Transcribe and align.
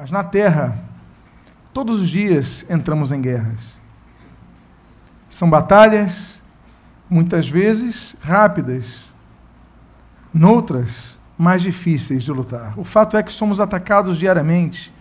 Mas 0.00 0.12
na 0.12 0.22
terra, 0.22 0.78
todos 1.74 1.98
os 1.98 2.08
dias 2.08 2.64
entramos 2.70 3.10
em 3.10 3.20
guerras. 3.20 3.58
São 5.28 5.50
batalhas, 5.50 6.40
muitas 7.10 7.48
vezes 7.48 8.14
rápidas, 8.20 9.12
noutras, 10.32 11.18
mais 11.36 11.62
difíceis 11.62 12.22
de 12.22 12.30
lutar. 12.30 12.78
O 12.78 12.84
fato 12.84 13.16
é 13.16 13.24
que 13.24 13.32
somos 13.32 13.58
atacados 13.58 14.18
diariamente, 14.18 14.94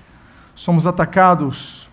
somos 0.56 0.88
atacados 0.88 1.88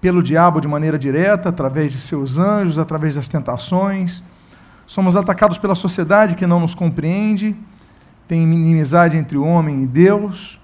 pelo 0.00 0.22
diabo 0.22 0.60
de 0.60 0.68
maneira 0.68 0.96
direta, 0.96 1.48
através 1.48 1.90
de 1.90 1.98
seus 1.98 2.38
anjos, 2.38 2.78
através 2.78 3.16
das 3.16 3.28
tentações, 3.28 4.22
somos 4.86 5.16
atacados 5.16 5.58
pela 5.58 5.74
sociedade 5.74 6.36
que 6.36 6.46
não 6.46 6.60
nos 6.60 6.72
compreende, 6.72 7.56
tem 8.28 8.44
inimizade 8.44 9.16
entre 9.16 9.36
o 9.36 9.44
homem 9.44 9.82
e 9.82 9.86
Deus, 9.88 10.60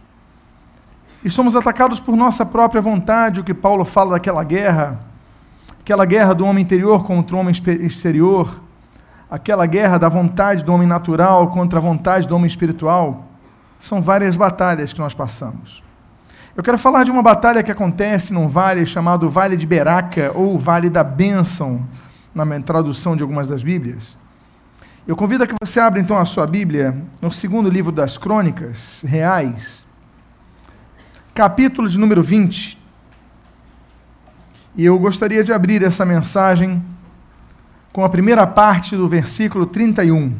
e 1.24 1.30
somos 1.30 1.54
atacados 1.54 2.00
por 2.00 2.16
nossa 2.16 2.46
própria 2.46 2.80
vontade, 2.80 3.40
o 3.40 3.44
que 3.44 3.54
Paulo 3.54 3.84
fala 3.84 4.12
daquela 4.12 4.42
guerra, 4.42 5.00
aquela 5.80 6.04
guerra 6.04 6.34
do 6.34 6.44
homem 6.44 6.62
interior 6.62 7.04
contra 7.04 7.36
o 7.36 7.38
homem 7.38 7.54
exterior 7.80 8.60
aquela 9.30 9.64
guerra 9.64 9.96
da 9.96 10.08
vontade 10.08 10.64
do 10.64 10.72
homem 10.72 10.88
natural 10.88 11.48
contra 11.52 11.78
a 11.78 11.82
vontade 11.82 12.26
do 12.26 12.34
homem 12.34 12.48
espiritual, 12.48 13.28
são 13.78 14.02
várias 14.02 14.34
batalhas 14.34 14.92
que 14.92 14.98
nós 14.98 15.14
passamos. 15.14 15.82
Eu 16.56 16.64
quero 16.64 16.76
falar 16.76 17.04
de 17.04 17.12
uma 17.12 17.22
batalha 17.22 17.62
que 17.62 17.70
acontece 17.70 18.34
num 18.34 18.48
vale 18.48 18.84
chamado 18.84 19.30
Vale 19.30 19.56
de 19.56 19.66
Beraca, 19.66 20.32
ou 20.34 20.58
Vale 20.58 20.90
da 20.90 21.04
Bênção, 21.04 21.86
na 22.34 22.44
tradução 22.60 23.14
de 23.14 23.22
algumas 23.22 23.46
das 23.46 23.62
Bíblias. 23.62 24.18
Eu 25.06 25.16
convido 25.16 25.44
a 25.44 25.46
que 25.46 25.54
você 25.62 25.78
abra 25.78 26.00
então 26.00 26.18
a 26.18 26.24
sua 26.24 26.46
Bíblia 26.46 26.96
no 27.22 27.30
segundo 27.30 27.70
livro 27.70 27.92
das 27.92 28.18
Crônicas 28.18 29.02
Reais, 29.06 29.86
capítulo 31.40 31.88
de 31.88 31.98
número 31.98 32.22
20. 32.22 32.78
E 34.76 34.84
eu 34.84 34.98
gostaria 34.98 35.42
de 35.42 35.54
abrir 35.54 35.82
essa 35.82 36.04
mensagem 36.04 36.84
com 37.94 38.04
a 38.04 38.10
primeira 38.10 38.46
parte 38.46 38.94
do 38.94 39.08
versículo 39.08 39.64
31. 39.64 40.36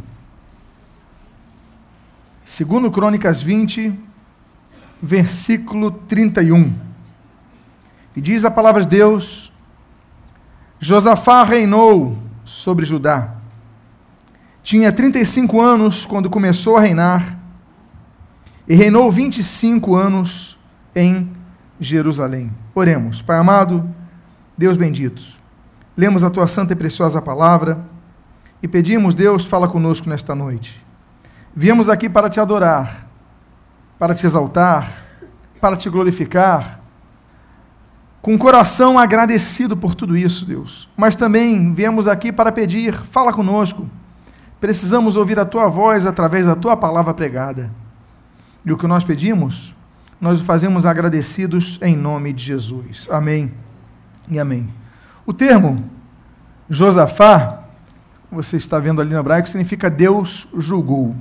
Segundo 2.45 2.91
Crônicas 2.91 3.41
20, 3.41 3.99
versículo 5.01 5.91
31. 5.91 6.79
E 8.15 8.21
diz 8.21 8.45
a 8.45 8.51
palavra 8.51 8.83
de 8.83 8.89
Deus: 8.89 9.51
Josafá 10.79 11.45
reinou 11.45 12.19
sobre 12.45 12.85
Judá. 12.85 13.37
Tinha 14.63 14.93
35 14.93 15.63
anos 15.63 16.05
quando 16.05 16.29
começou 16.29 16.77
a 16.77 16.83
reinar, 16.83 17.39
e 18.69 18.75
reinou 18.75 19.11
25 19.11 19.97
anos 19.97 20.60
em 20.95 21.31
Jerusalém. 21.79 22.53
Oremos. 22.75 23.23
Pai 23.23 23.39
amado, 23.39 23.89
Deus 24.57 24.77
bendito. 24.77 25.23
Lemos 25.97 26.23
a 26.23 26.31
tua 26.31 26.47
santa 26.47 26.73
e 26.73 26.77
preciosa 26.77 27.21
palavra 27.21 27.85
e 28.63 28.69
pedimos, 28.69 29.15
Deus, 29.15 29.45
fala 29.45 29.69
conosco 29.69 30.09
nesta 30.09 30.35
noite. 30.35 30.85
Viemos 31.55 31.89
aqui 31.89 32.09
para 32.09 32.29
te 32.29 32.39
adorar, 32.39 33.07
para 33.99 34.15
te 34.15 34.25
exaltar, 34.27 34.91
para 35.61 35.77
te 35.77 35.89
glorificar, 35.89 36.81
com 38.23 38.35
o 38.35 38.39
coração 38.39 38.99
agradecido 38.99 39.77
por 39.77 39.95
tudo 39.95 40.17
isso, 40.17 40.45
Deus. 40.45 40.89
Mas 40.97 41.17
também 41.17 41.73
viemos 41.73 42.07
aqui 42.07 42.31
para 42.31 42.53
pedir, 42.53 42.95
fala 42.95 43.33
conosco. 43.33 43.89
Precisamos 44.61 45.17
ouvir 45.17 45.39
a 45.39 45.45
tua 45.45 45.69
voz 45.69 46.07
através 46.07 46.45
da 46.47 46.55
tua 46.55 46.77
palavra 46.77 47.15
pregada. 47.15 47.71
E 48.65 48.71
o 48.71 48.77
que 48.77 48.87
nós 48.87 49.03
pedimos, 49.03 49.75
nós 50.21 50.41
o 50.41 50.45
fazemos 50.45 50.85
agradecidos 50.85 51.79
em 51.83 51.97
nome 51.97 52.33
de 52.33 52.45
Jesus. 52.45 53.09
Amém 53.11 53.53
e 54.29 54.39
amém. 54.39 54.73
O 55.25 55.33
termo 55.33 55.89
Josafá, 56.69 57.65
você 58.31 58.57
está 58.57 58.79
vendo 58.79 59.01
ali 59.01 59.11
no 59.13 59.19
hebraico, 59.19 59.49
significa 59.49 59.89
Deus 59.89 60.47
julgou. 60.57 61.17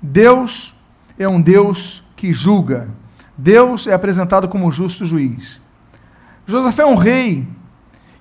Deus 0.00 0.74
é 1.18 1.28
um 1.28 1.40
Deus 1.40 2.02
que 2.16 2.32
julga. 2.32 2.88
Deus 3.36 3.86
é 3.86 3.92
apresentado 3.92 4.48
como 4.48 4.72
justo 4.72 5.04
juiz. 5.04 5.60
Josafá 6.46 6.82
é 6.82 6.86
um 6.86 6.96
rei, 6.96 7.46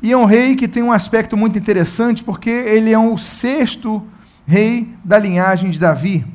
e 0.02 0.12
é 0.12 0.18
um 0.18 0.26
rei 0.26 0.56
que 0.56 0.68
tem 0.68 0.84
um 0.84 0.92
aspecto 0.92 1.38
muito 1.38 1.58
interessante, 1.58 2.24
porque 2.24 2.50
ele 2.50 2.92
é 2.92 3.00
o 3.00 3.18
sexto 3.18 4.06
rei 4.46 4.94
da 5.04 5.18
linhagem 5.18 5.70
de 5.72 5.80
Davi. 5.80 6.26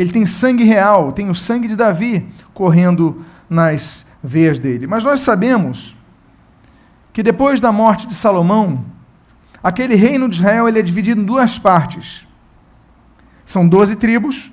Ele 0.00 0.12
tem 0.12 0.24
sangue 0.24 0.64
real, 0.64 1.12
tem 1.12 1.28
o 1.28 1.34
sangue 1.34 1.68
de 1.68 1.76
Davi 1.76 2.26
correndo 2.54 3.22
nas 3.50 4.06
veias 4.24 4.58
dele. 4.58 4.86
Mas 4.86 5.04
nós 5.04 5.20
sabemos 5.20 5.94
que 7.12 7.22
depois 7.22 7.60
da 7.60 7.70
morte 7.70 8.06
de 8.06 8.14
Salomão, 8.14 8.82
aquele 9.62 9.94
reino 9.94 10.26
de 10.26 10.36
Israel 10.36 10.66
ele 10.66 10.78
é 10.78 10.82
dividido 10.82 11.20
em 11.20 11.24
duas 11.26 11.58
partes. 11.58 12.26
São 13.44 13.68
doze 13.68 13.94
tribos, 13.94 14.50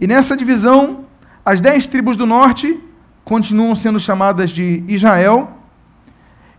e 0.00 0.08
nessa 0.08 0.36
divisão, 0.36 1.04
as 1.44 1.60
dez 1.60 1.86
tribos 1.86 2.16
do 2.16 2.26
norte 2.26 2.80
continuam 3.24 3.76
sendo 3.76 4.00
chamadas 4.00 4.50
de 4.50 4.82
Israel, 4.88 5.56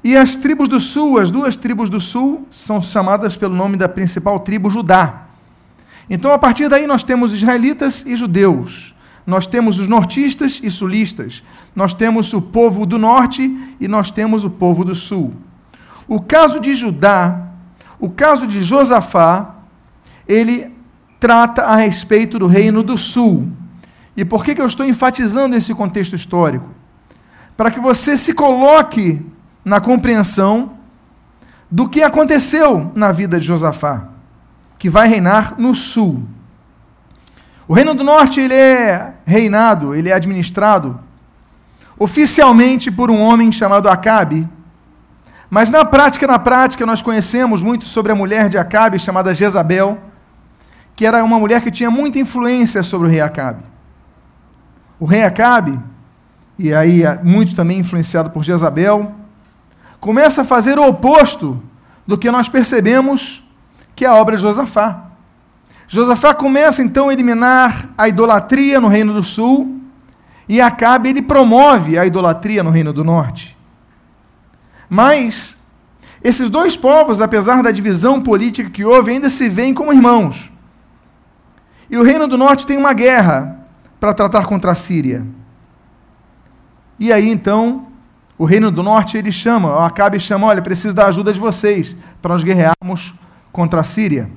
e 0.01 0.15
as 0.15 0.37
tribos 0.37 0.69
do 0.69 0.79
sul, 0.79 1.19
as 1.19 1.29
duas 1.29 1.57
tribos 1.57 1.89
do 1.89 1.99
sul, 1.99 2.47
são 2.49 2.81
chamadas 2.81 3.35
pelo 3.35 3.53
nome 3.53 3.75
da 3.75 3.89
principal 3.89 4.39
tribo 4.39 4.69
Judá. 4.69 5.26
Então, 6.09 6.31
a 6.31 6.37
partir 6.37 6.69
daí, 6.69 6.87
nós 6.87 7.03
temos 7.03 7.33
israelitas 7.33 8.03
e 8.05 8.15
judeus 8.15 8.95
nós 9.27 9.45
temos 9.45 9.77
os 9.77 9.87
nortistas 9.87 10.61
e 10.63 10.71
sulistas, 10.71 11.43
nós 11.75 11.93
temos 11.93 12.31
o 12.31 12.41
povo 12.41 12.85
do 12.85 12.97
norte 12.97 13.75
e 13.77 13.85
nós 13.85 14.09
temos 14.09 14.45
o 14.45 14.49
povo 14.49 14.85
do 14.85 14.95
sul. 14.95 15.33
O 16.07 16.21
caso 16.21 16.61
de 16.61 16.73
Judá, 16.73 17.49
o 17.99 18.09
caso 18.09 18.47
de 18.47 18.63
Josafá, 18.63 19.55
ele 20.25 20.71
trata 21.19 21.63
a 21.63 21.75
respeito 21.75 22.39
do 22.39 22.47
reino 22.47 22.81
do 22.81 22.97
sul. 22.97 23.51
E 24.15 24.23
por 24.23 24.45
que, 24.45 24.55
que 24.55 24.61
eu 24.61 24.65
estou 24.65 24.85
enfatizando 24.85 25.57
esse 25.57 25.73
contexto 25.73 26.15
histórico? 26.15 26.69
Para 27.57 27.69
que 27.69 27.81
você 27.81 28.15
se 28.15 28.33
coloque 28.33 29.21
na 29.65 29.81
compreensão 29.81 30.77
do 31.69 31.89
que 31.89 32.01
aconteceu 32.01 32.93
na 32.95 33.11
vida 33.11 33.37
de 33.41 33.45
Josafá, 33.45 34.07
que 34.77 34.89
vai 34.89 35.07
reinar 35.07 35.55
no 35.57 35.73
sul. 35.73 36.23
O 37.67 37.73
Reino 37.73 37.93
do 37.93 38.03
Norte 38.03 38.39
ele 38.39 38.53
é 38.53 39.13
reinado, 39.25 39.93
ele 39.93 40.09
é 40.09 40.13
administrado 40.13 40.99
oficialmente 41.99 42.91
por 42.91 43.09
um 43.09 43.19
homem 43.19 43.51
chamado 43.51 43.89
Acabe. 43.89 44.47
Mas 45.49 45.69
na 45.69 45.83
prática, 45.83 46.27
na 46.27 46.37
prática, 46.37 46.85
nós 46.85 47.01
conhecemos 47.01 47.63
muito 47.63 47.85
sobre 47.85 48.11
a 48.11 48.15
mulher 48.15 48.49
de 48.49 48.57
Acabe, 48.57 48.99
chamada 48.99 49.33
Jezabel, 49.33 49.97
que 50.95 51.05
era 51.05 51.23
uma 51.23 51.39
mulher 51.39 51.61
que 51.61 51.71
tinha 51.71 51.89
muita 51.89 52.19
influência 52.19 52.83
sobre 52.83 53.07
o 53.07 53.11
rei 53.11 53.21
Acabe. 53.21 53.63
O 54.99 55.05
rei 55.05 55.23
Acabe, 55.23 55.79
e 56.57 56.73
aí 56.73 57.03
muito 57.23 57.55
também 57.55 57.79
influenciado 57.79 58.29
por 58.29 58.43
Jezabel, 58.43 59.13
começa 59.99 60.41
a 60.41 60.45
fazer 60.45 60.77
o 60.77 60.87
oposto 60.87 61.61
do 62.05 62.17
que 62.17 62.29
nós 62.29 62.49
percebemos 62.49 63.43
que 63.97 64.05
é 64.05 64.07
a 64.07 64.13
obra 64.13 64.37
de 64.37 64.43
Josafá. 64.43 65.07
Josafá 65.87 66.31
começa 66.31 66.83
então 66.83 67.09
a 67.09 67.13
eliminar 67.13 67.89
a 67.97 68.07
idolatria 68.07 68.79
no 68.79 68.87
reino 68.87 69.11
do 69.11 69.23
sul 69.23 69.81
e 70.47 70.61
Acabe 70.61 71.09
ele 71.09 71.21
promove 71.21 71.97
a 71.97 72.05
idolatria 72.05 72.61
no 72.61 72.69
reino 72.69 72.93
do 72.93 73.03
norte. 73.03 73.57
Mas 74.87 75.57
esses 76.23 76.47
dois 76.47 76.77
povos, 76.77 77.19
apesar 77.21 77.63
da 77.63 77.71
divisão 77.71 78.21
política 78.21 78.69
que 78.69 78.85
houve, 78.85 79.11
ainda 79.11 79.31
se 79.31 79.49
veem 79.49 79.73
como 79.73 79.91
irmãos. 79.91 80.51
E 81.89 81.97
o 81.97 82.03
reino 82.03 82.27
do 82.27 82.37
norte 82.37 82.67
tem 82.67 82.77
uma 82.77 82.93
guerra 82.93 83.65
para 83.99 84.13
tratar 84.13 84.45
contra 84.45 84.73
a 84.73 84.75
Síria. 84.75 85.25
E 86.99 87.11
aí 87.11 87.27
então, 87.27 87.87
o 88.37 88.45
reino 88.45 88.69
do 88.69 88.83
norte 88.83 89.17
ele 89.17 89.31
chama, 89.31 89.83
Acabe 89.83 90.19
chama, 90.19 90.45
olha, 90.45 90.61
preciso 90.61 90.93
da 90.93 91.07
ajuda 91.07 91.33
de 91.33 91.39
vocês 91.39 91.95
para 92.21 92.33
nós 92.33 92.43
guerrearmos 92.43 93.15
contra 93.51 93.81
a 93.81 93.83
Síria. 93.83 94.29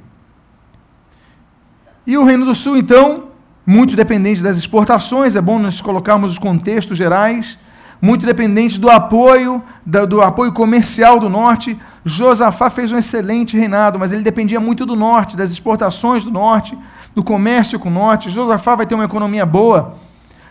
E 2.07 2.17
o 2.17 2.25
Reino 2.25 2.45
do 2.45 2.55
Sul, 2.55 2.77
então, 2.77 3.29
muito 3.67 3.95
dependente 3.95 4.43
das 4.43 4.59
exportações, 4.59 5.37
é 5.37 5.41
bom 5.41 5.59
nós 5.59 5.81
colocarmos 5.81 6.33
os 6.33 6.39
contextos 6.39 6.97
gerais, 6.97 7.59
muito 8.03 8.25
dependente 8.25 8.81
do 8.81 8.91
apoio, 8.91 9.63
do 9.85 10.23
apoio 10.23 10.53
comercial 10.53 11.21
do 11.21 11.29
norte. 11.29 11.79
Josafá 12.05 12.71
fez 12.71 12.91
um 12.91 12.99
excelente 12.99 13.57
reinado, 13.57 13.99
mas 13.99 14.11
ele 14.11 14.23
dependia 14.23 14.59
muito 14.59 14.87
do 14.87 14.97
norte, 14.97 15.37
das 15.37 15.53
exportações 15.53 16.25
do 16.25 16.31
norte, 16.31 16.77
do 17.15 17.23
comércio 17.23 17.79
com 17.79 17.89
o 17.89 17.93
norte. 17.93 18.31
Josafá 18.31 18.75
vai 18.75 18.87
ter 18.87 18.95
uma 18.95 19.05
economia 19.05 19.45
boa. 19.45 19.99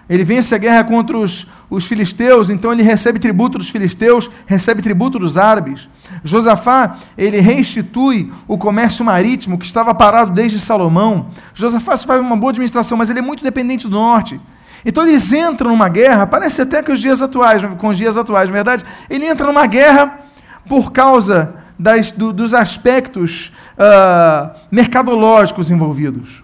Ele 0.10 0.24
vence 0.24 0.56
a 0.56 0.58
guerra 0.58 0.84
contra 0.84 1.16
os, 1.16 1.46
os 1.70 1.86
filisteus, 1.86 2.50
então 2.50 2.72
ele 2.72 2.82
recebe 2.82 3.20
tributo 3.20 3.60
dos 3.60 3.70
filisteus, 3.70 4.30
recebe 4.48 4.82
tributo 4.82 5.20
dos 5.20 5.38
árabes. 5.38 5.88
Josafá, 6.24 6.98
ele 7.16 7.40
restitui 7.40 8.34
o 8.48 8.58
comércio 8.58 9.06
marítimo 9.06 9.58
que 9.58 9.66
estava 9.66 9.94
parado 9.94 10.32
desde 10.32 10.60
Salomão. 10.60 11.30
Josafá 11.54 11.96
faz 11.96 12.20
uma 12.20 12.36
boa 12.36 12.50
administração, 12.50 12.98
mas 12.98 13.12
ele 13.12 13.20
é 13.20 13.22
muito 13.22 13.44
dependente 13.44 13.88
do 13.88 13.92
norte. 13.92 14.42
Então 14.84 15.06
eles 15.06 15.32
entram 15.32 15.70
numa 15.70 15.90
guerra, 15.90 16.26
parece 16.26 16.62
até 16.64 16.82
que 16.82 16.92
os 16.92 17.00
dias 17.00 17.22
atuais, 17.22 17.62
com 17.78 17.90
os 17.90 17.98
dias 17.98 18.18
atuais, 18.18 18.50
na 18.50 18.54
verdade, 18.54 18.84
ele 19.10 19.26
entra 19.26 19.46
numa 19.46 19.68
guerra 19.68 20.22
por 20.68 20.92
causa 20.92 21.54
das, 21.78 22.12
do, 22.12 22.34
dos 22.34 22.56
aspectos 22.56 23.52
uh, 23.78 24.58
mercadológicos 24.72 25.70
envolvidos. 25.70 26.44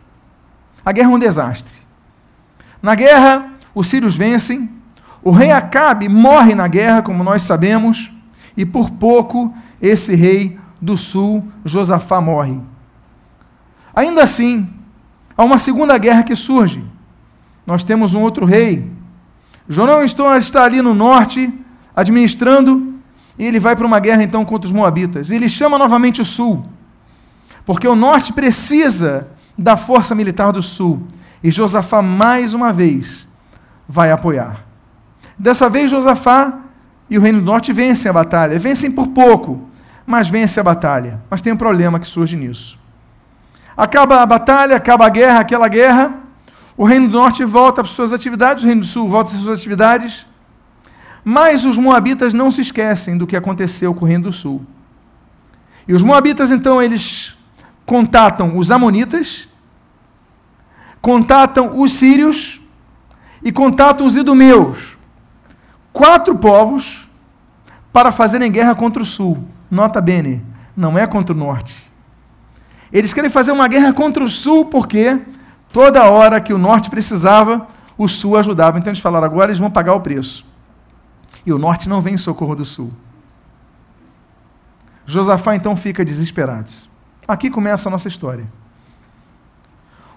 A 0.85 0.91
guerra 0.91 1.11
é 1.11 1.15
um 1.15 1.19
desastre. 1.19 1.73
Na 2.81 2.93
guerra, 2.93 3.54
os 3.75 3.89
sírios 3.89 4.15
vencem, 4.15 4.69
o 5.21 5.31
rei 5.31 5.51
Acabe 5.51 6.07
morre 6.07 6.55
na 6.55 6.67
guerra, 6.67 7.01
como 7.01 7.23
nós 7.23 7.43
sabemos, 7.43 8.11
e 8.55 8.65
por 8.65 8.91
pouco 8.91 9.53
esse 9.81 10.15
rei 10.15 10.57
do 10.81 10.95
sul, 10.95 11.45
Josafá, 11.65 12.21
morre. 12.21 12.59
Ainda 13.93 14.23
assim, 14.23 14.67
há 15.35 15.43
uma 15.43 15.57
segunda 15.57 15.97
guerra 15.97 16.23
que 16.23 16.35
surge. 16.35 16.83
Nós 17.65 17.83
temos 17.83 18.13
um 18.13 18.21
outro 18.21 18.45
rei. 18.45 18.91
Jorão 19.67 20.03
está 20.03 20.63
ali 20.63 20.81
no 20.81 20.93
norte, 20.93 21.51
administrando, 21.95 22.93
e 23.37 23.45
ele 23.45 23.59
vai 23.59 23.75
para 23.75 23.85
uma 23.85 23.99
guerra 23.99 24.23
então 24.23 24.45
contra 24.45 24.67
os 24.67 24.71
Moabitas. 24.71 25.31
Ele 25.31 25.49
chama 25.49 25.77
novamente 25.77 26.21
o 26.21 26.25
sul, 26.25 26.63
porque 27.65 27.87
o 27.87 27.95
norte 27.95 28.31
precisa 28.31 29.27
da 29.57 29.75
força 29.75 30.13
militar 30.13 30.51
do 30.51 30.61
sul. 30.61 31.03
E 31.43 31.49
Josafá, 31.49 32.01
mais 32.01 32.53
uma 32.53 32.71
vez, 32.71 33.27
vai 33.87 34.11
apoiar. 34.11 34.65
Dessa 35.37 35.69
vez, 35.69 35.91
Josafá 35.91 36.59
e 37.09 37.17
o 37.17 37.21
Reino 37.21 37.39
do 37.39 37.45
Norte 37.45 37.71
vencem 37.71 38.09
a 38.09 38.13
batalha. 38.13 38.57
Vencem 38.57 38.91
por 38.91 39.07
pouco, 39.07 39.69
mas 40.05 40.29
vencem 40.29 40.61
a 40.61 40.63
batalha. 40.63 41.21
Mas 41.29 41.41
tem 41.41 41.53
um 41.53 41.57
problema 41.57 41.99
que 41.99 42.07
surge 42.07 42.35
nisso. 42.35 42.79
Acaba 43.75 44.21
a 44.21 44.25
batalha, 44.25 44.75
acaba 44.75 45.05
a 45.05 45.09
guerra, 45.09 45.39
aquela 45.39 45.67
guerra. 45.67 46.15
O 46.77 46.85
Reino 46.85 47.07
do 47.07 47.17
Norte 47.17 47.43
volta 47.43 47.83
para 47.83 47.91
suas 47.91 48.11
atividades, 48.11 48.63
o 48.63 48.67
Reino 48.67 48.81
do 48.81 48.87
Sul 48.87 49.09
volta 49.09 49.31
para 49.31 49.39
suas 49.39 49.57
atividades. 49.59 50.25
Mas 51.23 51.65
os 51.65 51.77
moabitas 51.77 52.33
não 52.33 52.51
se 52.51 52.61
esquecem 52.61 53.17
do 53.17 53.27
que 53.27 53.35
aconteceu 53.35 53.93
com 53.93 54.05
o 54.05 54.07
Reino 54.07 54.25
do 54.25 54.33
Sul. 54.33 54.65
E 55.87 55.93
os 55.93 56.03
moabitas, 56.03 56.51
então, 56.51 56.81
eles 56.81 57.35
contatam 57.85 58.57
os 58.57 58.71
amonitas, 58.71 59.47
contatam 61.01 61.79
os 61.79 61.93
sírios 61.93 62.59
e 63.45 63.51
contatam 63.51 64.07
os 64.07 64.15
idumeus. 64.15 64.97
Quatro 65.93 66.35
povos 66.35 67.07
para 67.93 68.11
fazerem 68.11 68.51
guerra 68.51 68.73
contra 68.73 69.03
o 69.03 69.05
sul. 69.05 69.47
Nota 69.69 70.01
bene, 70.01 70.43
não 70.75 70.97
é 70.97 71.05
contra 71.05 71.33
o 71.33 71.37
norte. 71.37 71.91
Eles 72.91 73.13
querem 73.13 73.29
fazer 73.29 73.51
uma 73.51 73.67
guerra 73.67 73.93
contra 73.93 74.23
o 74.23 74.27
sul 74.27 74.65
porque 74.65 75.21
toda 75.71 76.09
hora 76.09 76.41
que 76.41 76.53
o 76.53 76.57
norte 76.57 76.89
precisava, 76.89 77.67
o 77.95 78.07
sul 78.07 78.35
ajudava. 78.35 78.79
Então 78.79 78.89
eles 78.89 79.01
falaram: 79.01 79.25
agora 79.25 79.51
eles 79.51 79.59
vão 79.59 79.69
pagar 79.69 79.93
o 79.93 80.01
preço. 80.01 80.43
E 81.45 81.53
o 81.53 81.59
norte 81.59 81.87
não 81.87 82.01
vem 82.01 82.15
em 82.15 82.17
socorro 82.17 82.55
do 82.55 82.65
sul. 82.65 82.91
Josafá 85.05 85.55
então 85.55 85.75
fica 85.75 86.03
desesperado. 86.03 86.69
Aqui 87.27 87.51
começa 87.51 87.89
a 87.89 87.91
nossa 87.91 88.07
história. 88.07 88.45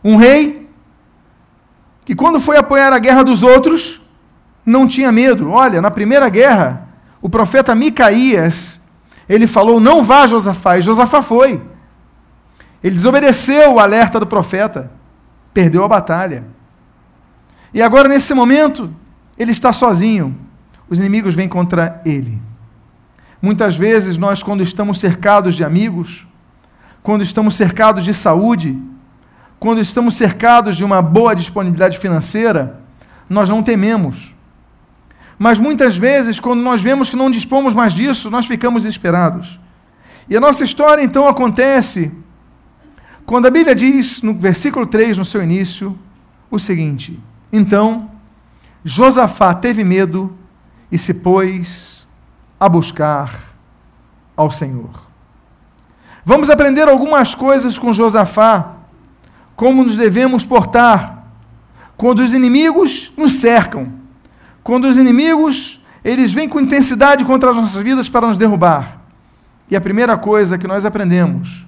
Um 0.03 0.17
rei 0.17 0.68
que, 2.09 2.15
quando 2.15 2.41
foi 2.41 2.57
apoiar 2.57 2.91
a 2.91 2.99
guerra 2.99 3.23
dos 3.23 3.43
outros, 3.43 4.01
não 4.65 4.89
tinha 4.89 5.13
medo. 5.13 5.51
Olha, 5.51 5.79
na 5.83 5.91
primeira 5.91 6.27
guerra, 6.31 6.89
o 7.21 7.29
profeta 7.29 7.75
Micaías, 7.75 8.81
ele 9.29 9.47
falou: 9.47 9.79
Não 9.79 10.03
vá, 10.03 10.27
Josafá. 10.27 10.79
E 10.79 10.81
Josafá 10.81 11.21
foi. 11.21 11.61
Ele 12.83 12.95
desobedeceu 12.95 13.75
o 13.75 13.79
alerta 13.79 14.19
do 14.19 14.27
profeta, 14.27 14.91
perdeu 15.53 15.85
a 15.85 15.89
batalha. 15.89 16.47
E 17.75 17.83
agora, 17.83 18.09
nesse 18.09 18.33
momento, 18.33 18.91
ele 19.39 19.53
está 19.53 19.71
sozinho. 19.71 20.35
Os 20.89 20.99
inimigos 20.99 21.35
vêm 21.35 21.47
contra 21.47 22.01
ele. 22.07 22.41
Muitas 23.43 23.77
vezes, 23.77 24.17
nós, 24.17 24.43
quando 24.43 24.63
estamos 24.63 24.99
cercados 24.99 25.55
de 25.55 25.63
amigos, 25.63 26.27
quando 27.03 27.23
estamos 27.23 27.55
cercados 27.55 28.03
de 28.03 28.15
saúde, 28.15 28.79
quando 29.59 29.81
estamos 29.81 30.15
cercados 30.17 30.77
de 30.77 30.85
uma 30.85 31.03
boa 31.03 31.35
disponibilidade 31.35 31.99
financeira, 31.99 32.81
nós 33.29 33.49
não 33.49 33.63
tememos. 33.63 34.35
Mas 35.39 35.59
muitas 35.59 35.97
vezes, 35.97 36.41
quando 36.41 36.61
nós 36.61 36.81
vemos 36.81 37.11
que 37.11 37.17
não 37.17 37.31
dispomos 37.31 37.75
mais 37.75 37.93
disso, 37.93 38.31
nós 38.31 38.47
ficamos 38.47 38.83
desesperados. 38.83 39.59
E 40.29 40.37
a 40.37 40.41
nossa 40.41 40.65
história 40.65 41.03
então 41.03 41.27
acontece 41.27 42.13
quando 43.25 43.47
a 43.47 43.51
Bíblia 43.51 43.75
diz, 43.75 44.23
no 44.23 44.35
versículo 44.35 44.87
3, 44.87 45.19
no 45.19 45.25
seu 45.25 45.43
início, 45.43 45.99
o 46.51 46.59
seguinte: 46.59 47.21
Então 47.53 48.11
Josafá 48.85 49.53
teve 49.55 49.85
medo 49.85 50.35
e 50.91 50.99
se 50.99 51.13
pôs 51.13 52.09
a 52.59 52.69
buscar 52.69 53.39
ao 54.37 54.51
Senhor. 54.51 55.09
Vamos 56.25 56.51
aprender 56.51 56.89
algumas 56.89 57.35
coisas 57.35 57.79
com 57.79 57.93
Josafá, 57.93 58.78
como 59.59 59.83
nos 59.83 59.97
devemos 59.97 60.45
portar 60.45 61.25
quando 61.97 62.21
os 62.21 62.33
inimigos 62.33 63.13
nos 63.17 63.33
cercam, 63.33 63.93
quando 64.63 64.85
os 64.85 64.97
inimigos 64.97 65.83
eles 66.05 66.31
vêm 66.31 66.49
com 66.49 66.61
intensidade 66.61 67.25
contra 67.25 67.51
as 67.51 67.57
nossas 67.57 67.83
vidas 67.83 68.09
para 68.09 68.29
nos 68.29 68.39
derrubar. 68.39 69.01
E 69.69 69.75
a 69.75 69.81
primeira 69.81 70.17
coisa 70.17 70.57
que 70.57 70.69
nós 70.69 70.85
aprendemos 70.85 71.67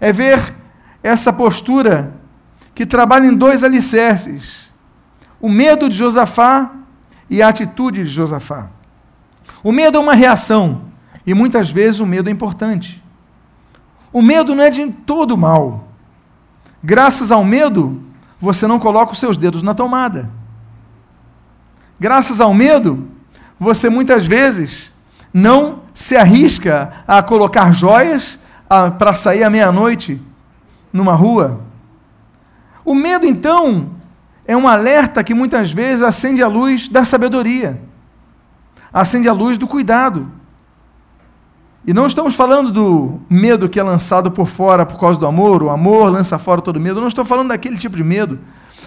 é 0.00 0.14
ver 0.14 0.54
essa 1.02 1.30
postura 1.30 2.14
que 2.74 2.86
trabalha 2.86 3.26
em 3.26 3.34
dois 3.34 3.62
alicerces: 3.62 4.72
o 5.38 5.50
medo 5.50 5.90
de 5.90 5.96
Josafá 5.96 6.72
e 7.28 7.42
a 7.42 7.48
atitude 7.48 8.02
de 8.02 8.08
Josafá. 8.08 8.68
O 9.62 9.72
medo 9.72 9.98
é 9.98 10.00
uma 10.00 10.14
reação, 10.14 10.86
e 11.26 11.34
muitas 11.34 11.70
vezes 11.70 12.00
o 12.00 12.06
medo 12.06 12.30
é 12.30 12.32
importante. 12.32 13.04
O 14.10 14.22
medo 14.22 14.54
não 14.54 14.64
é 14.64 14.70
de 14.70 14.90
todo 14.90 15.36
mal. 15.36 15.93
Graças 16.86 17.32
ao 17.32 17.42
medo, 17.42 18.02
você 18.38 18.66
não 18.66 18.78
coloca 18.78 19.14
os 19.14 19.18
seus 19.18 19.38
dedos 19.38 19.62
na 19.62 19.72
tomada. 19.72 20.28
Graças 21.98 22.42
ao 22.42 22.52
medo, 22.52 23.08
você 23.58 23.88
muitas 23.88 24.26
vezes 24.26 24.92
não 25.32 25.80
se 25.94 26.14
arrisca 26.14 26.92
a 27.08 27.22
colocar 27.22 27.72
joias 27.72 28.38
para 28.98 29.14
sair 29.14 29.44
à 29.44 29.48
meia-noite 29.48 30.20
numa 30.92 31.14
rua. 31.14 31.62
O 32.84 32.94
medo, 32.94 33.24
então, 33.24 33.92
é 34.44 34.54
um 34.54 34.68
alerta 34.68 35.24
que 35.24 35.32
muitas 35.32 35.72
vezes 35.72 36.02
acende 36.02 36.42
a 36.42 36.48
luz 36.48 36.86
da 36.86 37.02
sabedoria, 37.02 37.80
acende 38.92 39.26
a 39.26 39.32
luz 39.32 39.56
do 39.56 39.66
cuidado. 39.66 40.30
E 41.86 41.92
não 41.92 42.06
estamos 42.06 42.34
falando 42.34 42.70
do 42.70 43.20
medo 43.28 43.68
que 43.68 43.78
é 43.78 43.82
lançado 43.82 44.30
por 44.30 44.46
fora 44.46 44.86
por 44.86 44.98
causa 44.98 45.20
do 45.20 45.26
amor, 45.26 45.62
o 45.62 45.68
amor 45.68 46.10
lança 46.10 46.38
fora 46.38 46.62
todo 46.62 46.80
medo. 46.80 47.00
não 47.00 47.08
estou 47.08 47.24
falando 47.24 47.48
daquele 47.48 47.76
tipo 47.76 47.96
de 47.96 48.02
medo, 48.02 48.38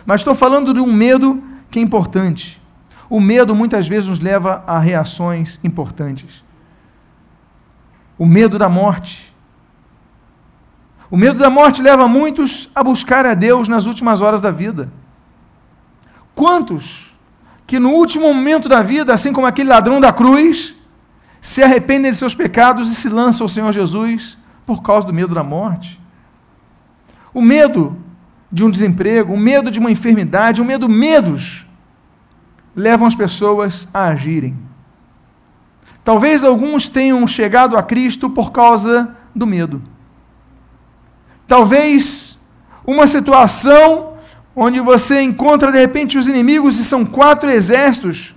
mas 0.05 0.21
estou 0.21 0.33
falando 0.33 0.73
de 0.73 0.79
um 0.79 0.91
medo 0.91 1.43
que 1.69 1.77
é 1.77 1.81
importante. 1.81 2.59
O 3.09 3.19
medo 3.19 3.55
muitas 3.55 3.87
vezes 3.87 4.09
nos 4.09 4.19
leva 4.19 4.63
a 4.65 4.79
reações 4.79 5.59
importantes. 5.63 6.43
O 8.17 8.25
medo 8.25 8.57
da 8.57 8.67
morte. 8.67 9.33
O 11.09 11.15
medo 11.15 11.39
da 11.39 11.49
morte 11.49 11.81
leva 11.81 12.07
muitos 12.07 12.69
a 12.73 12.83
buscar 12.83 13.25
a 13.25 13.33
Deus 13.33 13.67
nas 13.67 13.85
últimas 13.85 14.21
horas 14.21 14.41
da 14.41 14.51
vida. 14.51 14.91
Quantos 16.33 17.15
que 17.65 17.79
no 17.79 17.91
último 17.91 18.33
momento 18.33 18.67
da 18.67 18.81
vida, 18.81 19.13
assim 19.13 19.31
como 19.31 19.45
aquele 19.45 19.69
ladrão 19.69 20.01
da 20.01 20.11
cruz, 20.11 20.76
se 21.41 21.63
arrependem 21.63 22.11
de 22.11 22.17
seus 22.17 22.35
pecados 22.35 22.91
e 22.91 22.95
se 22.95 23.09
lançam 23.09 23.45
ao 23.45 23.49
Senhor 23.49 23.71
Jesus 23.71 24.37
por 24.65 24.81
causa 24.81 25.07
do 25.07 25.13
medo 25.13 25.33
da 25.33 25.43
morte. 25.43 26.01
O 27.33 27.41
medo 27.41 27.97
de 28.51 28.63
um 28.63 28.71
desemprego, 28.71 29.33
o 29.33 29.37
medo 29.37 29.69
de 29.69 29.79
uma 29.79 29.91
enfermidade, 29.91 30.61
o 30.61 30.65
medo, 30.65 30.89
medos, 30.89 31.65
levam 32.75 33.07
as 33.07 33.15
pessoas 33.15 33.87
a 33.93 34.05
agirem. 34.05 34.57
Talvez 36.03 36.43
alguns 36.43 36.87
tenham 36.87 37.27
chegado 37.27 37.77
a 37.77 37.83
Cristo 37.83 38.29
por 38.29 38.51
causa 38.51 39.15
do 39.35 39.45
medo. 39.45 39.81
Talvez 41.47 42.39
uma 42.85 43.05
situação 43.05 44.13
onde 44.55 44.79
você 44.79 45.21
encontra 45.21 45.71
de 45.71 45.77
repente 45.77 46.17
os 46.17 46.27
inimigos 46.27 46.79
e 46.79 46.85
são 46.85 47.05
quatro 47.05 47.49
exércitos 47.49 48.33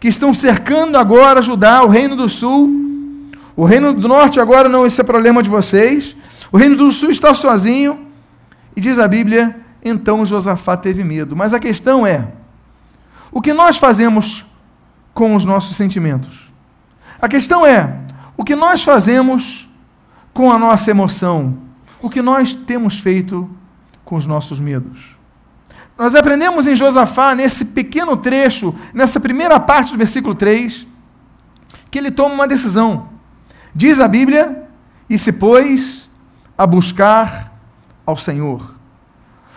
que 0.00 0.08
estão 0.08 0.32
cercando 0.32 0.96
agora 0.96 1.42
Judá, 1.42 1.82
o 1.82 1.88
reino 1.88 2.16
do 2.16 2.28
sul. 2.28 2.70
O 3.56 3.64
reino 3.64 3.92
do 3.92 4.06
norte 4.06 4.38
agora 4.38 4.68
não 4.68 4.86
esse 4.86 5.00
é 5.00 5.04
problema 5.04 5.42
de 5.42 5.50
vocês. 5.50 6.16
O 6.52 6.56
reino 6.56 6.76
do 6.76 6.90
sul 6.92 7.10
está 7.10 7.34
sozinho. 7.34 8.06
E 8.76 8.80
diz 8.80 8.98
a 8.98 9.08
Bíblia, 9.08 9.56
então 9.84 10.24
Josafá 10.24 10.76
teve 10.76 11.02
medo. 11.02 11.34
Mas 11.34 11.52
a 11.52 11.58
questão 11.58 12.06
é: 12.06 12.28
o 13.32 13.40
que 13.40 13.52
nós 13.52 13.76
fazemos 13.76 14.46
com 15.12 15.34
os 15.34 15.44
nossos 15.44 15.76
sentimentos? 15.76 16.48
A 17.20 17.28
questão 17.28 17.66
é: 17.66 17.98
o 18.36 18.44
que 18.44 18.54
nós 18.54 18.84
fazemos 18.84 19.68
com 20.32 20.52
a 20.52 20.58
nossa 20.58 20.90
emoção? 20.90 21.58
O 22.00 22.08
que 22.08 22.22
nós 22.22 22.54
temos 22.54 23.00
feito 23.00 23.50
com 24.04 24.14
os 24.14 24.24
nossos 24.24 24.60
medos? 24.60 25.17
Nós 25.98 26.14
aprendemos 26.14 26.68
em 26.68 26.76
Josafá, 26.76 27.34
nesse 27.34 27.64
pequeno 27.64 28.16
trecho, 28.16 28.72
nessa 28.94 29.18
primeira 29.18 29.58
parte 29.58 29.90
do 29.90 29.98
versículo 29.98 30.32
3, 30.32 30.86
que 31.90 31.98
ele 31.98 32.12
toma 32.12 32.34
uma 32.34 32.46
decisão. 32.46 33.08
Diz 33.74 33.98
a 33.98 34.06
Bíblia: 34.06 34.68
e 35.10 35.18
se 35.18 35.32
pôs 35.32 36.08
a 36.56 36.66
buscar 36.66 37.52
ao 38.06 38.16
Senhor. 38.16 38.76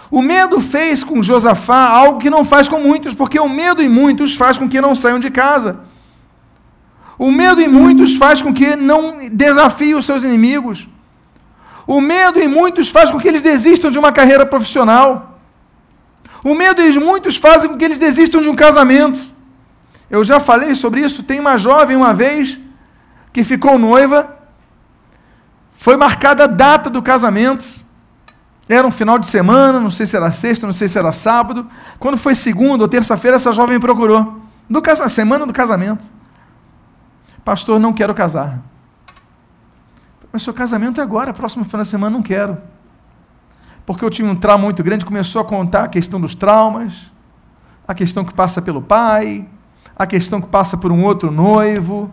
O 0.10 0.21
medo 0.21 0.60
fez 0.60 1.03
com 1.03 1.24
Josafá 1.24 1.88
algo 1.88 2.19
que 2.19 2.29
não 2.29 2.43
faz 2.43 2.67
com 2.67 2.79
muitos, 2.79 3.13
porque 3.13 3.39
o 3.39 3.48
medo 3.48 3.81
em 3.81 3.88
muitos 3.89 4.36
faz 4.36 4.57
com 4.57 4.67
que 4.67 4.81
não 4.81 4.95
saiam 4.95 5.19
de 5.19 5.29
casa. 5.29 5.81
O 7.17 7.31
medo 7.31 7.62
em 7.62 7.67
muitos 7.67 8.15
faz 8.15 8.41
com 8.41 8.53
que 8.53 8.75
não 8.75 9.29
desafiem 9.31 9.95
os 9.95 10.05
seus 10.05 10.24
inimigos. 10.24 10.89
O 11.86 12.01
medo 12.01 12.39
em 12.39 12.48
muitos 12.48 12.89
faz 12.89 13.12
com 13.12 13.19
que 13.19 13.27
eles 13.27 13.41
desistam 13.41 13.91
de 13.91 14.00
uma 14.00 14.12
carreira 14.12 14.45
profissional. 14.45 15.31
O 16.43 16.55
medo 16.55 16.81
de 16.91 17.00
muitos 17.00 17.36
faz 17.36 17.65
com 17.65 17.77
que 17.77 17.86
eles 17.86 17.98
desistam 17.98 18.41
de 18.41 18.50
um 18.50 18.55
casamento. 18.55 19.19
Eu 20.10 20.24
já 20.24 20.39
falei 20.39 20.74
sobre 20.75 21.01
isso. 21.01 21.24
Tem 21.24 21.39
uma 21.39 21.57
jovem 21.57 21.95
uma 21.95 22.13
vez 22.13 22.60
que 23.31 23.43
ficou 23.43 23.77
noiva, 23.77 24.38
foi 25.74 25.95
marcada 25.95 26.45
a 26.45 26.48
data 26.48 26.89
do 26.89 27.01
casamento. 27.01 27.65
Era 28.67 28.86
um 28.86 28.91
final 28.91 29.19
de 29.19 29.27
semana, 29.27 29.79
não 29.79 29.91
sei 29.91 30.05
se 30.05 30.15
era 30.15 30.31
sexta, 30.31 30.65
não 30.65 30.74
sei 30.74 30.88
se 30.88 30.98
era 30.98 31.12
sábado. 31.12 31.67
Quando 32.00 32.17
foi 32.17 32.36
segunda 32.36 32.83
ou 32.83 32.88
terça-feira, 32.88 33.36
essa 33.36 33.53
jovem 33.53 33.79
procurou. 33.79 34.41
No 34.67 34.81
casa, 34.81 35.07
semana 35.10 35.45
do 35.45 35.53
casamento. 35.53 36.05
Pastor, 37.43 37.79
não 37.79 37.93
quero 37.93 38.13
casar. 38.13 38.60
Mas 40.31 40.41
seu 40.43 40.53
casamento 40.53 41.00
é 41.00 41.03
agora, 41.03 41.33
próximo 41.33 41.65
final 41.65 41.81
de 41.81 41.89
semana 41.89 42.15
não 42.15 42.24
quero 42.24 42.57
porque 43.86 44.04
eu 44.06 44.10
tinha 44.10 44.30
um 44.30 44.36
trauma 44.36 44.66
muito 44.66 44.84
grande, 44.84 45.06
começou 45.06 45.42
a 45.42 45.46
contar 45.46 45.86
a 45.86 45.88
questão 45.88 46.20
dos 46.20 46.36
traumas, 46.36 46.94
a 47.88 47.94
questão 47.94 48.24
que 48.24 48.34
passa 48.34 48.62
pelo 48.62 48.82
pai, 48.82 49.48
a 49.96 50.06
questão 50.06 50.40
que 50.40 50.48
passa 50.48 50.78
por 50.78 50.92
um 50.92 51.04
outro 51.04 51.32
noivo. 51.32 52.10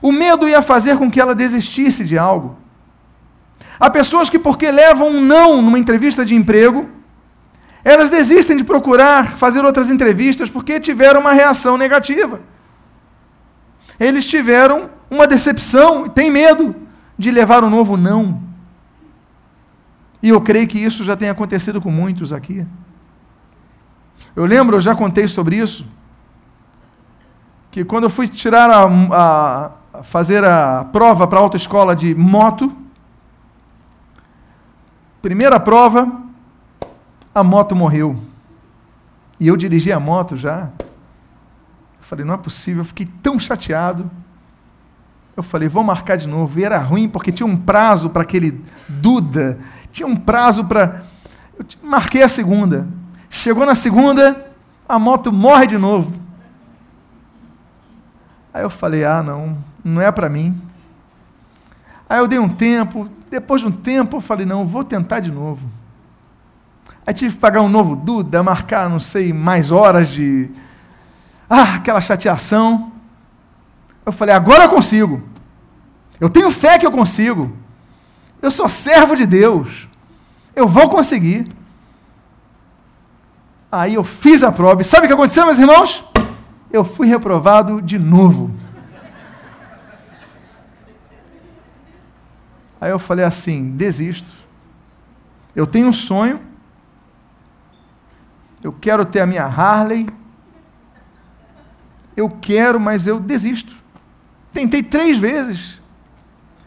O 0.00 0.12
medo 0.12 0.48
ia 0.48 0.60
fazer 0.60 0.98
com 0.98 1.10
que 1.10 1.20
ela 1.20 1.34
desistisse 1.34 2.04
de 2.04 2.18
algo. 2.18 2.56
Há 3.78 3.90
pessoas 3.90 4.28
que, 4.28 4.38
porque 4.38 4.70
levam 4.70 5.08
um 5.08 5.20
não 5.20 5.62
numa 5.62 5.78
entrevista 5.78 6.24
de 6.24 6.34
emprego, 6.34 6.88
elas 7.84 8.08
desistem 8.08 8.56
de 8.56 8.64
procurar 8.64 9.26
fazer 9.36 9.64
outras 9.64 9.90
entrevistas 9.90 10.48
porque 10.48 10.80
tiveram 10.80 11.20
uma 11.20 11.32
reação 11.32 11.76
negativa. 11.76 12.40
Eles 14.00 14.26
tiveram 14.26 14.90
uma 15.10 15.26
decepção, 15.26 16.08
têm 16.08 16.30
medo 16.30 16.74
de 17.16 17.30
levar 17.30 17.62
um 17.62 17.70
novo 17.70 17.96
não. 17.96 18.42
E 20.24 20.30
eu 20.30 20.40
creio 20.40 20.66
que 20.66 20.78
isso 20.78 21.04
já 21.04 21.14
tem 21.14 21.28
acontecido 21.28 21.82
com 21.82 21.90
muitos 21.90 22.32
aqui. 22.32 22.66
Eu 24.34 24.46
lembro, 24.46 24.76
eu 24.76 24.80
já 24.80 24.94
contei 24.94 25.28
sobre 25.28 25.56
isso, 25.56 25.86
que 27.70 27.84
quando 27.84 28.04
eu 28.04 28.10
fui 28.10 28.26
tirar 28.26 28.70
a, 28.70 29.70
a 29.92 30.02
fazer 30.02 30.42
a 30.42 30.82
prova 30.90 31.26
para 31.26 31.38
a 31.38 31.42
autoescola 31.42 31.94
de 31.94 32.14
moto, 32.14 32.74
primeira 35.20 35.60
prova, 35.60 36.10
a 37.34 37.44
moto 37.44 37.76
morreu. 37.76 38.16
E 39.38 39.48
eu 39.48 39.58
dirigi 39.58 39.92
a 39.92 40.00
moto 40.00 40.38
já. 40.38 40.70
Eu 40.80 40.86
falei, 42.00 42.24
não 42.24 42.32
é 42.32 42.38
possível, 42.38 42.80
eu 42.80 42.86
fiquei 42.86 43.04
tão 43.22 43.38
chateado. 43.38 44.10
Eu 45.36 45.42
falei, 45.42 45.68
vou 45.68 45.82
marcar 45.82 46.16
de 46.16 46.28
novo. 46.28 46.58
E 46.58 46.64
era 46.64 46.78
ruim 46.78 47.08
porque 47.08 47.32
tinha 47.32 47.46
um 47.46 47.56
prazo 47.56 48.10
para 48.10 48.22
aquele 48.22 48.62
Duda 48.88 49.58
tinha 49.94 50.08
um 50.08 50.16
prazo 50.16 50.64
para. 50.64 51.04
Eu 51.56 51.64
marquei 51.80 52.24
a 52.24 52.28
segunda. 52.28 52.88
Chegou 53.30 53.64
na 53.64 53.76
segunda, 53.76 54.52
a 54.88 54.98
moto 54.98 55.32
morre 55.32 55.68
de 55.68 55.78
novo. 55.78 56.12
Aí 58.52 58.64
eu 58.64 58.68
falei: 58.68 59.04
ah, 59.04 59.22
não, 59.22 59.56
não 59.84 60.02
é 60.02 60.10
para 60.10 60.28
mim. 60.28 60.60
Aí 62.10 62.18
eu 62.18 62.26
dei 62.26 62.40
um 62.40 62.48
tempo. 62.48 63.08
Depois 63.30 63.60
de 63.60 63.68
um 63.68 63.70
tempo, 63.70 64.16
eu 64.16 64.20
falei: 64.20 64.44
não, 64.44 64.66
vou 64.66 64.82
tentar 64.82 65.20
de 65.20 65.30
novo. 65.30 65.64
Aí 67.06 67.14
tive 67.14 67.34
que 67.34 67.40
pagar 67.40 67.62
um 67.62 67.68
novo 67.68 67.94
Duda, 67.94 68.42
marcar, 68.42 68.90
não 68.90 68.98
sei, 68.98 69.32
mais 69.32 69.70
horas 69.70 70.08
de. 70.08 70.50
Ah, 71.48 71.76
aquela 71.76 72.00
chateação. 72.00 72.90
Eu 74.04 74.12
falei: 74.12 74.34
agora 74.34 74.64
eu 74.64 74.68
consigo. 74.68 75.22
Eu 76.20 76.28
tenho 76.28 76.50
fé 76.50 76.78
que 76.78 76.86
eu 76.86 76.90
consigo. 76.90 77.56
Eu 78.40 78.50
sou 78.50 78.68
servo 78.68 79.16
de 79.16 79.26
Deus. 79.26 79.88
Eu 80.54 80.68
vou 80.68 80.88
conseguir. 80.88 81.50
Aí 83.70 83.94
eu 83.94 84.04
fiz 84.04 84.42
a 84.42 84.52
prova. 84.52 84.82
E 84.82 84.84
sabe 84.84 85.06
o 85.06 85.08
que 85.08 85.14
aconteceu, 85.14 85.44
meus 85.46 85.58
irmãos? 85.58 86.04
Eu 86.70 86.84
fui 86.84 87.08
reprovado 87.08 87.80
de 87.82 87.98
novo. 87.98 88.50
Aí 92.80 92.90
eu 92.90 92.98
falei 92.98 93.24
assim: 93.24 93.70
desisto. 93.70 94.30
Eu 95.56 95.66
tenho 95.66 95.88
um 95.88 95.92
sonho. 95.92 96.40
Eu 98.62 98.72
quero 98.72 99.04
ter 99.04 99.20
a 99.20 99.26
minha 99.26 99.44
Harley. 99.44 100.08
Eu 102.16 102.28
quero, 102.28 102.78
mas 102.78 103.06
eu 103.06 103.18
desisto. 103.18 103.83
Tentei 104.54 104.82
três 104.82 105.18
vezes. 105.18 105.82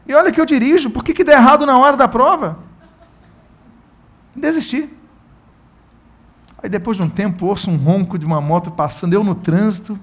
E 0.06 0.14
olha 0.14 0.32
que 0.32 0.40
eu 0.40 0.46
dirijo, 0.46 0.90
por 0.90 1.04
que, 1.04 1.14
que 1.14 1.24
der 1.24 1.38
errado 1.38 1.66
na 1.66 1.78
hora 1.80 1.96
da 1.98 2.08
prova? 2.08 2.60
Desisti. 4.36 4.90
Aí 6.62 6.70
depois 6.70 6.98
de 6.98 7.04
um 7.04 7.10
tempo 7.10 7.46
ouço 7.46 7.72
um 7.72 7.78
ronco 7.78 8.20
de 8.20 8.26
uma 8.26 8.42
moto 8.42 8.70
passando, 8.70 9.14
eu 9.14 9.24
no 9.24 9.34
trânsito, 9.34 9.98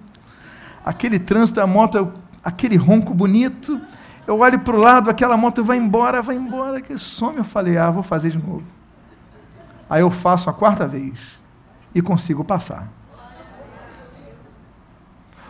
aquele 0.85 1.19
trânsito, 1.19 1.61
a 1.61 1.67
moto, 1.67 2.13
aquele 2.43 2.77
ronco 2.77 3.13
bonito, 3.13 3.81
eu 4.27 4.39
olho 4.39 4.59
para 4.61 4.75
o 4.75 4.81
lado, 4.81 5.11
aquela 5.11 5.37
moto 5.37 5.63
vai 5.63 5.77
embora, 5.77 6.23
vai 6.23 6.37
embora, 6.37 6.81
que 6.81 6.97
some, 6.97 7.37
eu 7.37 7.45
falei, 7.45 7.77
ah, 7.77 7.91
vou 7.91 8.03
fazer 8.03 8.31
de 8.31 8.39
novo. 8.39 8.65
Aí 9.91 10.01
eu 10.01 10.11
faço 10.11 10.49
a 10.49 10.53
quarta 10.53 10.87
vez 10.87 11.19
e 11.95 12.01
consigo 12.01 12.45
passar. 12.45 12.89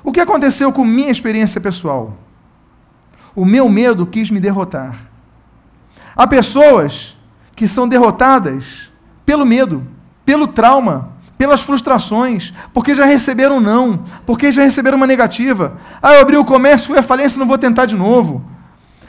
O 0.05 0.13
que 0.13 0.21
aconteceu 0.21 0.71
com 0.71 0.85
minha 0.85 1.11
experiência 1.11 1.59
pessoal? 1.59 2.15
O 3.35 3.47
meu 3.47 3.71
medo 3.71 4.07
quis 4.07 4.31
me 4.31 4.39
derrotar. 4.39 4.97
Há 6.15 6.27
pessoas 6.27 7.17
que 7.57 7.67
são 7.67 7.89
derrotadas 7.89 8.93
pelo 9.25 9.47
medo, 9.47 9.83
pelo 10.25 10.47
trauma, 10.47 11.15
pelas 11.39 11.63
frustrações, 11.63 12.53
porque 12.73 12.95
já 12.95 13.07
receberam 13.07 13.61
não, 13.61 14.05
porque 14.27 14.53
já 14.53 14.63
receberam 14.63 14.99
uma 14.99 15.07
negativa. 15.07 15.79
Ah, 16.03 16.15
eu 16.15 16.21
abri 16.21 16.37
o 16.37 16.45
comércio, 16.45 16.89
fui 16.89 16.99
à 16.99 17.03
falência, 17.03 17.39
não 17.39 17.47
vou 17.47 17.57
tentar 17.57 17.87
de 17.87 17.95
novo. 17.95 18.45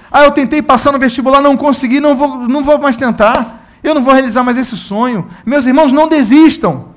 Ah, 0.09 0.23
eu 0.23 0.31
tentei 0.31 0.61
passar 0.61 0.93
no 0.93 0.97
vestibular, 0.97 1.41
não 1.41 1.57
consegui, 1.57 1.99
não 1.99 2.15
vou, 2.15 2.47
não 2.47 2.63
vou 2.63 2.79
mais 2.79 2.95
tentar. 2.95 3.67
Eu 3.83 3.93
não 3.93 4.01
vou 4.01 4.13
realizar 4.13 4.43
mais 4.43 4.57
esse 4.57 4.77
sonho. 4.77 5.27
Meus 5.45 5.67
irmãos, 5.67 5.91
não 5.91 6.07
desistam. 6.07 6.95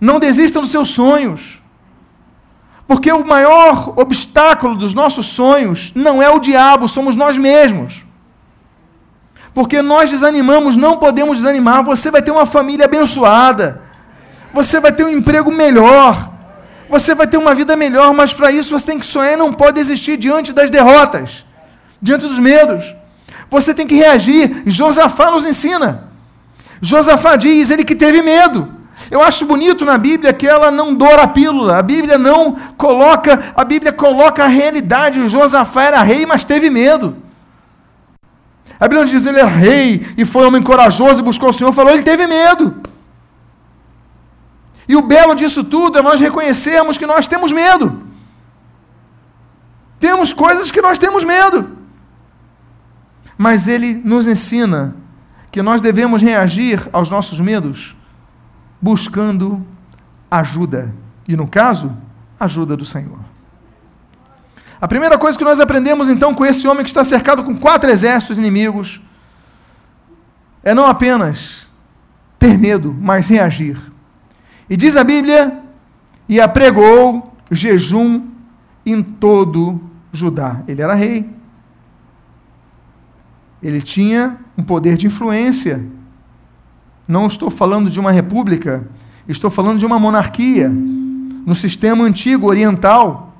Não 0.00 0.18
desistam 0.18 0.62
dos 0.62 0.70
seus 0.70 0.88
sonhos. 0.88 1.59
Porque 2.90 3.12
o 3.12 3.24
maior 3.24 3.92
obstáculo 3.94 4.74
dos 4.74 4.94
nossos 4.94 5.26
sonhos 5.26 5.92
não 5.94 6.20
é 6.20 6.28
o 6.28 6.40
diabo, 6.40 6.88
somos 6.88 7.14
nós 7.14 7.38
mesmos. 7.38 8.04
Porque 9.54 9.80
nós 9.80 10.10
desanimamos, 10.10 10.74
não 10.74 10.96
podemos 10.96 11.36
desanimar. 11.36 11.84
Você 11.84 12.10
vai 12.10 12.20
ter 12.20 12.32
uma 12.32 12.46
família 12.46 12.86
abençoada. 12.86 13.80
Você 14.52 14.80
vai 14.80 14.90
ter 14.90 15.04
um 15.04 15.08
emprego 15.08 15.52
melhor. 15.52 16.32
Você 16.88 17.14
vai 17.14 17.28
ter 17.28 17.36
uma 17.36 17.54
vida 17.54 17.76
melhor, 17.76 18.12
mas 18.12 18.32
para 18.32 18.50
isso 18.50 18.76
você 18.76 18.86
tem 18.86 18.98
que 18.98 19.06
sonhar 19.06 19.38
não 19.38 19.52
pode 19.52 19.78
existir 19.78 20.16
diante 20.16 20.52
das 20.52 20.68
derrotas, 20.68 21.46
diante 22.02 22.26
dos 22.26 22.40
medos. 22.40 22.92
Você 23.48 23.72
tem 23.72 23.86
que 23.86 23.94
reagir. 23.94 24.64
Josafá 24.66 25.30
nos 25.30 25.46
ensina. 25.46 26.08
Josafá 26.82 27.36
diz, 27.36 27.70
ele 27.70 27.84
que 27.84 27.94
teve 27.94 28.20
medo. 28.20 28.79
Eu 29.10 29.20
acho 29.20 29.44
bonito 29.44 29.84
na 29.84 29.98
Bíblia 29.98 30.32
que 30.32 30.46
ela 30.46 30.70
não 30.70 30.94
doura 30.94 31.24
a 31.24 31.28
pílula. 31.28 31.78
A 31.78 31.82
Bíblia 31.82 32.16
não 32.16 32.54
coloca, 32.76 33.52
a 33.56 33.64
Bíblia 33.64 33.92
coloca 33.92 34.44
a 34.44 34.46
realidade. 34.46 35.18
O 35.18 35.28
Josafá 35.28 35.82
era 35.82 36.02
rei, 36.02 36.24
mas 36.24 36.44
teve 36.44 36.70
medo. 36.70 37.16
A 38.78 38.86
Bíblia 38.86 39.06
diz 39.06 39.26
ele 39.26 39.38
era 39.38 39.48
rei 39.48 40.06
e 40.16 40.24
foi 40.24 40.46
homem 40.46 40.62
corajoso 40.62 41.20
e 41.20 41.24
buscou 41.24 41.50
o 41.50 41.52
Senhor, 41.52 41.72
falou, 41.72 41.92
ele 41.92 42.04
teve 42.04 42.26
medo. 42.26 42.76
E 44.88 44.96
o 44.96 45.02
belo 45.02 45.34
disso 45.34 45.64
tudo 45.64 45.98
é 45.98 46.02
nós 46.02 46.20
reconhecermos 46.20 46.96
que 46.96 47.06
nós 47.06 47.26
temos 47.26 47.50
medo. 47.50 48.02
Temos 49.98 50.32
coisas 50.32 50.70
que 50.70 50.80
nós 50.80 50.98
temos 50.98 51.24
medo. 51.24 51.76
Mas 53.36 53.66
ele 53.66 54.00
nos 54.04 54.26
ensina 54.28 54.96
que 55.50 55.62
nós 55.62 55.80
devemos 55.80 56.22
reagir 56.22 56.88
aos 56.92 57.10
nossos 57.10 57.40
medos 57.40 57.96
buscando 58.80 59.64
ajuda. 60.30 60.94
E 61.28 61.36
no 61.36 61.46
caso, 61.46 61.92
ajuda 62.38 62.76
do 62.76 62.84
Senhor. 62.84 63.18
A 64.80 64.88
primeira 64.88 65.18
coisa 65.18 65.36
que 65.36 65.44
nós 65.44 65.60
aprendemos 65.60 66.08
então 66.08 66.34
com 66.34 66.44
esse 66.44 66.66
homem 66.66 66.82
que 66.82 66.90
está 66.90 67.04
cercado 67.04 67.44
com 67.44 67.56
quatro 67.56 67.90
exércitos 67.90 68.38
inimigos 68.38 69.00
é 70.62 70.72
não 70.74 70.86
apenas 70.86 71.68
ter 72.38 72.58
medo, 72.58 72.96
mas 72.98 73.28
reagir. 73.28 73.78
E 74.68 74.76
diz 74.76 74.96
a 74.96 75.04
Bíblia: 75.04 75.60
e 76.30 76.40
apregou 76.40 77.34
jejum 77.50 78.28
em 78.86 79.02
todo 79.02 79.80
Judá. 80.12 80.62
Ele 80.68 80.80
era 80.80 80.94
rei. 80.94 81.28
Ele 83.62 83.82
tinha 83.82 84.38
um 84.56 84.62
poder 84.62 84.96
de 84.96 85.08
influência. 85.08 85.84
Não 87.10 87.26
estou 87.26 87.50
falando 87.50 87.90
de 87.90 87.98
uma 87.98 88.12
república, 88.12 88.88
estou 89.26 89.50
falando 89.50 89.80
de 89.80 89.84
uma 89.84 89.98
monarquia, 89.98 90.68
no 90.68 91.56
sistema 91.56 92.04
antigo 92.04 92.46
oriental. 92.46 93.34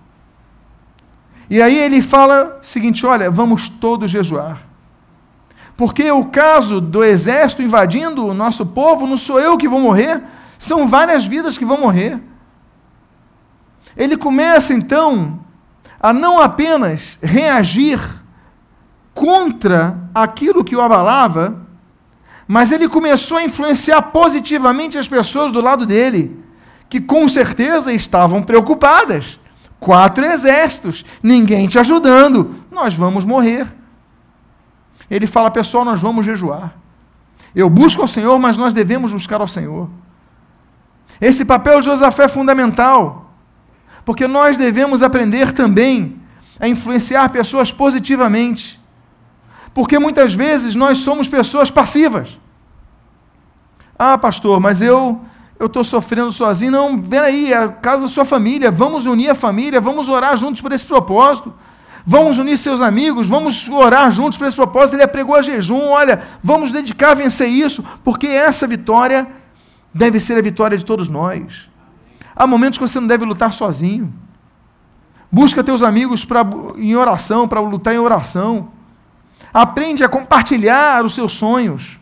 E 1.48 1.62
aí 1.62 1.78
ele 1.78 2.02
fala 2.02 2.58
o 2.60 2.66
seguinte: 2.66 3.06
olha, 3.06 3.30
vamos 3.30 3.68
todos 3.68 4.10
jejuar. 4.10 4.60
Porque 5.76 6.10
o 6.10 6.24
caso 6.24 6.80
do 6.80 7.04
exército 7.04 7.62
invadindo 7.62 8.26
o 8.26 8.34
nosso 8.34 8.66
povo, 8.66 9.06
não 9.06 9.16
sou 9.16 9.38
eu 9.38 9.56
que 9.56 9.68
vou 9.68 9.78
morrer, 9.78 10.20
são 10.58 10.88
várias 10.88 11.24
vidas 11.24 11.56
que 11.56 11.64
vão 11.64 11.78
morrer. 11.80 12.20
Ele 13.96 14.16
começa 14.16 14.74
então 14.74 15.38
a 16.00 16.12
não 16.12 16.40
apenas 16.40 17.20
reagir 17.22 18.00
contra 19.14 19.96
aquilo 20.12 20.64
que 20.64 20.74
o 20.74 20.80
abalava, 20.80 21.69
mas 22.52 22.72
ele 22.72 22.88
começou 22.88 23.38
a 23.38 23.44
influenciar 23.44 24.02
positivamente 24.02 24.98
as 24.98 25.06
pessoas 25.06 25.52
do 25.52 25.60
lado 25.60 25.86
dele, 25.86 26.36
que 26.88 27.00
com 27.00 27.28
certeza 27.28 27.92
estavam 27.92 28.42
preocupadas. 28.42 29.38
Quatro 29.78 30.24
exércitos, 30.24 31.04
ninguém 31.22 31.68
te 31.68 31.78
ajudando, 31.78 32.56
nós 32.68 32.92
vamos 32.92 33.24
morrer. 33.24 33.68
Ele 35.08 35.28
fala, 35.28 35.48
pessoal, 35.48 35.84
nós 35.84 36.00
vamos 36.00 36.26
jejuar. 36.26 36.74
Eu 37.54 37.70
busco 37.70 38.02
ao 38.02 38.08
Senhor, 38.08 38.36
mas 38.40 38.56
nós 38.56 38.74
devemos 38.74 39.12
buscar 39.12 39.40
ao 39.40 39.46
Senhor. 39.46 39.88
Esse 41.20 41.44
papel 41.44 41.78
de 41.78 41.86
Josafé 41.86 42.24
é 42.24 42.28
fundamental, 42.28 43.32
porque 44.04 44.26
nós 44.26 44.56
devemos 44.56 45.04
aprender 45.04 45.52
também 45.52 46.20
a 46.58 46.66
influenciar 46.66 47.28
pessoas 47.28 47.70
positivamente. 47.70 48.79
Porque 49.72 49.98
muitas 49.98 50.34
vezes 50.34 50.74
nós 50.74 50.98
somos 50.98 51.28
pessoas 51.28 51.70
passivas. 51.70 52.38
Ah, 53.98 54.18
pastor, 54.18 54.60
mas 54.60 54.82
eu 54.82 55.20
eu 55.60 55.66
estou 55.66 55.84
sofrendo 55.84 56.32
sozinho. 56.32 56.72
Não, 56.72 57.02
aí, 57.22 57.52
é 57.52 57.58
a 57.58 57.68
casa 57.68 58.04
da 58.04 58.08
sua 58.08 58.24
família. 58.24 58.70
Vamos 58.70 59.04
unir 59.04 59.28
a 59.28 59.34
família, 59.34 59.78
vamos 59.78 60.08
orar 60.08 60.34
juntos 60.34 60.62
por 60.62 60.72
esse 60.72 60.86
propósito. 60.86 61.52
Vamos 62.06 62.38
unir 62.38 62.56
seus 62.56 62.80
amigos, 62.80 63.28
vamos 63.28 63.68
orar 63.68 64.10
juntos 64.10 64.38
por 64.38 64.46
esse 64.46 64.56
propósito. 64.56 64.94
Ele 64.94 65.02
apregou 65.02 65.36
a 65.36 65.42
jejum. 65.42 65.82
Olha, 65.90 66.22
vamos 66.42 66.72
dedicar 66.72 67.10
a 67.10 67.14
vencer 67.14 67.46
isso, 67.46 67.84
porque 68.02 68.26
essa 68.26 68.66
vitória 68.66 69.28
deve 69.92 70.18
ser 70.18 70.38
a 70.38 70.40
vitória 70.40 70.78
de 70.78 70.84
todos 70.84 71.10
nós. 71.10 71.68
Há 72.34 72.46
momentos 72.46 72.78
que 72.78 72.88
você 72.88 72.98
não 72.98 73.06
deve 73.06 73.26
lutar 73.26 73.52
sozinho. 73.52 74.10
Busca 75.30 75.62
teus 75.62 75.82
amigos 75.82 76.24
pra, 76.24 76.40
em 76.78 76.96
oração, 76.96 77.46
para 77.46 77.60
lutar 77.60 77.94
em 77.94 77.98
oração. 77.98 78.70
Aprende 79.52 80.04
a 80.04 80.08
compartilhar 80.08 81.04
os 81.04 81.14
seus 81.14 81.32
sonhos 81.32 82.00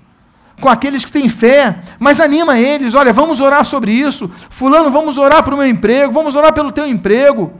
com 0.60 0.68
aqueles 0.68 1.04
que 1.04 1.12
têm 1.12 1.28
fé, 1.28 1.80
mas 1.98 2.20
anima 2.20 2.58
eles. 2.58 2.94
Olha, 2.94 3.12
vamos 3.12 3.40
orar 3.40 3.64
sobre 3.64 3.92
isso. 3.92 4.30
Fulano, 4.50 4.90
vamos 4.90 5.18
orar 5.18 5.42
para 5.42 5.54
o 5.54 5.58
meu 5.58 5.66
emprego, 5.66 6.12
vamos 6.12 6.34
orar 6.34 6.52
pelo 6.52 6.72
teu 6.72 6.86
emprego. 6.86 7.52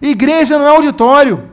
Igreja 0.00 0.58
não 0.58 0.66
é 0.66 0.70
auditório, 0.70 1.50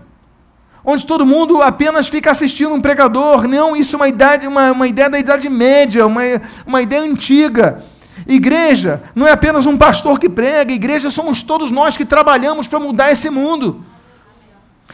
onde 0.83 1.05
todo 1.05 1.25
mundo 1.25 1.61
apenas 1.61 2.07
fica 2.07 2.31
assistindo 2.31 2.73
um 2.73 2.81
pregador. 2.81 3.47
Não, 3.47 3.75
isso 3.75 3.95
é 3.95 3.97
uma, 3.97 4.07
idade, 4.07 4.47
uma, 4.47 4.71
uma 4.71 4.87
ideia 4.87 5.09
da 5.09 5.19
Idade 5.19 5.49
Média, 5.49 6.05
uma, 6.05 6.21
uma 6.65 6.81
ideia 6.81 7.01
antiga. 7.01 7.83
Igreja 8.27 9.01
não 9.15 9.25
é 9.25 9.31
apenas 9.31 9.65
um 9.65 9.77
pastor 9.77 10.19
que 10.19 10.29
prega, 10.29 10.73
igreja 10.73 11.09
somos 11.09 11.41
todos 11.41 11.71
nós 11.71 11.97
que 11.97 12.05
trabalhamos 12.05 12.67
para 12.67 12.79
mudar 12.79 13.11
esse 13.11 13.29
mundo. 13.29 13.83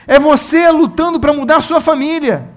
É 0.07 0.19
você 0.19 0.69
lutando 0.69 1.19
para 1.19 1.33
mudar 1.33 1.57
a 1.57 1.61
sua 1.61 1.81
família. 1.81 2.54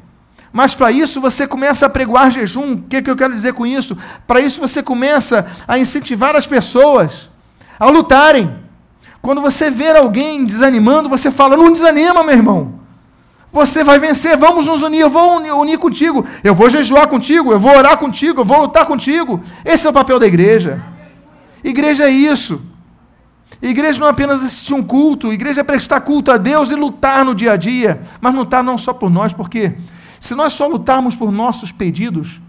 Mas 0.52 0.74
para 0.74 0.90
isso 0.90 1.20
você 1.20 1.46
começa 1.46 1.86
a 1.86 1.90
pregoar 1.90 2.30
jejum. 2.30 2.72
O 2.72 2.82
que, 2.82 2.96
é 2.96 3.02
que 3.02 3.10
eu 3.10 3.16
quero 3.16 3.34
dizer 3.34 3.52
com 3.52 3.66
isso? 3.66 3.96
Para 4.26 4.40
isso 4.40 4.60
você 4.60 4.82
começa 4.82 5.46
a 5.66 5.78
incentivar 5.78 6.34
as 6.34 6.46
pessoas 6.46 7.28
a 7.78 7.86
lutarem. 7.86 8.56
Quando 9.20 9.40
você 9.40 9.70
ver 9.70 9.96
alguém 9.96 10.44
desanimando, 10.44 11.08
você 11.08 11.30
fala: 11.30 11.56
não 11.56 11.72
desanima, 11.72 12.22
meu 12.22 12.34
irmão. 12.34 12.78
Você 13.50 13.82
vai 13.82 13.98
vencer, 13.98 14.36
vamos 14.36 14.66
nos 14.66 14.82
unir, 14.82 15.00
eu 15.00 15.10
vou 15.10 15.38
unir, 15.38 15.52
unir 15.52 15.78
contigo, 15.78 16.24
eu 16.44 16.54
vou 16.54 16.68
jejuar 16.68 17.08
contigo, 17.08 17.50
eu 17.50 17.58
vou 17.58 17.74
orar 17.74 17.96
contigo, 17.96 18.42
eu 18.42 18.44
vou 18.44 18.60
lutar 18.60 18.84
contigo. 18.84 19.40
Esse 19.64 19.86
é 19.86 19.90
o 19.90 19.92
papel 19.92 20.18
da 20.18 20.26
igreja. 20.26 20.82
Igreja 21.64 22.04
é 22.04 22.10
isso. 22.10 22.60
Igreja 23.60 23.98
não 23.98 24.06
é 24.06 24.10
apenas 24.10 24.42
assistir 24.42 24.74
um 24.74 24.82
culto, 24.82 25.32
igreja 25.32 25.62
é 25.62 25.64
prestar 25.64 26.00
culto 26.02 26.30
a 26.30 26.36
Deus 26.36 26.70
e 26.70 26.74
lutar 26.74 27.24
no 27.24 27.34
dia 27.34 27.52
a 27.52 27.56
dia, 27.56 28.02
mas 28.20 28.34
lutar 28.34 28.62
não 28.62 28.78
só 28.78 28.92
por 28.92 29.10
nós, 29.10 29.32
porque 29.32 29.74
se 30.20 30.34
nós 30.34 30.52
só 30.52 30.66
lutarmos 30.66 31.14
por 31.14 31.30
nossos 31.30 31.72
pedidos, 31.72 32.40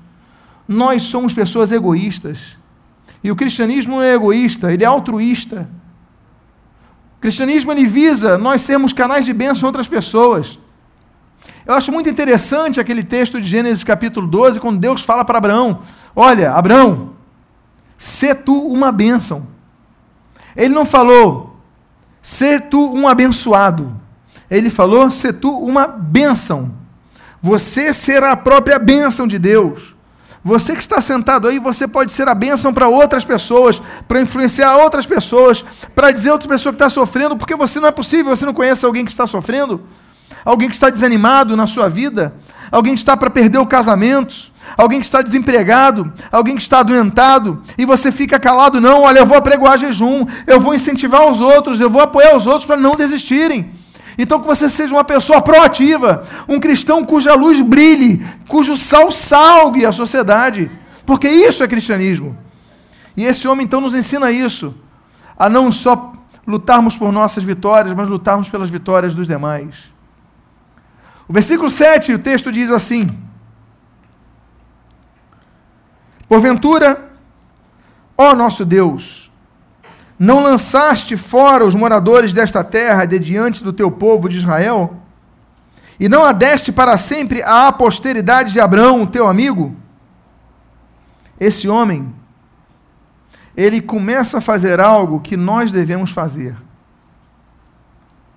nós 0.67 1.03
somos 1.03 1.33
pessoas 1.33 1.71
egoístas. 1.71 2.57
E 3.23 3.31
o 3.31 3.35
cristianismo 3.35 3.97
não 3.97 4.03
é 4.03 4.13
egoísta, 4.13 4.71
ele 4.71 4.83
é 4.83 4.87
altruísta. 4.87 5.69
O 7.17 7.21
cristianismo 7.21 7.71
ele 7.71 7.85
visa 7.85 8.37
nós 8.37 8.61
sermos 8.61 8.93
canais 8.93 9.25
de 9.25 9.33
bênção 9.33 9.67
a 9.67 9.69
outras 9.69 9.87
pessoas. 9.87 10.57
Eu 11.65 11.73
acho 11.73 11.91
muito 11.91 12.09
interessante 12.09 12.79
aquele 12.79 13.03
texto 13.03 13.41
de 13.41 13.47
Gênesis 13.47 13.83
capítulo 13.83 14.27
12, 14.27 14.59
quando 14.59 14.79
Deus 14.79 15.01
fala 15.01 15.25
para 15.25 15.37
Abraão: 15.37 15.81
Olha, 16.15 16.53
Abraão, 16.53 17.13
sê 17.97 18.33
tu 18.33 18.59
uma 18.67 18.91
bênção. 18.91 19.47
Ele 20.55 20.73
não 20.73 20.85
falou, 20.85 21.57
sê 22.21 22.59
tu 22.59 22.91
um 22.93 23.07
abençoado. 23.07 23.95
Ele 24.49 24.69
falou, 24.69 25.11
sê 25.11 25.31
tu 25.31 25.51
uma 25.57 25.87
bênção. 25.87 26.73
Você 27.41 27.93
será 27.93 28.31
a 28.31 28.37
própria 28.37 28.77
bênção 28.77 29.27
de 29.27 29.39
Deus. 29.39 29.95
Você 30.43 30.73
que 30.73 30.81
está 30.81 31.01
sentado 31.01 31.47
aí, 31.47 31.59
você 31.59 31.87
pode 31.87 32.11
ser 32.13 32.27
a 32.27 32.33
bênção 32.33 32.73
para 32.73 32.87
outras 32.87 33.25
pessoas, 33.25 33.81
para 34.07 34.21
influenciar 34.21 34.77
outras 34.77 35.05
pessoas, 35.05 35.65
para 35.93 36.11
dizer 36.11 36.29
a 36.29 36.33
outra 36.33 36.47
pessoa 36.47 36.71
que 36.71 36.77
está 36.77 36.89
sofrendo, 36.89 37.35
porque 37.35 37.55
você 37.55 37.79
não 37.79 37.87
é 37.87 37.91
possível, 37.91 38.35
você 38.35 38.45
não 38.45 38.53
conhece 38.53 38.85
alguém 38.85 39.03
que 39.03 39.11
está 39.11 39.27
sofrendo? 39.27 39.81
Alguém 40.45 40.69
que 40.69 40.75
está 40.75 40.89
desanimado 40.89 41.57
na 41.57 41.67
sua 41.67 41.89
vida, 41.89 42.33
alguém 42.71 42.93
que 42.93 42.99
está 42.99 43.17
para 43.17 43.29
perder 43.29 43.57
o 43.57 43.65
casamento, 43.65 44.33
alguém 44.77 44.99
que 44.99 45.05
está 45.05 45.21
desempregado, 45.21 46.11
alguém 46.31 46.55
que 46.55 46.61
está 46.61 46.79
adoentado, 46.79 47.61
e 47.77 47.85
você 47.85 48.09
fica 48.09 48.39
calado, 48.39 48.79
não, 48.79 49.01
olha, 49.01 49.19
eu 49.19 49.25
vou 49.25 49.37
apregoar 49.37 49.77
jejum, 49.77 50.25
eu 50.47 50.59
vou 50.59 50.73
incentivar 50.73 51.29
os 51.29 51.41
outros, 51.41 51.81
eu 51.81 51.89
vou 51.89 52.01
apoiar 52.01 52.35
os 52.35 52.47
outros 52.47 52.65
para 52.65 52.77
não 52.77 52.91
desistirem. 52.91 53.73
Então 54.21 54.41
que 54.41 54.45
você 54.45 54.67
seja 54.67 54.93
uma 54.93 55.05
pessoa 55.05 55.41
proativa, 55.41 56.23
um 56.45 56.59
cristão 56.59 57.05
cuja 57.05 57.33
luz 57.35 57.61
brilhe, 57.61 58.21
cujo 58.49 58.75
sal 58.75 59.09
salgue 59.09 59.85
a 59.85 59.93
sociedade, 59.93 60.69
porque 61.05 61.29
isso 61.29 61.63
é 61.63 61.67
cristianismo. 61.69 62.37
E 63.15 63.23
esse 63.23 63.47
homem 63.47 63.65
então 63.65 63.79
nos 63.79 63.95
ensina 63.95 64.29
isso, 64.29 64.75
a 65.37 65.49
não 65.49 65.71
só 65.71 66.11
lutarmos 66.45 66.97
por 66.97 67.13
nossas 67.13 67.45
vitórias, 67.45 67.93
mas 67.93 68.09
lutarmos 68.09 68.49
pelas 68.49 68.69
vitórias 68.69 69.15
dos 69.15 69.25
demais. 69.25 69.75
O 71.25 71.31
versículo 71.31 71.69
7, 71.69 72.13
o 72.13 72.19
texto 72.19 72.51
diz 72.51 72.71
assim: 72.71 73.17
Porventura, 76.27 77.09
ó 78.17 78.35
nosso 78.35 78.65
Deus, 78.65 79.28
não 80.19 80.43
lançaste 80.43 81.15
fora 81.15 81.65
os 81.65 81.73
moradores 81.73 82.33
desta 82.33 82.63
terra 82.63 83.05
de 83.05 83.17
diante 83.17 83.63
do 83.63 83.71
teu 83.71 83.89
povo 83.89 84.27
de 84.27 84.37
Israel? 84.37 84.97
E 85.99 86.09
não 86.09 86.23
adeste 86.23 86.71
para 86.71 86.97
sempre 86.97 87.41
à 87.41 87.71
posteridade 87.71 88.51
de 88.51 88.59
Abraão, 88.59 89.05
teu 89.05 89.27
amigo? 89.27 89.75
Esse 91.39 91.69
homem, 91.69 92.13
ele 93.55 93.81
começa 93.81 94.39
a 94.39 94.41
fazer 94.41 94.79
algo 94.79 95.21
que 95.21 95.37
nós 95.37 95.71
devemos 95.71 96.11
fazer. 96.11 96.55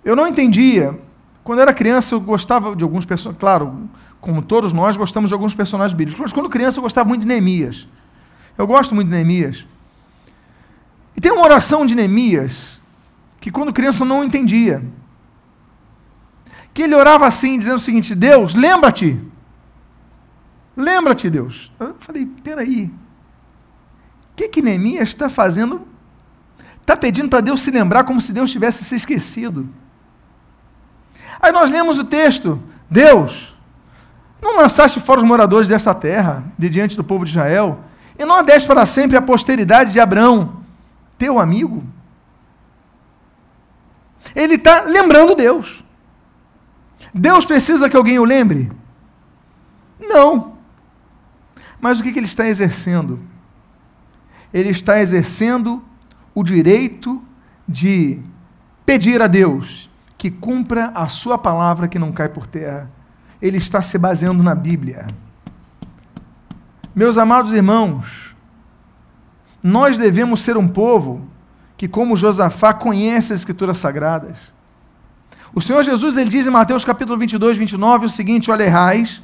Eu 0.05 0.14
não 0.14 0.27
entendia 0.27 0.99
quando 1.45 1.59
eu 1.59 1.62
era 1.62 1.75
criança, 1.75 2.14
eu 2.14 2.21
gostava 2.21 2.77
de 2.77 2.85
alguns 2.85 3.05
personagens. 3.05 3.40
Claro, 3.40 3.88
como 4.21 4.42
todos 4.42 4.73
nós, 4.73 4.97
gostamos 4.97 5.29
de 5.29 5.35
alguns 5.35 5.55
personagens 5.55 5.97
bíblicos. 5.97 6.21
Mas 6.21 6.33
quando 6.33 6.49
criança, 6.49 6.79
eu 6.79 6.83
gostava 6.83 7.09
muito 7.09 7.23
de 7.23 7.27
Neemias. 7.27 7.88
Eu 8.57 8.66
gosto 8.66 8.95
muito 8.95 9.09
de 9.09 9.14
Neemias. 9.14 9.66
E 11.16 11.20
tem 11.20 11.33
uma 11.33 11.42
oração 11.42 11.85
de 11.85 11.94
Neemias 11.94 12.81
que, 13.40 13.51
quando 13.51 13.72
criança, 13.72 14.05
não 14.05 14.25
entendia. 14.25 14.83
Que 16.72 16.83
ele 16.83 16.94
orava 16.94 17.27
assim, 17.27 17.59
dizendo 17.59 17.77
o 17.77 17.81
seguinte: 17.81 18.14
Deus, 18.14 18.55
lembra-te. 18.55 19.20
Lembra-te, 20.77 21.29
Deus. 21.29 21.70
Eu 21.79 21.94
falei: 21.98 22.27
peraí. 22.27 22.85
O 24.33 24.35
que, 24.37 24.48
que 24.48 24.62
Neemias 24.62 25.11
está 25.11 25.29
fazendo? 25.29 25.87
Está 26.81 26.96
pedindo 26.96 27.29
para 27.29 27.40
Deus 27.40 27.61
se 27.61 27.70
lembrar 27.70 28.05
como 28.05 28.20
se 28.20 28.33
Deus 28.33 28.51
tivesse 28.51 28.85
se 28.85 28.96
esquecido. 28.96 29.68
Aí 31.40 31.53
nós 31.53 31.70
lemos 31.70 31.98
o 31.98 32.05
texto: 32.05 32.61
Deus, 32.90 33.57
não 34.40 34.57
lançaste 34.57 34.98
fora 34.98 35.20
os 35.20 35.27
moradores 35.27 35.68
desta 35.68 35.94
terra, 35.94 36.44
de 36.59 36.70
diante 36.70 36.96
do 36.96 37.05
povo 37.05 37.25
de 37.25 37.33
Israel. 37.33 37.81
e 38.18 38.25
não 38.25 38.37
adeste 38.37 38.66
para 38.66 38.87
sempre 38.87 39.16
a 39.16 39.22
posteridade 39.22 39.92
de 39.92 40.01
Abraão, 40.01 40.62
teu 41.23 41.39
amigo. 41.39 41.85
Ele 44.35 44.55
está 44.55 44.83
lembrando 44.83 45.37
Deus. 45.37 45.85
Deus 47.15 47.45
precisa 47.45 47.89
que 47.89 47.97
alguém 47.97 48.19
o 48.19 48.25
lembre? 48.25 48.73
Não. 50.01 50.57
Mas 51.81 52.01
o 52.01 52.03
que, 52.03 52.11
que 52.11 52.19
ele 52.19 52.27
está 52.27 52.49
exercendo? 52.49 53.21
Ele 54.53 54.71
está 54.71 55.01
exercendo 55.01 55.81
o 56.35 56.43
direito 56.43 57.23
de 57.69 58.19
pedir 58.85 59.23
a 59.23 59.29
Deus 59.29 59.89
que 60.19 60.29
cumpra 60.29 60.91
a 60.93 61.07
sua 61.07 61.39
palavra 61.39 61.87
que 61.87 62.01
não 62.01 62.11
cai 62.11 62.29
por 62.29 62.49
terra. 62.49 62.91
Ele 63.41 63.59
está 63.59 63.81
se 63.81 63.97
baseando 63.97 64.43
na 64.43 64.57
Bíblia. 64.57 65.07
Meus 66.93 67.17
amados 67.17 67.53
irmãos, 67.53 68.32
nós 69.62 69.96
devemos 69.96 70.42
ser 70.42 70.57
um 70.57 70.66
povo 70.66 71.22
que, 71.77 71.87
como 71.87 72.16
Josafá, 72.16 72.72
conhece 72.72 73.33
as 73.33 73.40
Escrituras 73.40 73.79
Sagradas. 73.79 74.37
O 75.55 75.61
Senhor 75.61 75.83
Jesus 75.83 76.16
ele 76.16 76.31
diz 76.31 76.46
em 76.46 76.51
Mateus 76.51 76.85
capítulo 76.85 77.18
22, 77.18 77.59
29 77.59 78.07
o 78.07 78.09
seguinte: 78.09 78.51
Olha, 78.51 78.64
errais, 78.64 79.22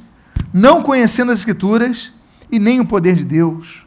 não 0.53 0.81
conhecendo 0.81 1.31
as 1.31 1.39
Escrituras 1.39 2.13
e 2.51 2.59
nem 2.59 2.79
o 2.79 2.85
poder 2.85 3.15
de 3.15 3.25
Deus. 3.25 3.85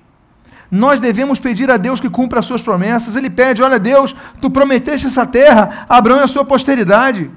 Nós 0.70 0.98
devemos 0.98 1.38
pedir 1.38 1.70
a 1.70 1.76
Deus 1.76 2.00
que 2.00 2.08
cumpra 2.08 2.40
as 2.40 2.46
suas 2.46 2.62
promessas. 2.62 3.14
Ele 3.14 3.30
pede: 3.30 3.62
Olha, 3.62 3.78
Deus, 3.78 4.16
tu 4.40 4.50
prometeste 4.50 5.06
essa 5.06 5.24
terra 5.24 5.86
Abraão 5.88 6.20
e 6.20 6.24
a 6.24 6.26
sua 6.26 6.44
posteridade. 6.44 7.30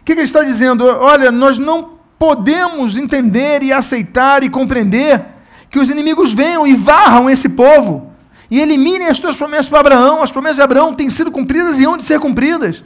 O 0.00 0.04
que, 0.04 0.14
que 0.14 0.20
ele 0.20 0.22
está 0.22 0.42
dizendo? 0.42 0.84
Olha, 0.84 1.30
nós 1.30 1.58
não 1.58 1.98
podemos 2.18 2.96
entender 2.96 3.62
e 3.62 3.72
aceitar 3.72 4.42
e 4.42 4.48
compreender 4.48 5.24
que 5.72 5.78
os 5.78 5.88
inimigos 5.88 6.34
venham 6.34 6.66
e 6.66 6.74
varram 6.74 7.30
esse 7.30 7.48
povo 7.48 8.12
e 8.50 8.60
eliminem 8.60 9.08
as 9.08 9.18
tuas 9.18 9.34
promessas 9.34 9.70
para 9.70 9.80
Abraão. 9.80 10.22
As 10.22 10.30
promessas 10.30 10.56
de 10.56 10.62
Abraão 10.62 10.92
têm 10.92 11.08
sido 11.08 11.32
cumpridas 11.32 11.80
e 11.80 11.84
hão 11.84 11.96
de 11.96 12.04
ser 12.04 12.20
cumpridas. 12.20 12.84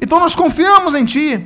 Então 0.00 0.20
nós 0.20 0.36
confiamos 0.36 0.94
em 0.94 1.04
Ti. 1.04 1.44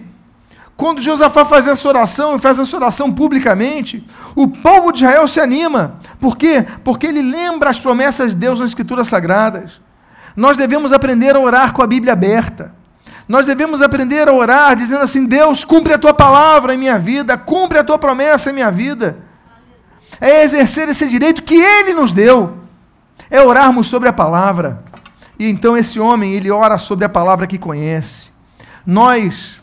Quando 0.77 1.01
Josafá 1.01 1.47
faz 1.47 1.67
essa 1.67 1.89
oração 1.89 2.37
e 2.37 2.39
faz 2.39 2.59
essa 2.59 2.77
oração 2.77 3.11
publicamente, 3.11 4.07
o 4.37 4.47
povo 4.47 4.93
de 4.93 5.03
Israel 5.03 5.27
se 5.27 5.41
anima. 5.41 5.99
Por 6.21 6.37
quê? 6.37 6.67
Porque 6.85 7.07
ele 7.07 7.23
lembra 7.23 7.71
as 7.71 7.81
promessas 7.81 8.33
de 8.33 8.37
Deus 8.37 8.61
nas 8.61 8.69
Escrituras 8.69 9.09
Sagradas. 9.09 9.81
Nós 10.37 10.59
devemos 10.59 10.93
aprender 10.93 11.35
a 11.35 11.41
orar 11.41 11.73
com 11.73 11.83
a 11.83 11.87
Bíblia 11.87 12.13
aberta. 12.13 12.75
Nós 13.27 13.47
devemos 13.47 13.81
aprender 13.81 14.29
a 14.29 14.33
orar 14.33 14.77
dizendo 14.77 15.03
assim: 15.03 15.25
Deus, 15.25 15.65
cumpre 15.65 15.95
a 15.95 15.99
tua 15.99 16.13
palavra 16.13 16.75
em 16.75 16.79
minha 16.79 16.99
vida, 16.99 17.39
cumpre 17.39 17.79
a 17.79 17.85
tua 17.85 17.97
promessa 17.97 18.51
em 18.51 18.55
minha 18.55 18.71
vida. 18.71 19.32
É 20.23 20.45
exercer 20.45 20.89
esse 20.89 21.09
direito 21.09 21.43
que 21.43 21.57
Ele 21.57 21.93
nos 21.95 22.13
deu 22.13 22.63
é 23.33 23.41
orarmos 23.41 23.87
sobre 23.87 24.11
a 24.11 24.13
palavra. 24.13 24.85
E 25.39 25.49
então 25.49 25.75
esse 25.75 25.99
homem, 25.99 26.35
ele 26.35 26.51
ora 26.51 26.77
sobre 26.77 27.07
a 27.07 27.09
palavra 27.09 27.47
que 27.47 27.59
conhece. 27.59 28.31
Nós 28.87 29.59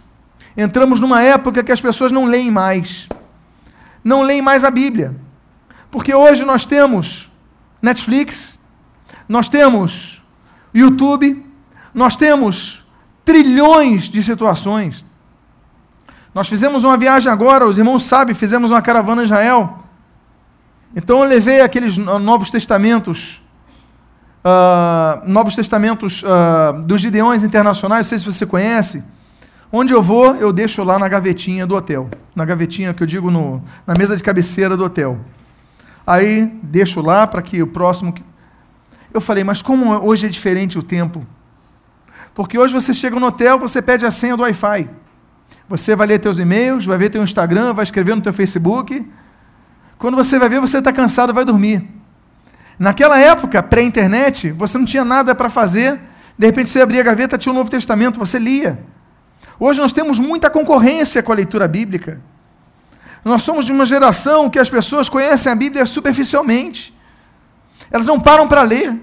entramos 0.58 1.00
numa 1.00 1.22
época 1.22 1.64
que 1.64 1.72
as 1.72 1.80
pessoas 1.80 2.12
não 2.12 2.26
leem 2.26 2.50
mais. 2.50 3.08
Não 4.04 4.24
leem 4.24 4.42
mais 4.42 4.64
a 4.64 4.72
Bíblia. 4.72 5.16
Porque 5.92 6.14
hoje 6.16 6.44
nós 6.44 6.66
temos 6.66 7.32
Netflix, 7.80 8.60
nós 9.28 9.48
temos 9.48 10.20
YouTube, 10.74 11.46
nós 11.94 12.18
temos 12.18 12.84
trilhões 13.24 14.10
de 14.10 14.24
situações. 14.24 15.06
Nós 16.34 16.48
fizemos 16.48 16.84
uma 16.84 16.98
viagem 16.98 17.32
agora, 17.32 17.68
os 17.68 17.78
irmãos 17.78 18.04
sabem, 18.04 18.34
fizemos 18.34 18.72
uma 18.72 18.82
caravana 18.82 19.22
em 19.22 19.26
Israel. 19.26 19.86
Então 20.96 21.24
eu 21.24 21.30
levei 21.30 21.62
aqueles 21.62 21.98
Novos 21.98 22.50
Testamentos 22.50 23.42
uh, 24.44 25.30
Novos 25.30 25.56
Testamentos 25.56 26.24
uh, 26.24 26.80
dos 26.82 27.02
Gideões 27.02 27.44
Internacionais, 27.44 28.06
não 28.06 28.10
sei 28.10 28.20
se 28.20 28.26
você 28.26 28.46
conhece. 28.46 29.04
Onde 29.72 29.94
eu 29.94 30.02
vou, 30.02 30.36
eu 30.36 30.52
deixo 30.52 30.84
lá 30.84 30.98
na 30.98 31.08
gavetinha 31.08 31.66
do 31.68 31.76
hotel. 31.76 32.10
Na 32.36 32.44
gavetinha 32.44 32.94
que 32.94 33.04
eu 33.04 33.08
digo 33.08 33.30
no, 33.30 33.62
na 33.86 33.94
mesa 33.98 34.18
de 34.18 34.24
cabeceira 34.24 34.76
do 34.76 34.84
hotel. 34.84 35.20
Aí 36.06 36.46
deixo 36.64 37.02
lá 37.02 37.28
para 37.28 37.42
que 37.42 37.62
o 37.62 37.68
próximo. 37.68 38.14
Eu 39.14 39.22
falei, 39.22 39.44
mas 39.44 39.62
como 39.62 39.92
hoje 40.04 40.26
é 40.26 40.30
diferente 40.30 40.78
o 40.78 40.84
tempo? 40.84 41.26
Porque 42.34 42.58
hoje 42.58 42.74
você 42.74 42.94
chega 42.94 43.20
no 43.20 43.28
hotel, 43.28 43.60
você 43.60 43.82
pede 43.82 44.06
a 44.06 44.12
senha 44.12 44.36
do 44.36 44.42
Wi-Fi. 44.42 44.90
Você 45.68 45.96
vai 45.96 46.08
ler 46.08 46.20
teus 46.20 46.40
e-mails, 46.40 46.86
vai 46.86 46.98
ver 46.98 47.10
teu 47.10 47.22
Instagram, 47.22 47.74
vai 47.74 47.84
escrever 47.84 48.16
no 48.16 48.22
teu 48.22 48.34
Facebook. 48.34 49.06
Quando 50.00 50.16
você 50.16 50.40
vai 50.40 50.48
ver, 50.48 50.62
você 50.62 50.78
está 50.78 50.94
cansado, 50.94 51.34
vai 51.34 51.44
dormir. 51.44 51.86
Naquela 52.80 53.20
época, 53.20 53.62
pré-internet, 53.62 54.50
você 54.54 54.78
não 54.78 54.86
tinha 54.86 55.04
nada 55.04 55.36
para 55.36 55.50
fazer, 55.50 56.00
de 56.38 56.48
repente 56.48 56.72
você 56.72 56.82
abria 56.82 57.02
a 57.02 57.04
gaveta, 57.04 57.38
tinha 57.38 57.52
o 57.52 57.56
Novo 57.56 57.70
Testamento, 57.70 58.18
você 58.18 58.40
lia. 58.40 58.80
Hoje 59.60 59.82
nós 59.82 59.92
temos 59.92 60.18
muita 60.18 60.50
concorrência 60.50 61.22
com 61.22 61.34
a 61.34 61.36
leitura 61.36 61.68
bíblica. 61.68 62.22
Nós 63.26 63.42
somos 63.42 63.66
de 63.66 63.74
uma 63.74 63.86
geração 63.86 64.50
que 64.50 64.58
as 64.58 64.70
pessoas 64.70 65.10
conhecem 65.10 65.52
a 65.52 65.56
Bíblia 65.56 65.86
superficialmente. 65.86 66.96
Elas 67.92 68.08
não 68.08 68.18
param 68.18 68.48
para 68.48 68.64
ler. 68.64 68.98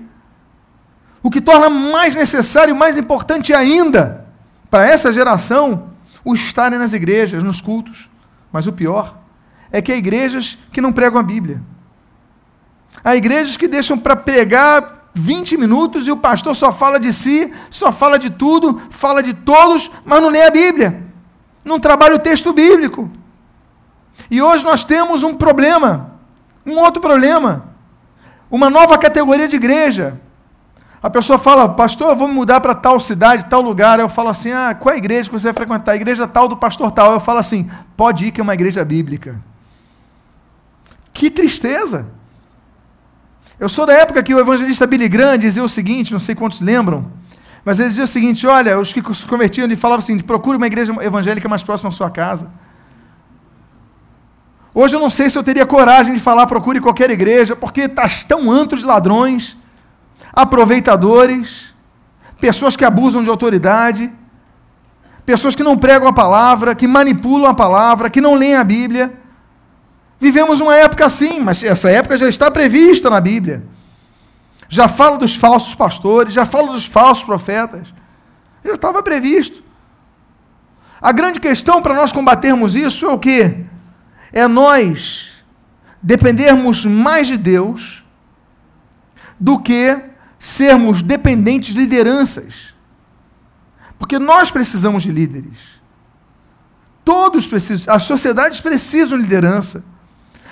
O 1.23 1.31
que 1.31 1.43
torna 1.43 1.69
mais 1.69 2.15
necessário 2.15 2.75
mais 2.75 2.97
importante 2.97 3.53
ainda 3.53 4.25
para 4.71 4.87
essa 4.87 5.13
geração 5.13 5.91
o 6.25 6.35
estarem 6.35 6.79
nas 6.79 6.95
igrejas, 6.95 7.45
nos 7.45 7.61
cultos. 7.61 8.09
Mas 8.51 8.67
o 8.67 8.73
pior 8.73 9.26
é 9.71 9.83
que 9.83 9.93
há 9.93 9.97
igrejas 9.97 10.59
que 10.73 10.81
não 10.81 10.93
pregam 10.93 11.19
a 11.19 11.23
Bíblia. 11.23 11.61
Há 13.05 13.15
igrejas 13.17 13.57
que 13.57 13.69
deixam 13.69 13.99
para 13.99 14.17
pregar 14.17 15.11
20 15.15 15.57
minutos 15.57 16.07
e 16.07 16.11
o 16.11 16.17
pastor 16.17 16.55
só 16.55 16.73
fala 16.73 17.01
de 17.01 17.13
si, 17.13 17.53
só 17.71 17.91
fala 17.91 18.19
de 18.19 18.31
tudo, 18.31 18.81
fala 18.91 19.23
de 19.23 19.33
todos, 19.33 19.91
mas 20.05 20.21
não 20.21 20.29
lê 20.29 20.43
a 20.43 20.51
Bíblia. 20.51 21.05
Não 21.65 21.81
trabalha 21.81 22.15
o 22.15 22.19
texto 22.19 22.53
bíblico. 22.53 23.11
E 24.31 24.43
hoje 24.43 24.65
nós 24.65 24.85
temos 24.85 25.23
um 25.23 25.35
problema, 25.35 26.13
um 26.67 26.79
outro 26.79 27.01
problema, 27.01 27.69
uma 28.51 28.69
nova 28.69 28.99
categoria 28.99 29.49
de 29.49 29.57
igreja. 29.57 30.21
A 31.03 31.09
pessoa 31.09 31.39
fala, 31.39 31.69
pastor, 31.69 32.15
vou 32.17 32.27
me 32.29 32.35
mudar 32.35 32.61
para 32.61 32.75
tal 32.75 32.99
cidade, 32.99 33.47
tal 33.47 33.61
lugar. 33.61 34.01
Eu 34.01 34.09
falo 34.09 34.29
assim, 34.29 34.53
ah, 34.53 34.75
qual 34.75 34.93
é 34.93 34.97
a 34.97 34.99
igreja 34.99 35.31
que 35.31 35.39
você 35.39 35.49
vai 35.49 35.55
frequentar? 35.55 35.93
A 35.93 35.97
igreja 35.97 36.27
tal 36.27 36.49
do 36.49 36.57
pastor 36.57 36.91
tal. 36.91 37.13
Eu 37.13 37.21
falo 37.21 37.39
assim, 37.39 37.71
pode 37.97 38.27
ir 38.27 38.31
que 38.33 38.41
é 38.41 38.43
uma 38.43 38.55
igreja 38.55 38.85
bíblica. 38.85 39.41
Que 41.17 41.31
tristeza! 41.31 42.07
Eu 43.59 43.71
sou 43.71 43.87
da 43.87 43.95
época 43.95 44.23
que 44.23 44.35
o 44.35 44.39
evangelista 44.39 44.87
Billy 44.87 45.09
Graham 45.09 45.39
dizia 45.39 45.65
o 45.65 45.69
seguinte, 45.69 46.13
não 46.13 46.21
sei 46.21 46.35
quantos 46.35 46.61
lembram, 46.61 47.11
mas 47.65 47.79
ele 47.79 47.89
dizia 47.89 48.05
o 48.05 48.07
seguinte: 48.07 48.47
olha, 48.47 48.79
os 48.79 48.93
que 48.93 49.03
se 49.15 49.25
convertiam, 49.25 49.65
ele 49.65 49.77
falava 49.77 50.01
assim: 50.01 50.19
procure 50.19 50.59
uma 50.59 50.67
igreja 50.67 50.93
evangélica 51.01 51.49
mais 51.49 51.63
próxima 51.63 51.89
à 51.89 51.93
sua 51.93 52.11
casa. 52.11 52.51
Hoje 54.75 54.95
eu 54.95 55.01
não 55.01 55.09
sei 55.09 55.31
se 55.31 55.39
eu 55.39 55.43
teria 55.43 55.65
coragem 55.65 56.13
de 56.13 56.21
falar 56.21 56.47
procure 56.47 56.81
qualquer 56.81 57.09
igreja, 57.11 57.57
porque 57.57 57.83
está 57.83 58.07
tão 58.29 58.51
antro 58.51 58.77
de 58.77 58.85
ladrões, 58.85 59.57
aproveitadores, 60.35 61.75
pessoas 62.39 62.77
que 62.77 62.85
abusam 62.85 63.25
de 63.25 63.31
autoridade, 63.31 64.13
pessoas 65.25 65.55
que 65.55 65.63
não 65.63 65.79
pregam 65.79 66.07
a 66.07 66.13
palavra, 66.13 66.75
que 66.75 66.87
manipulam 66.87 67.51
a 67.51 67.55
palavra, 67.55 68.11
que 68.11 68.21
não 68.21 68.35
leem 68.35 68.57
a 68.57 68.63
Bíblia. 68.63 69.26
Vivemos 70.19 70.61
uma 70.61 70.75
época 70.75 71.05
assim, 71.05 71.41
mas 71.41 71.63
essa 71.63 71.91
época 71.91 72.17
já 72.17 72.29
está 72.29 72.51
prevista 72.51 73.11
na 73.11 73.21
Bíblia. 73.21 73.65
Já 74.69 74.89
fala 74.89 75.19
dos 75.19 75.35
falsos 75.35 75.75
pastores, 75.75 76.33
já 76.33 76.45
fala 76.45 76.73
dos 76.73 76.87
falsos 76.87 77.25
profetas. 77.25 77.93
Já 78.65 78.73
estava 78.73 79.03
previsto. 79.03 79.63
A 81.01 81.13
grande 81.13 81.39
questão 81.39 81.83
para 81.83 81.95
nós 81.95 82.11
combatermos 82.11 82.75
isso 82.75 83.05
é 83.07 83.09
o 83.09 83.19
quê? 83.19 83.65
É 84.33 84.49
nós 84.49 85.31
dependermos 86.03 86.85
mais 86.85 87.27
de 87.27 87.37
Deus 87.37 88.05
do 89.39 89.61
que 89.61 89.97
sermos 90.39 91.03
dependentes 91.03 91.75
de 91.75 91.81
lideranças. 91.81 92.75
Porque 93.99 94.19
nós 94.19 94.51
precisamos 94.51 95.03
de 95.03 95.11
líderes. 95.11 95.59
Todos 97.05 97.47
precisam, 97.47 97.95
as 97.95 98.03
sociedades 98.03 98.61
precisam 98.61 99.17
de 99.17 99.23
liderança. 99.23 99.85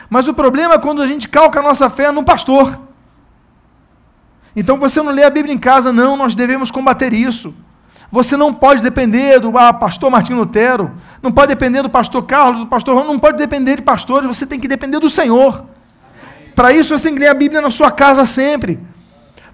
Mas 0.09 0.29
o 0.29 0.35
problema 0.35 0.75
é 0.75 0.79
quando 0.79 1.03
a 1.03 1.07
gente 1.07 1.29
calca 1.29 1.61
a 1.61 1.63
nossa 1.63 1.89
fé 1.91 2.11
no 2.11 2.23
pastor. 2.23 2.81
Então 4.57 4.79
você 4.79 5.03
não 5.03 5.11
lê 5.11 5.25
a 5.25 5.31
Bíblia 5.31 5.55
em 5.55 5.59
casa, 5.59 5.93
não, 5.93 6.17
nós 6.17 6.35
devemos 6.35 6.71
combater 6.71 7.13
isso. 7.13 7.55
Você 8.11 8.37
não 8.37 8.55
pode 8.55 8.83
depender 8.83 9.41
do 9.41 9.57
ah, 9.59 9.73
pastor 9.73 10.11
Martim 10.11 10.35
Lutero, 10.35 10.93
não 11.21 11.33
pode 11.33 11.49
depender 11.49 11.83
do 11.83 11.91
pastor 11.91 12.25
Carlos, 12.25 12.61
do 12.61 12.67
pastor 12.67 13.05
não 13.05 13.19
pode 13.19 13.37
depender 13.37 13.77
de 13.77 13.83
pastores, 13.83 14.29
você 14.29 14.47
tem 14.47 14.61
que 14.61 14.69
depender 14.69 15.01
do 15.01 15.11
Senhor. 15.11 15.65
Para 16.55 16.73
isso 16.73 16.97
você 16.97 17.05
tem 17.05 17.15
que 17.15 17.21
ler 17.21 17.29
a 17.29 17.35
Bíblia 17.35 17.61
na 17.61 17.71
sua 17.71 17.91
casa 17.91 18.25
sempre. 18.25 18.79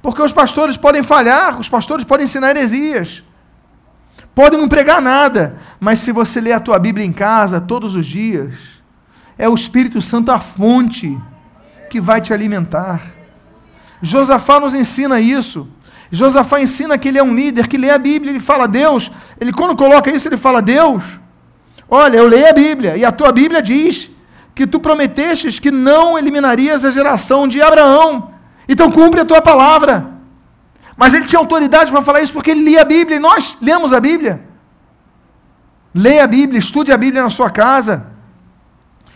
Porque 0.03 0.23
os 0.23 0.33
pastores 0.33 0.77
podem 0.77 1.03
falhar, 1.03 1.59
os 1.59 1.69
pastores 1.69 2.05
podem 2.05 2.25
ensinar 2.25 2.51
heresias. 2.51 3.23
Podem 4.35 4.59
não 4.59 4.69
pregar 4.69 5.01
nada, 5.01 5.57
mas 5.79 5.99
se 6.01 6.13
você 6.13 6.41
ler 6.41 6.53
a 6.53 6.61
tua 6.61 6.79
Bíblia 6.79 7.05
em 7.05 7.13
casa 7.13 7.61
todos 7.61 7.95
os 7.95 8.07
dias, 8.07 8.80
é 9.41 9.49
o 9.49 9.55
Espírito 9.55 10.03
Santo 10.03 10.31
a 10.31 10.39
fonte. 10.39 11.19
que 11.89 12.01
vai 12.01 12.21
te 12.21 12.33
alimentar. 12.33 13.03
Josafá 14.01 14.61
nos 14.61 14.75
ensina 14.75 15.19
isso. 15.21 15.67
Josafá 16.09 16.61
ensina 16.61 16.97
que 16.97 17.09
ele 17.09 17.19
é 17.19 17.23
um 17.23 17.35
líder, 17.35 17.67
que 17.67 17.77
lê 17.77 17.91
a 17.91 17.99
Bíblia, 17.99 18.31
ele 18.31 18.39
fala 18.39 18.69
Deus. 18.69 19.11
Ele 19.41 19.53
quando 19.53 19.75
coloca 19.75 20.09
isso, 20.09 20.29
ele 20.29 20.37
fala 20.37 20.63
Deus. 20.63 21.03
Olha, 21.89 22.19
eu 22.19 22.29
leio 22.29 22.49
a 22.49 22.53
Bíblia 22.53 22.97
e 22.97 23.05
a 23.05 23.11
tua 23.11 23.33
Bíblia 23.33 23.61
diz 23.61 24.09
que 24.55 24.69
tu 24.69 24.79
prometestes 24.79 25.59
que 25.59 25.73
não 25.73 26.17
eliminarias 26.17 26.85
a 26.85 26.93
geração 26.93 27.49
de 27.49 27.61
Abraão. 27.61 28.35
Então 28.69 28.89
cumpre 28.89 29.21
a 29.21 29.25
tua 29.25 29.43
palavra. 29.43 30.13
Mas 30.97 31.13
ele 31.13 31.27
tinha 31.27 31.41
autoridade 31.41 31.91
para 31.91 32.03
falar 32.03 32.21
isso 32.21 32.33
porque 32.33 32.53
ele 32.53 32.63
lia 32.63 32.83
a 32.83 32.85
Bíblia 32.85 33.17
e 33.17 33.21
nós 33.21 33.59
lemos 33.61 33.93
a 33.93 33.99
Bíblia. 33.99 34.45
Leia 35.93 36.23
a 36.23 36.29
Bíblia, 36.29 36.61
estude 36.61 36.93
a 36.93 36.97
Bíblia 36.97 37.23
na 37.25 37.31
sua 37.31 37.51
casa. 37.51 38.10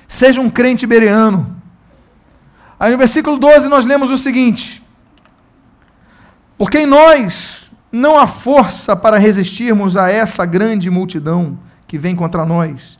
Seja 0.07 0.41
um 0.41 0.51
crente 0.51 0.87
bereano. 0.87 1.57
Aí 2.79 2.93
no 2.93 2.99
versículo 2.99 3.39
12 3.39 3.69
nós 3.69 3.85
lemos 3.85 4.11
o 4.11 4.19
seguinte: 4.19 4.85
Porque 6.57 6.79
em 6.79 6.87
nós 6.87 7.73
não 7.91 8.19
há 8.19 8.27
força 8.27 8.97
para 8.97 9.19
resistirmos 9.19 9.97
a 9.97 10.11
essa 10.11 10.45
grande 10.45 10.91
multidão 10.91 11.59
que 11.87 11.99
vem 11.99 12.17
contra 12.17 12.45
nós. 12.45 12.99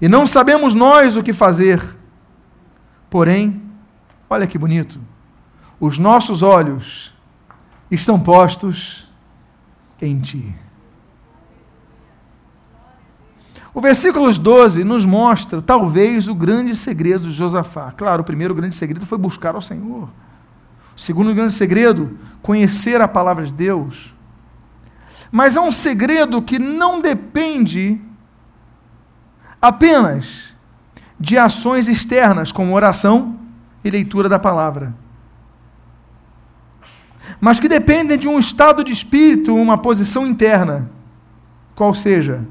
E 0.00 0.08
não 0.08 0.26
sabemos 0.26 0.74
nós 0.74 1.16
o 1.16 1.22
que 1.22 1.32
fazer. 1.32 1.80
Porém, 3.10 3.62
olha 4.30 4.46
que 4.46 4.58
bonito. 4.58 5.00
Os 5.78 5.98
nossos 5.98 6.42
olhos 6.42 7.12
estão 7.90 8.18
postos 8.18 9.08
em 10.00 10.20
ti. 10.20 10.54
O 13.74 13.80
versículo 13.80 14.30
12 14.32 14.84
nos 14.84 15.06
mostra, 15.06 15.62
talvez, 15.62 16.28
o 16.28 16.34
grande 16.34 16.76
segredo 16.76 17.28
de 17.28 17.32
Josafá. 17.32 17.92
Claro, 17.92 18.22
o 18.22 18.24
primeiro 18.24 18.54
grande 18.54 18.74
segredo 18.74 19.06
foi 19.06 19.16
buscar 19.16 19.54
ao 19.54 19.62
Senhor. 19.62 20.08
O 20.94 21.00
segundo 21.00 21.34
grande 21.34 21.54
segredo, 21.54 22.18
conhecer 22.42 23.00
a 23.00 23.08
palavra 23.08 23.46
de 23.46 23.54
Deus. 23.54 24.14
Mas 25.30 25.56
há 25.56 25.62
um 25.62 25.72
segredo 25.72 26.42
que 26.42 26.58
não 26.58 27.00
depende 27.00 27.98
apenas 29.60 30.52
de 31.18 31.38
ações 31.38 31.88
externas, 31.88 32.52
como 32.52 32.74
oração 32.74 33.38
e 33.82 33.90
leitura 33.90 34.28
da 34.28 34.38
palavra. 34.38 34.94
Mas 37.40 37.58
que 37.58 37.68
dependem 37.68 38.18
de 38.18 38.28
um 38.28 38.38
estado 38.38 38.84
de 38.84 38.92
espírito, 38.92 39.54
uma 39.54 39.78
posição 39.78 40.26
interna. 40.26 40.90
Qual 41.74 41.94
seja? 41.94 42.46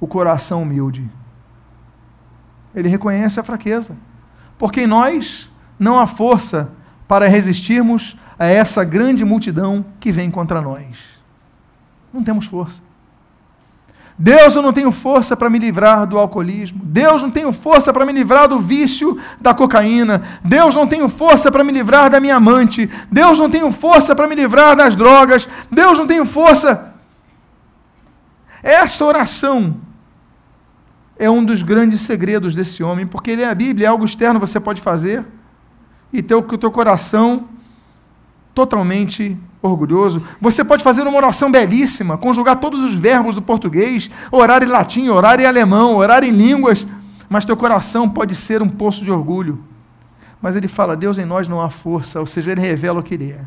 O 0.00 0.06
coração 0.06 0.62
humilde. 0.62 1.08
Ele 2.74 2.88
reconhece 2.88 3.38
a 3.38 3.42
fraqueza. 3.42 3.96
Porque 4.58 4.82
em 4.82 4.86
nós 4.86 5.50
não 5.78 5.98
há 5.98 6.06
força 6.06 6.70
para 7.06 7.28
resistirmos 7.28 8.16
a 8.38 8.46
essa 8.46 8.84
grande 8.84 9.24
multidão 9.24 9.84
que 9.98 10.10
vem 10.10 10.30
contra 10.30 10.60
nós. 10.60 10.98
Não 12.12 12.22
temos 12.22 12.46
força. 12.46 12.82
Deus, 14.22 14.54
eu 14.54 14.60
não 14.60 14.72
tenho 14.72 14.92
força 14.92 15.34
para 15.34 15.48
me 15.48 15.58
livrar 15.58 16.06
do 16.06 16.18
alcoolismo. 16.18 16.80
Deus, 16.84 17.22
não 17.22 17.30
tenho 17.30 17.52
força 17.54 17.90
para 17.90 18.04
me 18.04 18.12
livrar 18.12 18.48
do 18.48 18.60
vício 18.60 19.18
da 19.40 19.54
cocaína. 19.54 20.22
Deus, 20.44 20.74
não 20.74 20.86
tenho 20.86 21.08
força 21.08 21.50
para 21.50 21.64
me 21.64 21.72
livrar 21.72 22.10
da 22.10 22.20
minha 22.20 22.36
amante. 22.36 22.88
Deus, 23.10 23.38
não 23.38 23.48
tenho 23.48 23.72
força 23.72 24.14
para 24.14 24.26
me 24.26 24.34
livrar 24.34 24.76
das 24.76 24.94
drogas. 24.94 25.48
Deus, 25.70 25.98
não 25.98 26.06
tenho 26.06 26.26
força. 26.26 26.92
Essa 28.62 29.06
oração 29.06 29.76
é 31.20 31.28
um 31.28 31.44
dos 31.44 31.62
grandes 31.62 32.00
segredos 32.00 32.54
desse 32.54 32.82
homem, 32.82 33.06
porque 33.06 33.36
ler 33.36 33.44
a 33.44 33.54
Bíblia 33.54 33.86
é 33.86 33.90
algo 33.90 34.06
externo, 34.06 34.40
você 34.40 34.58
pode 34.58 34.80
fazer, 34.80 35.22
e 36.10 36.22
ter 36.22 36.34
o 36.34 36.42
teu 36.42 36.70
coração 36.70 37.46
totalmente 38.54 39.36
orgulhoso. 39.60 40.24
Você 40.40 40.64
pode 40.64 40.82
fazer 40.82 41.02
uma 41.02 41.14
oração 41.14 41.52
belíssima, 41.52 42.16
conjugar 42.16 42.56
todos 42.56 42.82
os 42.82 42.94
verbos 42.94 43.34
do 43.34 43.42
português, 43.42 44.10
orar 44.32 44.62
em 44.62 44.66
latim, 44.66 45.10
orar 45.10 45.38
em 45.38 45.44
alemão, 45.44 45.96
orar 45.96 46.24
em 46.24 46.30
línguas, 46.30 46.86
mas 47.28 47.44
teu 47.44 47.56
coração 47.56 48.08
pode 48.08 48.34
ser 48.34 48.62
um 48.62 48.68
poço 48.68 49.04
de 49.04 49.12
orgulho. 49.12 49.62
Mas 50.40 50.56
ele 50.56 50.68
fala: 50.68 50.96
Deus 50.96 51.18
em 51.18 51.26
nós 51.26 51.46
não 51.46 51.60
há 51.60 51.68
força, 51.68 52.18
ou 52.18 52.24
seja, 52.26 52.50
ele 52.50 52.62
revela 52.62 53.00
o 53.00 53.02
que 53.02 53.12
ele 53.12 53.32
é. 53.32 53.44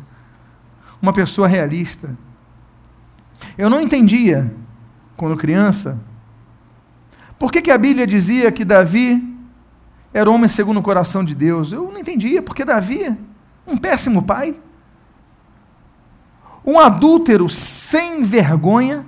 Uma 1.02 1.12
pessoa 1.12 1.48
realista. 1.48 2.16
Eu 3.58 3.68
não 3.68 3.80
entendia, 3.80 4.54
quando 5.16 5.36
criança, 5.36 6.00
por 7.38 7.50
que, 7.50 7.60
que 7.60 7.70
a 7.70 7.78
Bíblia 7.78 8.06
dizia 8.06 8.52
que 8.52 8.64
Davi 8.64 9.22
era 10.12 10.30
homem 10.30 10.48
segundo 10.48 10.78
o 10.78 10.82
coração 10.82 11.24
de 11.24 11.34
Deus? 11.34 11.72
Eu 11.72 11.90
não 11.90 11.98
entendia, 11.98 12.40
porque 12.40 12.64
Davi, 12.64 13.16
um 13.66 13.76
péssimo 13.76 14.22
pai, 14.22 14.54
um 16.64 16.78
adúltero 16.78 17.48
sem 17.48 18.24
vergonha, 18.24 19.04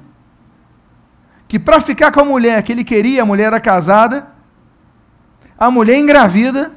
que 1.49 1.59
para 1.59 1.81
ficar 1.81 2.11
com 2.11 2.21
a 2.21 2.25
mulher 2.25 2.63
que 2.63 2.73
ele 2.73 2.83
queria, 2.83 3.23
a 3.23 3.27
mulher 3.27 3.45
era 3.45 3.61
casada, 3.61 4.27
a 5.57 5.71
mulher 5.71 5.97
engravida, 5.97 6.73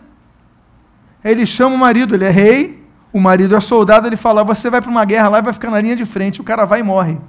ele 1.24 1.46
chama 1.46 1.76
o 1.76 1.80
marido, 1.80 2.14
ele 2.16 2.24
é 2.24 2.30
rei, 2.30 2.88
o 3.12 3.20
marido 3.20 3.56
é 3.56 3.60
soldado, 3.60 4.08
ele 4.08 4.16
fala: 4.16 4.44
Você 4.44 4.70
vai 4.70 4.80
para 4.80 4.92
uma 4.92 5.04
guerra 5.04 5.28
lá 5.28 5.40
e 5.40 5.42
vai 5.42 5.52
ficar 5.52 5.72
na 5.72 5.82
linha 5.82 5.96
de 5.96 6.06
frente, 6.06 6.40
o 6.40 6.44
cara 6.44 6.66
vai 6.66 6.80
e 6.80 6.84
morre. 6.84 7.20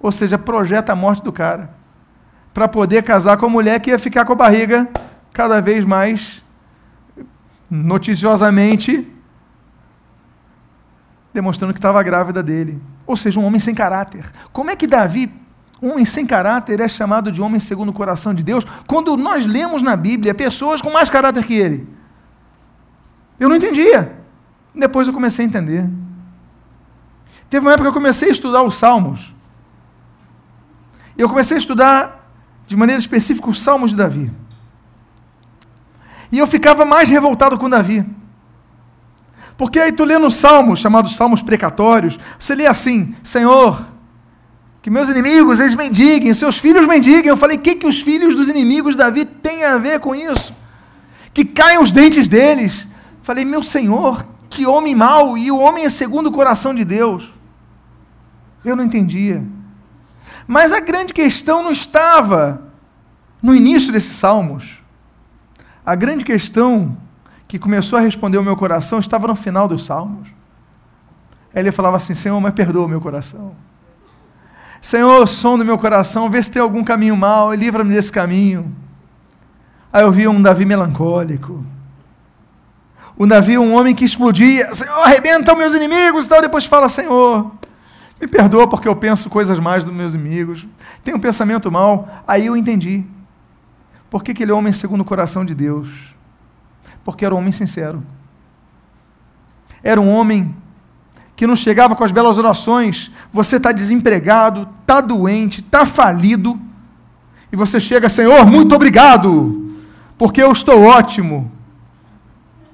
Ou 0.00 0.10
seja, 0.10 0.38
projeta 0.38 0.92
a 0.92 0.96
morte 0.96 1.22
do 1.22 1.30
cara 1.30 1.81
para 2.52 2.68
poder 2.68 3.02
casar 3.02 3.36
com 3.36 3.46
a 3.46 3.48
mulher 3.48 3.80
que 3.80 3.90
ia 3.90 3.98
ficar 3.98 4.24
com 4.24 4.32
a 4.32 4.36
barriga 4.36 4.88
cada 5.32 5.60
vez 5.60 5.84
mais 5.84 6.42
noticiosamente 7.70 9.08
demonstrando 11.32 11.72
que 11.72 11.78
estava 11.78 12.02
grávida 12.02 12.42
dele. 12.42 12.80
Ou 13.06 13.16
seja, 13.16 13.40
um 13.40 13.44
homem 13.44 13.58
sem 13.58 13.74
caráter. 13.74 14.30
Como 14.52 14.70
é 14.70 14.76
que 14.76 14.86
Davi, 14.86 15.32
um 15.80 15.92
homem 15.92 16.04
sem 16.04 16.26
caráter, 16.26 16.78
é 16.80 16.88
chamado 16.88 17.32
de 17.32 17.40
homem 17.40 17.58
segundo 17.58 17.88
o 17.88 17.92
coração 17.92 18.34
de 18.34 18.42
Deus, 18.42 18.64
quando 18.86 19.16
nós 19.16 19.46
lemos 19.46 19.82
na 19.82 19.96
Bíblia 19.96 20.34
pessoas 20.34 20.82
com 20.82 20.92
mais 20.92 21.08
caráter 21.08 21.44
que 21.44 21.54
ele? 21.54 21.88
Eu 23.40 23.48
não 23.48 23.56
entendia. 23.56 24.18
Depois 24.74 25.08
eu 25.08 25.14
comecei 25.14 25.44
a 25.44 25.48
entender. 25.48 25.88
Teve 27.50 27.66
uma 27.66 27.72
época 27.72 27.90
que 27.90 27.96
eu 27.96 28.00
comecei 28.00 28.28
a 28.28 28.32
estudar 28.32 28.62
os 28.62 28.76
Salmos. 28.78 29.34
Eu 31.16 31.28
comecei 31.28 31.56
a 31.56 31.58
estudar 31.58 32.21
de 32.72 32.76
maneira 32.76 32.98
específica, 32.98 33.50
os 33.50 33.62
Salmos 33.62 33.90
de 33.90 33.96
Davi. 33.96 34.32
E 36.30 36.38
eu 36.38 36.46
ficava 36.46 36.86
mais 36.86 37.10
revoltado 37.10 37.58
com 37.58 37.68
Davi. 37.68 38.04
Porque 39.58 39.78
aí 39.78 39.92
tu 39.92 40.04
lê 40.04 40.16
nos 40.16 40.36
Salmos, 40.36 40.78
chamados 40.80 41.14
Salmos 41.14 41.42
precatórios, 41.42 42.18
você 42.38 42.54
lê 42.54 42.66
assim: 42.66 43.14
Senhor, 43.22 43.86
que 44.80 44.88
meus 44.88 45.10
inimigos 45.10 45.60
eles 45.60 45.74
mendiguem, 45.74 46.32
seus 46.32 46.56
filhos 46.56 46.86
mendiguem. 46.86 47.28
Eu 47.28 47.36
falei: 47.36 47.58
o 47.58 47.60
que, 47.60 47.74
que 47.74 47.86
os 47.86 48.00
filhos 48.00 48.34
dos 48.34 48.48
inimigos 48.48 48.94
de 48.94 48.98
Davi 48.98 49.26
têm 49.26 49.64
a 49.64 49.76
ver 49.76 50.00
com 50.00 50.14
isso? 50.14 50.56
Que 51.34 51.44
caiam 51.44 51.82
os 51.82 51.92
dentes 51.92 52.26
deles. 52.26 52.88
Falei: 53.22 53.44
meu 53.44 53.62
Senhor, 53.62 54.26
que 54.48 54.66
homem 54.66 54.94
mau, 54.94 55.36
e 55.36 55.50
o 55.50 55.58
homem 55.58 55.84
é 55.84 55.90
segundo 55.90 56.28
o 56.28 56.32
coração 56.32 56.74
de 56.74 56.86
Deus. 56.86 57.28
Eu 58.64 58.74
não 58.74 58.84
entendia. 58.84 59.44
Mas 60.46 60.72
a 60.72 60.80
grande 60.80 61.12
questão 61.12 61.62
não 61.62 61.72
estava 61.72 62.62
no 63.42 63.54
início 63.54 63.92
desses 63.92 64.16
salmos. 64.16 64.82
A 65.84 65.94
grande 65.94 66.24
questão 66.24 66.96
que 67.48 67.58
começou 67.58 67.98
a 67.98 68.02
responder 68.02 68.38
o 68.38 68.42
meu 68.42 68.56
coração 68.56 68.98
estava 68.98 69.26
no 69.26 69.34
final 69.34 69.68
dos 69.68 69.84
salmos. 69.84 70.28
Ele 71.54 71.70
falava 71.70 71.96
assim: 71.96 72.14
Senhor, 72.14 72.40
mas 72.40 72.54
perdoa 72.54 72.86
o 72.86 72.88
meu 72.88 73.00
coração. 73.00 73.54
Senhor, 74.80 75.28
som 75.28 75.56
do 75.56 75.64
meu 75.64 75.78
coração, 75.78 76.28
vê 76.28 76.42
se 76.42 76.50
tem 76.50 76.60
algum 76.60 76.82
caminho 76.82 77.16
mau, 77.16 77.52
livra-me 77.54 77.94
desse 77.94 78.10
caminho. 78.10 78.74
Aí 79.92 80.02
eu 80.02 80.10
vi 80.10 80.26
um 80.26 80.40
Davi 80.40 80.64
melancólico. 80.64 81.64
Um 83.18 83.28
Davi, 83.28 83.58
um 83.58 83.74
homem 83.74 83.94
que 83.94 84.04
explodia, 84.04 84.72
Senhor, 84.74 84.98
arrebenta 85.00 85.52
os 85.52 85.58
meus 85.58 85.74
inimigos 85.74 86.26
e 86.26 86.28
tal. 86.28 86.40
Depois 86.40 86.64
fala, 86.64 86.88
Senhor, 86.88 87.52
me 88.22 88.28
perdoa 88.28 88.68
porque 88.68 88.86
eu 88.86 88.94
penso 88.94 89.28
coisas 89.28 89.58
mais 89.58 89.84
dos 89.84 89.92
meus 89.92 90.14
amigos. 90.14 90.66
Tenho 91.02 91.16
um 91.16 91.20
pensamento 91.20 91.70
mal. 91.72 92.08
Aí 92.26 92.46
eu 92.46 92.56
entendi. 92.56 93.04
Por 94.08 94.22
que 94.22 94.40
ele 94.40 94.52
é 94.52 94.54
homem 94.54 94.72
segundo 94.72 95.00
o 95.00 95.04
coração 95.04 95.44
de 95.44 95.54
Deus? 95.54 95.88
Porque 97.04 97.24
era 97.24 97.34
um 97.34 97.38
homem 97.38 97.50
sincero. 97.50 98.00
Era 99.82 100.00
um 100.00 100.08
homem 100.08 100.54
que 101.34 101.48
não 101.48 101.56
chegava 101.56 101.96
com 101.96 102.04
as 102.04 102.12
belas 102.12 102.38
orações. 102.38 103.10
Você 103.32 103.56
está 103.56 103.72
desempregado, 103.72 104.68
está 104.82 105.00
doente, 105.00 105.60
está 105.60 105.84
falido. 105.84 106.60
E 107.50 107.56
você 107.56 107.80
chega, 107.80 108.08
Senhor, 108.08 108.46
muito 108.46 108.72
obrigado, 108.72 109.74
porque 110.16 110.40
eu 110.40 110.52
estou 110.52 110.82
ótimo. 110.82 111.50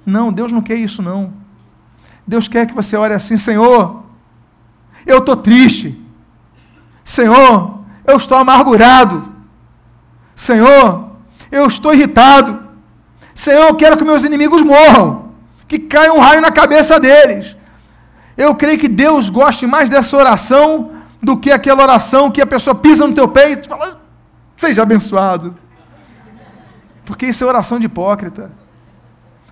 Não, 0.05 0.31
Deus 0.31 0.53
não 0.53 0.61
quer 0.61 0.77
isso, 0.77 1.01
não. 1.01 1.33
Deus 2.27 2.47
quer 2.47 2.67
que 2.67 2.75
você 2.75 2.97
ore 2.97 3.15
assim, 3.15 3.39
Senhor, 3.39 4.08
eu 5.07 5.19
estou 5.19 5.37
triste. 5.37 6.01
Senhor, 7.05 7.81
eu 8.07 8.17
estou 8.17 8.37
amargurado. 8.37 9.33
Senhor, 10.35 11.11
eu 11.51 11.67
estou 11.67 11.95
irritado. 11.95 12.69
Senhor, 13.35 13.69
eu 13.69 13.75
quero 13.75 13.97
que 13.97 14.05
meus 14.05 14.25
inimigos 14.25 14.63
morram. 14.63 15.33
que 15.67 15.79
caia 15.79 16.13
um 16.13 16.19
raio 16.19 16.41
na 16.41 16.51
cabeça 16.51 16.99
deles. 16.99 17.57
Eu 18.37 18.55
creio 18.55 18.79
que 18.79 18.89
Deus 18.89 19.29
goste 19.29 19.67
mais 19.67 19.91
dessa 19.91 20.17
oração 20.17 20.93
do 21.21 21.37
que 21.37 21.51
aquela 21.51 21.83
oração 21.83 22.31
que 22.31 22.41
a 22.41 22.47
pessoa 22.47 22.75
pisa 22.75 23.07
no 23.07 23.15
teu 23.15 23.29
peito 23.29 23.67
e 23.67 23.69
fala, 23.69 24.01
seja 24.57 24.83
abençoado. 24.83 25.57
Porque 27.05 27.27
isso 27.27 27.45
é 27.45 27.47
oração 27.47 27.79
de 27.79 27.87
hipócrita. 27.87 28.51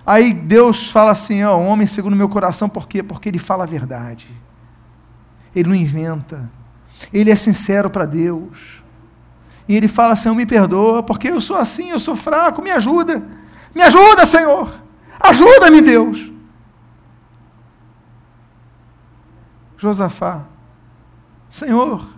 Aí 0.07 0.33
Deus 0.33 0.91
fala 0.91 1.11
assim, 1.11 1.43
ó, 1.43 1.59
homem 1.59 1.87
segundo 1.87 2.15
meu 2.15 2.29
coração, 2.29 2.69
por 2.69 2.87
quê? 2.87 3.03
Porque 3.03 3.29
ele 3.29 3.39
fala 3.39 3.65
a 3.65 3.67
verdade. 3.67 4.29
Ele 5.57 5.71
não 5.71 5.75
inventa. 5.75 6.51
Ele 7.13 7.31
é 7.31 7.37
sincero 7.37 7.89
para 7.89 8.05
Deus. 8.05 8.83
E 9.67 9.75
ele 9.75 9.89
fala, 9.89 10.15
Senhor, 10.15 10.35
me 10.35 10.45
perdoa, 10.45 11.03
porque 11.03 11.29
eu 11.29 11.41
sou 11.41 11.57
assim, 11.57 11.91
eu 11.91 11.99
sou 11.99 12.15
fraco, 12.15 12.63
me 12.63 12.71
ajuda. 12.71 13.27
Me 13.75 13.83
ajuda, 13.83 14.27
Senhor. 14.27 14.73
Ajuda-me, 15.19 15.81
Deus. 15.81 16.31
Josafá, 19.79 20.45
Senhor, 21.49 22.09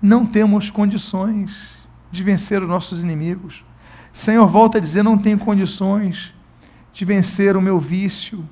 não 0.00 0.26
temos 0.26 0.70
condições 0.70 1.78
de 2.10 2.22
vencer 2.22 2.62
os 2.62 2.68
nossos 2.68 3.02
inimigos. 3.02 3.64
Senhor, 4.12 4.46
volta 4.46 4.78
a 4.78 4.80
dizer, 4.80 5.02
não 5.02 5.16
tenho 5.16 5.38
condições 5.38 6.34
de 6.92 7.04
vencer 7.04 7.56
o 7.56 7.62
meu 7.62 7.78
vício. 7.78 8.48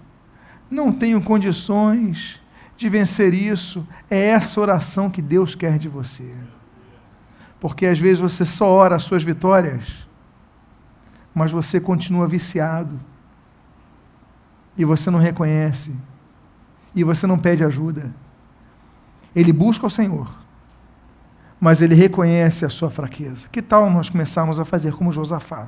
Não 0.71 0.93
tenho 0.93 1.21
condições 1.21 2.41
de 2.79 2.88
vencer 2.88 3.35
isso. 3.35 3.87
É 4.09 4.29
essa 4.29 4.61
oração 4.61 5.11
que 5.11 5.21
Deus 5.21 5.55
quer 5.55 5.77
de 5.77 5.88
você. 5.88 6.33
Porque 7.61 7.85
às 7.85 7.99
vezes 7.99 8.21
você 8.21 8.45
só 8.45 8.71
ora 8.71 8.95
as 8.97 9.03
suas 9.03 9.25
vitórias, 9.25 9.85
mas 11.35 11.51
você 11.51 11.81
continua 11.81 12.29
viciado. 12.29 12.99
E 14.77 14.85
você 14.85 15.11
não 15.11 15.19
reconhece. 15.19 15.93
E 16.95 17.03
você 17.03 17.27
não 17.27 17.37
pede 17.37 17.64
ajuda. 17.64 18.14
Ele 19.35 19.53
busca 19.53 19.85
o 19.85 19.91
Senhor, 19.91 20.33
mas 21.61 21.83
ele 21.83 21.95
reconhece 21.95 22.64
a 22.64 22.69
sua 22.69 22.91
fraqueza. 22.91 23.49
Que 23.51 23.61
tal 23.61 23.91
nós 23.91 24.09
começarmos 24.09 24.59
a 24.61 24.64
fazer 24.64 24.95
como 24.95 25.12
Josafá? 25.12 25.67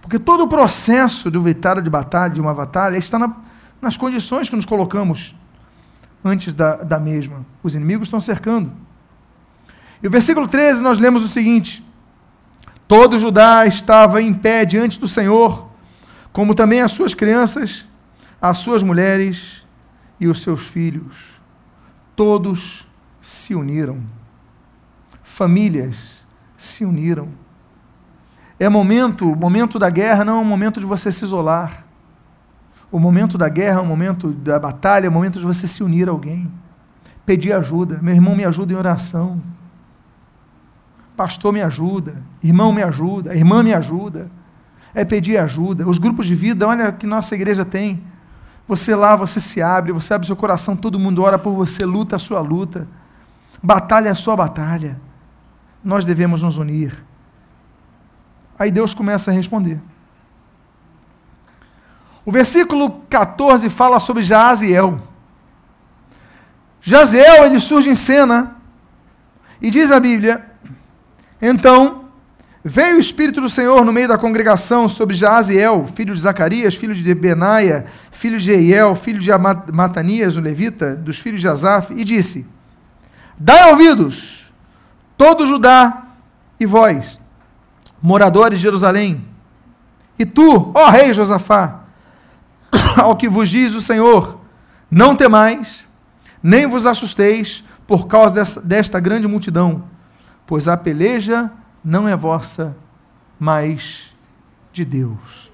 Porque 0.00 0.18
todo 0.20 0.44
o 0.44 0.48
processo 0.48 1.30
do 1.30 1.42
vitória 1.42 1.82
de 1.82 1.90
batalha, 1.90 2.32
de 2.32 2.40
uma 2.40 2.54
batalha, 2.54 2.96
está 2.96 3.18
na, 3.18 3.36
nas 3.82 3.96
condições 3.96 4.48
que 4.48 4.56
nos 4.56 4.64
colocamos 4.64 5.34
antes 6.26 6.52
da, 6.52 6.76
da 6.76 6.98
mesma. 6.98 7.46
Os 7.62 7.74
inimigos 7.74 8.08
estão 8.08 8.20
cercando. 8.20 8.72
E 10.02 10.08
o 10.08 10.10
versículo 10.10 10.46
13 10.48 10.82
nós 10.82 10.98
lemos 10.98 11.24
o 11.24 11.28
seguinte: 11.28 11.84
Todo 12.88 13.18
Judá 13.18 13.66
estava 13.66 14.20
em 14.20 14.34
pé 14.34 14.64
diante 14.64 15.00
do 15.00 15.08
Senhor, 15.08 15.68
como 16.32 16.54
também 16.54 16.82
as 16.82 16.92
suas 16.92 17.14
crianças, 17.14 17.86
as 18.40 18.58
suas 18.58 18.82
mulheres 18.82 19.64
e 20.20 20.26
os 20.28 20.42
seus 20.42 20.66
filhos. 20.66 21.16
Todos 22.14 22.86
se 23.22 23.54
uniram. 23.54 24.02
Famílias 25.22 26.26
se 26.56 26.84
uniram. 26.84 27.28
É 28.58 28.68
momento, 28.68 29.30
o 29.30 29.36
momento 29.36 29.78
da 29.78 29.90
guerra 29.90 30.24
não 30.24 30.38
é 30.38 30.40
um 30.40 30.44
momento 30.44 30.80
de 30.80 30.86
você 30.86 31.12
se 31.12 31.24
isolar. 31.24 31.85
O 32.90 32.98
momento 32.98 33.36
da 33.36 33.48
guerra, 33.48 33.80
o 33.80 33.86
momento 33.86 34.30
da 34.30 34.58
batalha, 34.58 35.06
é 35.06 35.08
o 35.08 35.12
momento 35.12 35.38
de 35.38 35.44
você 35.44 35.66
se 35.66 35.82
unir 35.82 36.08
a 36.08 36.12
alguém. 36.12 36.50
Pedir 37.24 37.52
ajuda. 37.52 37.98
Meu 38.00 38.14
irmão, 38.14 38.36
me 38.36 38.44
ajuda 38.44 38.72
em 38.72 38.76
oração. 38.76 39.42
Pastor, 41.16 41.52
me 41.52 41.62
ajuda. 41.62 42.22
Irmão, 42.42 42.72
me 42.72 42.82
ajuda. 42.82 43.34
Irmã, 43.34 43.62
me 43.62 43.74
ajuda. 43.74 44.30
É 44.94 45.04
pedir 45.04 45.38
ajuda. 45.38 45.88
Os 45.88 45.98
grupos 45.98 46.26
de 46.26 46.34
vida, 46.34 46.66
olha 46.66 46.92
que 46.92 47.06
nossa 47.06 47.34
igreja 47.34 47.64
tem. 47.64 48.02
Você 48.68 48.94
lá, 48.94 49.16
você 49.16 49.40
se 49.40 49.62
abre, 49.62 49.92
você 49.92 50.12
abre 50.14 50.26
seu 50.26 50.36
coração, 50.36 50.76
todo 50.76 50.98
mundo 50.98 51.22
ora 51.22 51.38
por 51.38 51.52
você, 51.52 51.84
luta 51.84 52.16
a 52.16 52.18
sua 52.18 52.40
luta. 52.40 52.86
Batalha 53.62 54.10
a 54.10 54.14
sua 54.14 54.36
batalha. 54.36 55.00
Nós 55.82 56.04
devemos 56.04 56.42
nos 56.42 56.58
unir. 56.58 57.04
Aí 58.58 58.70
Deus 58.70 58.94
começa 58.94 59.30
a 59.30 59.34
responder. 59.34 59.80
O 62.26 62.32
versículo 62.32 63.02
14 63.08 63.70
fala 63.70 64.00
sobre 64.00 64.24
Jaziel. 64.24 65.00
Jaziel, 66.82 67.46
ele 67.46 67.60
surge 67.60 67.88
em 67.88 67.94
cena, 67.94 68.56
e 69.62 69.70
diz 69.70 69.92
a 69.92 70.00
Bíblia: 70.00 70.44
Então 71.40 72.06
veio 72.64 72.96
o 72.96 73.00
Espírito 73.00 73.40
do 73.40 73.48
Senhor 73.48 73.84
no 73.84 73.92
meio 73.92 74.08
da 74.08 74.18
congregação 74.18 74.88
sobre 74.88 75.14
Jaziel, 75.14 75.86
filho 75.94 76.12
de 76.12 76.20
Zacarias, 76.20 76.74
filho 76.74 76.96
de 76.96 77.14
Benaia, 77.14 77.86
filho 78.10 78.40
de 78.40 78.50
Eiel, 78.50 78.96
filho 78.96 79.20
de 79.20 79.30
Matanias, 79.72 80.36
o 80.36 80.40
levita, 80.40 80.96
dos 80.96 81.20
filhos 81.20 81.40
de 81.40 81.46
Asaf, 81.46 81.94
e 81.94 82.02
disse: 82.02 82.44
Dai 83.38 83.70
ouvidos, 83.70 84.50
todo 85.16 85.46
Judá 85.46 86.08
e 86.58 86.66
vós, 86.66 87.20
moradores 88.02 88.58
de 88.58 88.64
Jerusalém. 88.64 89.24
E 90.18 90.26
tu, 90.26 90.72
ó 90.74 90.90
rei 90.90 91.12
Josafá, 91.12 91.85
ao 92.96 93.16
que 93.16 93.28
vos 93.28 93.48
diz 93.48 93.74
o 93.74 93.80
Senhor, 93.80 94.40
não 94.90 95.16
temais, 95.16 95.86
nem 96.42 96.66
vos 96.66 96.86
assusteis 96.86 97.64
por 97.86 98.06
causa 98.06 98.34
dessa, 98.34 98.60
desta 98.60 99.00
grande 99.00 99.26
multidão, 99.26 99.84
pois 100.46 100.68
a 100.68 100.76
peleja 100.76 101.50
não 101.84 102.08
é 102.08 102.16
vossa, 102.16 102.76
mas 103.38 104.14
de 104.72 104.84
Deus. 104.84 105.50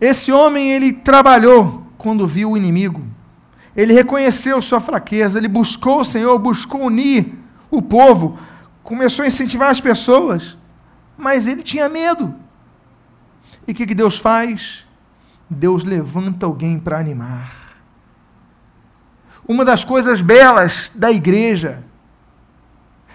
Esse 0.00 0.32
homem, 0.32 0.72
ele 0.72 0.92
trabalhou 0.92 1.86
quando 1.96 2.26
viu 2.26 2.50
o 2.50 2.56
inimigo. 2.56 3.04
Ele 3.76 3.92
reconheceu 3.92 4.60
sua 4.60 4.80
fraqueza, 4.80 5.38
ele 5.38 5.48
buscou 5.48 6.00
o 6.00 6.04
Senhor, 6.04 6.36
buscou 6.38 6.82
unir 6.82 7.38
o 7.70 7.80
povo, 7.80 8.36
começou 8.82 9.22
a 9.24 9.28
incentivar 9.28 9.70
as 9.70 9.80
pessoas, 9.80 10.58
mas 11.16 11.46
ele 11.46 11.62
tinha 11.62 11.88
medo. 11.88 12.34
E 13.66 13.72
o 13.72 13.74
que, 13.74 13.86
que 13.86 13.94
Deus 13.94 14.18
faz? 14.18 14.84
Deus 15.48 15.84
levanta 15.84 16.46
alguém 16.46 16.78
para 16.78 16.98
animar. 16.98 17.52
Uma 19.46 19.64
das 19.64 19.84
coisas 19.84 20.20
belas 20.20 20.90
da 20.94 21.10
igreja 21.10 21.82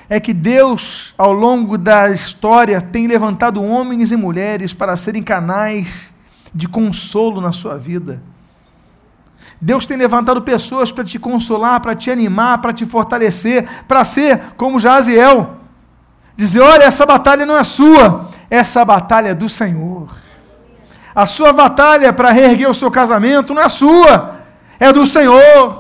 é 0.09 0.19
que 0.19 0.33
Deus, 0.33 1.13
ao 1.17 1.33
longo 1.33 1.77
da 1.77 2.09
história, 2.09 2.79
tem 2.81 3.07
levantado 3.07 3.63
homens 3.63 4.11
e 4.11 4.15
mulheres 4.15 4.73
para 4.73 4.95
serem 4.95 5.23
canais 5.23 6.13
de 6.53 6.67
consolo 6.67 7.41
na 7.41 7.51
sua 7.51 7.77
vida. 7.77 8.21
Deus 9.59 9.85
tem 9.87 9.97
levantado 9.97 10.41
pessoas 10.41 10.91
para 10.91 11.03
te 11.03 11.17
consolar, 11.17 11.79
para 11.81 11.95
te 11.95 12.11
animar, 12.11 12.59
para 12.59 12.71
te 12.71 12.85
fortalecer, 12.85 13.67
para 13.87 14.03
ser 14.03 14.53
como 14.55 14.79
Jaziel. 14.79 15.57
Dizer: 16.35 16.61
olha, 16.61 16.83
essa 16.83 17.05
batalha 17.05 17.45
não 17.45 17.57
é 17.57 17.63
sua, 17.63 18.29
essa 18.49 18.85
batalha 18.85 19.29
é 19.29 19.33
do 19.33 19.49
Senhor. 19.49 20.26
A 21.17 21.25
sua 21.25 21.51
batalha 21.51 22.13
para 22.13 22.29
reerguer 22.29 22.69
o 22.69 22.75
seu 22.75 22.91
casamento 22.91 23.51
não 23.51 23.63
é 23.63 23.69
sua, 23.69 24.35
é 24.79 24.93
do 24.93 25.03
Senhor. 25.03 25.79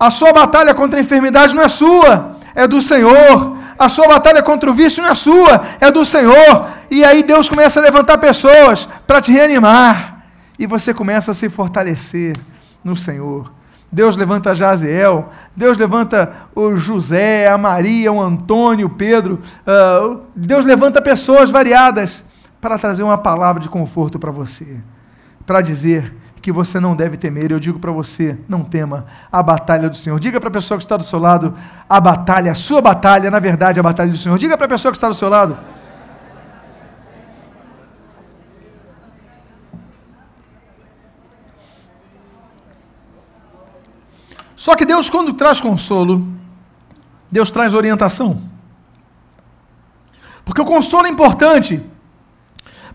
A 0.00 0.08
sua 0.08 0.32
batalha 0.32 0.72
contra 0.72 0.98
a 0.98 1.02
enfermidade 1.02 1.54
não 1.54 1.62
é 1.62 1.68
sua, 1.68 2.36
é 2.54 2.66
do 2.66 2.80
Senhor. 2.80 3.58
A 3.78 3.90
sua 3.90 4.08
batalha 4.08 4.42
contra 4.42 4.70
o 4.70 4.72
vício 4.72 5.02
não 5.02 5.10
é 5.10 5.14
sua, 5.14 5.60
é 5.78 5.90
do 5.90 6.06
Senhor. 6.06 6.68
E 6.90 7.04
aí 7.04 7.22
Deus 7.22 7.50
começa 7.50 7.80
a 7.80 7.82
levantar 7.82 8.16
pessoas 8.16 8.88
para 9.06 9.20
te 9.20 9.30
reanimar. 9.30 10.24
E 10.58 10.66
você 10.66 10.94
começa 10.94 11.32
a 11.32 11.34
se 11.34 11.50
fortalecer 11.50 12.34
no 12.82 12.96
Senhor. 12.96 13.52
Deus 13.92 14.16
levanta 14.16 14.54
Jaziel, 14.54 15.28
Deus 15.54 15.76
levanta 15.76 16.32
o 16.54 16.76
José, 16.76 17.46
a 17.46 17.58
Maria, 17.58 18.10
o 18.10 18.18
Antônio, 18.18 18.86
o 18.86 18.90
Pedro. 18.90 19.38
Uh, 19.66 20.20
Deus 20.34 20.64
levanta 20.64 21.02
pessoas 21.02 21.50
variadas 21.50 22.24
para 22.62 22.78
trazer 22.78 23.02
uma 23.02 23.18
palavra 23.18 23.60
de 23.60 23.68
conforto 23.68 24.20
para 24.20 24.30
você, 24.30 24.78
para 25.44 25.60
dizer 25.60 26.14
que 26.40 26.52
você 26.52 26.78
não 26.78 26.94
deve 26.94 27.16
temer. 27.16 27.50
Eu 27.50 27.58
digo 27.58 27.80
para 27.80 27.90
você, 27.90 28.38
não 28.48 28.62
tema 28.62 29.04
a 29.32 29.42
batalha 29.42 29.90
do 29.90 29.96
Senhor. 29.96 30.20
Diga 30.20 30.38
para 30.38 30.48
a 30.48 30.52
pessoa 30.52 30.78
que 30.78 30.84
está 30.84 30.96
do 30.96 31.02
seu 31.02 31.18
lado, 31.18 31.58
a 31.90 32.00
batalha, 32.00 32.52
a 32.52 32.54
sua 32.54 32.80
batalha, 32.80 33.32
na 33.32 33.40
verdade, 33.40 33.80
a 33.80 33.82
batalha 33.82 34.12
do 34.12 34.16
Senhor. 34.16 34.38
Diga 34.38 34.56
para 34.56 34.66
a 34.66 34.68
pessoa 34.68 34.92
que 34.92 34.96
está 34.96 35.08
do 35.08 35.14
seu 35.14 35.28
lado. 35.28 35.58
Só 44.54 44.76
que 44.76 44.86
Deus, 44.86 45.10
quando 45.10 45.34
traz 45.34 45.60
consolo, 45.60 46.24
Deus 47.28 47.50
traz 47.50 47.74
orientação. 47.74 48.40
Porque 50.44 50.60
o 50.60 50.64
consolo 50.64 51.08
é 51.08 51.10
importante, 51.10 51.84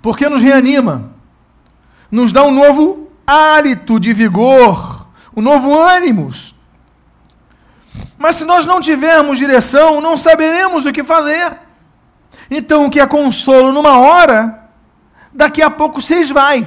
porque 0.07 0.29
nos 0.29 0.41
reanima, 0.41 1.11
nos 2.09 2.31
dá 2.31 2.41
um 2.41 2.49
novo 2.49 3.11
hálito 3.27 3.99
de 3.99 4.13
vigor, 4.13 5.05
um 5.35 5.41
novo 5.41 5.77
ânimo. 5.77 6.31
Mas 8.17 8.37
se 8.37 8.45
nós 8.45 8.65
não 8.65 8.79
tivermos 8.79 9.37
direção, 9.37 9.99
não 9.99 10.17
saberemos 10.17 10.85
o 10.85 10.93
que 10.93 11.03
fazer. 11.03 11.59
Então, 12.49 12.85
o 12.85 12.89
que 12.89 13.01
é 13.01 13.05
consolo 13.05 13.73
numa 13.73 13.99
hora, 13.99 14.69
daqui 15.33 15.61
a 15.61 15.69
pouco 15.69 16.01
se 16.01 16.17
esvai. 16.21 16.65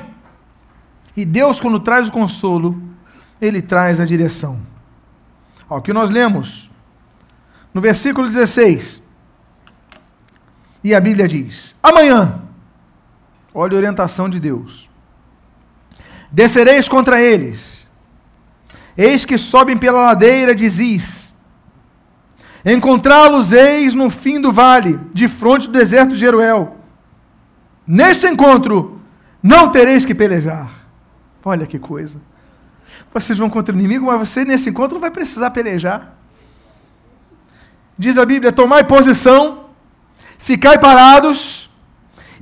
E 1.16 1.24
Deus, 1.24 1.58
quando 1.58 1.80
traz 1.80 2.08
o 2.08 2.12
consolo, 2.12 2.78
ele 3.40 3.62
traz 3.62 4.00
a 4.00 4.04
direção. 4.04 4.60
o 5.66 5.80
que 5.80 5.94
nós 5.94 6.10
lemos 6.10 6.70
no 7.72 7.80
versículo 7.80 8.26
16. 8.26 9.00
E 10.84 10.94
a 10.94 11.00
Bíblia 11.00 11.26
diz: 11.26 11.74
Amanhã, 11.82 12.49
olha 13.54 13.74
a 13.74 13.76
orientação 13.76 14.28
de 14.28 14.38
Deus, 14.38 14.88
descereis 16.30 16.88
contra 16.88 17.20
eles, 17.20 17.88
eis 18.96 19.24
que 19.24 19.36
sobem 19.38 19.76
pela 19.76 20.02
ladeira 20.02 20.54
de 20.54 20.68
Ziz, 20.68 21.34
encontrá-los 22.64 23.52
eis 23.52 23.94
no 23.94 24.10
fim 24.10 24.40
do 24.40 24.52
vale, 24.52 25.00
de 25.12 25.28
fronte 25.28 25.66
do 25.66 25.72
deserto 25.72 26.12
de 26.12 26.18
Jeruel. 26.18 26.76
Neste 27.86 28.26
encontro, 28.26 29.00
não 29.42 29.70
tereis 29.70 30.04
que 30.04 30.14
pelejar. 30.14 30.70
Olha 31.44 31.66
que 31.66 31.78
coisa. 31.78 32.20
Vocês 33.12 33.38
vão 33.38 33.48
contra 33.48 33.74
o 33.74 33.78
inimigo, 33.78 34.06
mas 34.06 34.28
você 34.28 34.44
nesse 34.44 34.70
encontro 34.70 34.94
não 34.94 35.00
vai 35.00 35.10
precisar 35.10 35.50
pelejar. 35.50 36.14
Diz 37.98 38.18
a 38.18 38.24
Bíblia: 38.24 38.52
tomai 38.52 38.84
posição, 38.84 39.70
ficai 40.38 40.78
parados 40.78 41.69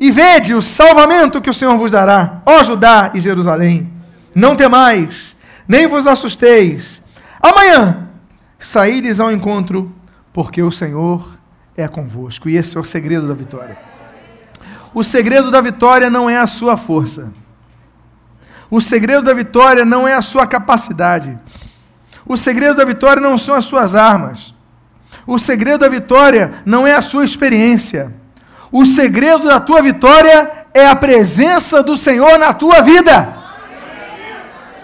e 0.00 0.10
vede 0.10 0.54
o 0.54 0.62
salvamento 0.62 1.40
que 1.40 1.50
o 1.50 1.54
Senhor 1.54 1.76
vos 1.76 1.90
dará, 1.90 2.40
ó 2.46 2.62
Judá 2.62 3.10
e 3.14 3.20
Jerusalém. 3.20 3.92
Não 4.34 4.54
temais, 4.54 5.36
nem 5.66 5.86
vos 5.86 6.06
assusteis. 6.06 7.02
Amanhã 7.40 8.08
saíres 8.58 9.20
ao 9.20 9.32
encontro, 9.32 9.92
porque 10.32 10.62
o 10.62 10.70
Senhor 10.70 11.38
é 11.76 11.86
convosco. 11.88 12.48
E 12.48 12.56
esse 12.56 12.76
é 12.76 12.80
o 12.80 12.84
segredo 12.84 13.26
da 13.26 13.34
vitória. 13.34 13.78
O 14.94 15.04
segredo 15.04 15.50
da 15.50 15.60
vitória 15.60 16.10
não 16.10 16.28
é 16.28 16.38
a 16.38 16.46
sua 16.46 16.76
força. 16.76 17.32
O 18.70 18.80
segredo 18.80 19.22
da 19.22 19.32
vitória 19.32 19.84
não 19.84 20.06
é 20.06 20.14
a 20.14 20.22
sua 20.22 20.46
capacidade. 20.46 21.38
O 22.26 22.36
segredo 22.36 22.76
da 22.76 22.84
vitória 22.84 23.20
não 23.20 23.38
são 23.38 23.54
as 23.54 23.64
suas 23.64 23.94
armas. 23.94 24.54
O 25.26 25.38
segredo 25.38 25.80
da 25.80 25.88
vitória 25.88 26.52
não 26.64 26.86
é 26.86 26.94
a 26.94 27.02
sua 27.02 27.24
experiência. 27.24 28.14
O 28.70 28.84
segredo 28.84 29.48
da 29.48 29.58
tua 29.58 29.80
vitória 29.80 30.66
é 30.74 30.86
a 30.86 30.94
presença 30.94 31.82
do 31.82 31.96
Senhor 31.96 32.38
na 32.38 32.52
tua 32.52 32.82
vida. 32.82 33.36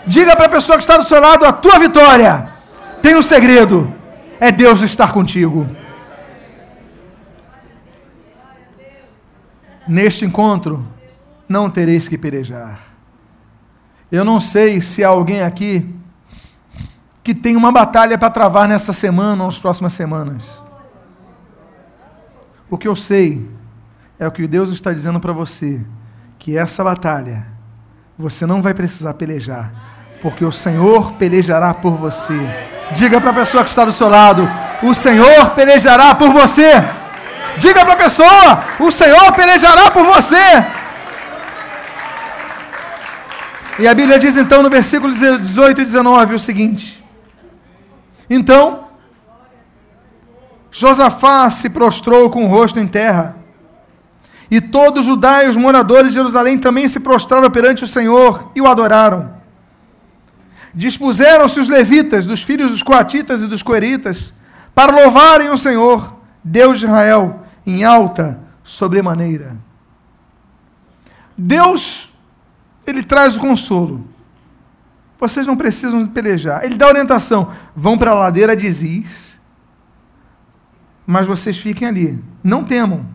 Diga 0.07 0.35
para 0.37 0.47
a 0.47 0.51
pessoa 0.51 0.77
que 0.77 0.83
está 0.83 0.97
do 0.97 1.05
seu 1.05 1.21
lado: 1.21 1.45
a 1.45 1.53
tua 1.53 1.79
vitória 1.79 2.49
tem 3.03 3.15
um 3.15 3.23
segredo: 3.23 3.93
é 4.41 4.51
Deus 4.51 4.81
estar 4.81 5.13
contigo. 5.13 5.69
Neste 9.87 10.25
encontro, 10.25 10.87
não 11.47 11.69
tereis 11.69 12.09
que 12.09 12.17
pelejar. 12.17 12.81
Eu 14.11 14.25
não 14.25 14.41
sei 14.41 14.81
se 14.81 15.05
há 15.05 15.09
alguém 15.09 15.43
aqui 15.43 15.95
que 17.23 17.35
tem 17.35 17.57
uma 17.57 17.73
batalha 17.73 18.17
para 18.17 18.31
travar 18.31 18.69
nessa 18.69 18.93
semana 18.93 19.43
ou 19.43 19.51
nas 19.51 19.59
próximas 19.59 19.93
semanas. 19.93 20.43
O 22.71 22.79
que 22.79 22.89
eu 22.89 22.97
sei 22.97 23.47
é 24.19 24.27
o 24.27 24.33
que 24.33 24.47
Deus 24.47 24.71
está 24.71 24.93
dizendo 24.93 25.21
para 25.21 25.33
você, 25.33 25.81
que 26.39 26.57
essa 26.57 26.85
batalha 26.85 27.47
você 28.17 28.47
não 28.47 28.63
vai 28.63 28.73
precisar 28.73 29.15
pelejar, 29.15 29.73
porque 30.23 30.45
o 30.45 30.53
Senhor 30.53 31.13
pelejará 31.15 31.75
por 31.75 31.95
você. 31.95 32.39
Diga 32.93 33.21
para 33.21 33.31
a 33.31 33.35
pessoa 33.35 33.65
que 33.65 33.71
está 33.71 33.85
do 33.85 33.93
seu 33.93 34.09
lado: 34.09 34.49
o 34.83 34.95
Senhor 34.95 35.51
pelejará 35.51 36.15
por 36.15 36.31
você. 36.31 36.71
Diga 37.59 37.85
para 37.85 37.95
a 37.95 37.97
pessoa: 37.97 38.61
o 38.79 38.91
Senhor 38.91 39.33
pelejará 39.33 39.91
por 39.91 40.05
você. 40.05 40.65
E 43.79 43.89
a 43.89 43.95
Bíblia 43.95 44.19
diz 44.19 44.37
então 44.37 44.63
no 44.63 44.71
versículo 44.71 45.13
18 45.13 45.81
e 45.81 45.85
19 45.85 46.35
o 46.35 46.39
seguinte: 46.39 47.05
Então, 48.31 48.85
Josafá 50.71 51.51
se 51.51 51.69
prostrou 51.69 52.31
com 52.31 52.45
o 52.45 52.49
rosto 52.49 52.79
em 52.79 52.87
terra, 52.87 53.37
e 54.51 54.61
todos 54.61 55.07
Judá 55.07 55.45
e 55.45 55.49
os 55.49 55.57
moradores 55.57 56.09
de 56.09 56.15
Jerusalém 56.15 56.59
também 56.59 56.87
se 56.89 57.01
prostraram 57.01 57.51
perante 57.51 57.85
o 57.85 57.89
Senhor 57.89 58.51
e 58.55 58.61
o 58.61 58.67
adoraram. 58.67 59.35
Dispuseram-se 60.75 61.61
os 61.61 61.69
levitas, 61.69 62.27
dos 62.27 62.43
filhos 62.43 62.71
dos 62.71 62.83
coatitas 62.83 63.43
e 63.43 63.47
dos 63.47 63.63
coeritas, 63.63 64.35
para 64.75 64.93
louvarem 64.93 65.51
o 65.51 65.59
Senhor, 65.59 66.17
Deus 66.43 66.79
de 66.79 66.87
Israel, 66.87 67.45
em 67.67 67.85
alta 67.85 68.41
sobremaneira. 68.63 69.57
Deus 71.37 72.13
ele 72.87 73.03
traz 73.03 73.37
o 73.37 73.41
consolo. 73.41 74.07
Vocês 75.19 75.47
não 75.47 75.57
precisam 75.57 76.07
pelejar. 76.07 76.65
Ele 76.65 76.75
dá 76.75 76.89
orientação. 76.89 77.51
Vão 77.75 77.97
para 77.97 78.11
a 78.11 78.15
ladeira 78.15 78.55
de 78.55 78.71
Ziz, 78.71 79.41
mas 81.07 81.27
vocês 81.27 81.57
fiquem 81.57 81.89
ali. 81.89 82.23
Não 82.43 82.65
temam, 82.65 83.07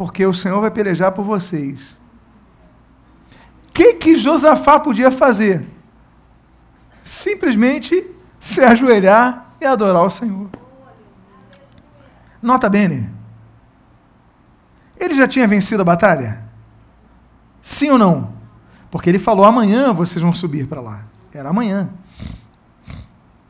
porque 0.00 0.24
o 0.24 0.32
Senhor 0.32 0.58
vai 0.62 0.70
pelejar 0.70 1.12
por 1.12 1.22
vocês. 1.22 1.78
O 3.68 3.72
que, 3.74 3.92
que 3.92 4.16
Josafá 4.16 4.80
podia 4.80 5.10
fazer? 5.10 5.68
Simplesmente 7.04 8.10
se 8.40 8.62
ajoelhar 8.62 9.52
e 9.60 9.66
adorar 9.66 10.02
o 10.02 10.08
Senhor. 10.08 10.48
Nota 12.40 12.66
bene. 12.70 13.10
Ele 14.98 15.14
já 15.14 15.28
tinha 15.28 15.46
vencido 15.46 15.82
a 15.82 15.84
batalha? 15.84 16.44
Sim 17.60 17.90
ou 17.90 17.98
não? 17.98 18.32
Porque 18.90 19.10
ele 19.10 19.18
falou: 19.18 19.44
amanhã 19.44 19.92
vocês 19.92 20.22
vão 20.22 20.32
subir 20.32 20.66
para 20.66 20.80
lá. 20.80 21.04
Era 21.30 21.50
amanhã. 21.50 21.90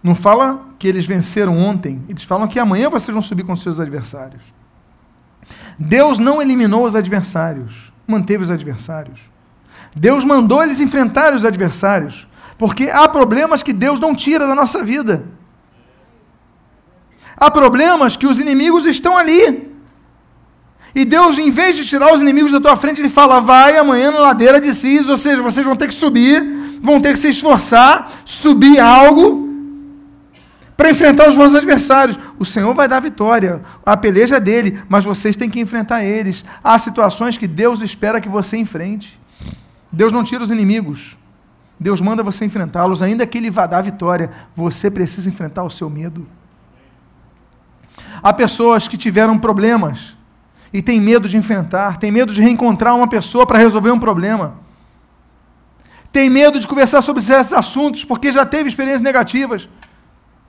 Não 0.03 0.17
fala 0.17 0.67
que 0.81 0.89
eles 0.89 1.07
venceram 1.07 1.57
ontem, 1.57 2.05
eles 2.09 2.25
falam 2.25 2.49
que 2.49 2.59
amanhã 2.59 2.91
vocês 2.91 3.15
vão 3.15 3.23
subir 3.23 3.45
com 3.45 3.55
seus 3.55 3.79
adversários. 3.79 4.43
Deus 5.79 6.19
não 6.19 6.41
eliminou 6.41 6.85
os 6.85 6.95
adversários, 6.95 7.93
manteve 8.07 8.43
os 8.43 8.51
adversários. 8.51 9.21
Deus 9.95 10.25
mandou 10.25 10.63
eles 10.63 10.81
enfrentar 10.81 11.35
os 11.35 11.45
adversários, 11.45 12.29
porque 12.57 12.91
há 12.91 13.09
problemas 13.09 13.63
que 13.63 13.73
Deus 13.73 13.99
não 13.99 14.15
tira 14.15 14.47
da 14.47 14.55
nossa 14.55 14.85
vida. 14.85 15.25
Há 17.37 17.51
problemas 17.51 18.17
que 18.17 18.27
os 18.27 18.39
inimigos 18.39 18.87
estão 18.87 19.17
ali, 19.17 19.71
e 20.95 21.05
Deus, 21.05 21.39
em 21.39 21.51
vez 21.51 21.77
de 21.77 21.85
tirar 21.85 22.13
os 22.13 22.21
inimigos 22.21 22.51
da 22.51 22.61
tua 22.61 22.77
frente, 22.77 23.01
Ele 23.01 23.09
fala: 23.09 23.41
vai 23.41 23.77
amanhã 23.77 24.11
na 24.11 24.19
ladeira 24.19 24.61
de 24.61 24.75
Cis, 24.75 25.09
ou 25.09 25.17
seja, 25.17 25.43
vocês 25.43 25.65
vão 25.65 25.77
ter 25.77 25.89
que 25.89 25.95
subir, 25.95 26.43
vão 26.83 27.01
ter 27.01 27.13
que 27.13 27.19
se 27.19 27.29
esforçar, 27.29 28.11
subir 28.25 28.81
algo 28.81 29.50
para 30.81 30.91
enfrentar 30.91 31.29
os 31.29 31.35
vossos 31.35 31.55
adversários. 31.55 32.19
O 32.39 32.45
Senhor 32.47 32.73
vai 32.73 32.89
dar 32.89 33.01
vitória, 33.01 33.61
a 33.85 33.99
peleja 33.99 34.39
é 34.39 34.41
dele, 34.41 34.83
mas 34.89 35.05
vocês 35.05 35.37
têm 35.37 35.51
que 35.51 35.61
enfrentar 35.61 36.03
eles. 36.03 36.43
Há 36.65 36.79
situações 36.79 37.37
que 37.37 37.47
Deus 37.47 37.83
espera 37.83 38.19
que 38.19 38.31
você 38.31 38.57
enfrente. 38.57 39.21
Deus 39.93 40.11
não 40.11 40.25
tira 40.25 40.43
os 40.43 40.51
inimigos. 40.51 41.19
Deus 41.79 42.01
manda 42.01 42.23
você 42.23 42.47
enfrentá-los, 42.47 43.03
ainda 43.03 43.27
que 43.27 43.37
Ele 43.37 43.51
vá 43.51 43.67
dar 43.67 43.83
vitória, 43.83 44.31
você 44.57 44.91
precisa 44.91 45.29
enfrentar 45.29 45.65
o 45.65 45.71
seu 45.71 45.91
medo. 45.91 46.27
Há 48.23 48.33
pessoas 48.33 48.89
que 48.89 48.97
tiveram 48.97 49.39
problemas 49.39 50.17
e 50.73 50.81
tem 50.81 50.99
medo 50.99 51.29
de 51.29 51.37
enfrentar, 51.37 51.99
tem 51.99 52.11
medo 52.11 52.33
de 52.33 52.41
reencontrar 52.41 52.97
uma 52.97 53.07
pessoa 53.07 53.47
para 53.47 53.59
resolver 53.59 53.91
um 53.91 54.01
problema. 54.01 54.55
Tem 56.11 56.31
medo 56.31 56.59
de 56.59 56.67
conversar 56.67 57.03
sobre 57.03 57.21
certos 57.21 57.53
assuntos 57.53 58.03
porque 58.03 58.33
já 58.33 58.47
teve 58.47 58.71
experiências 58.71 59.03
negativas. 59.03 59.69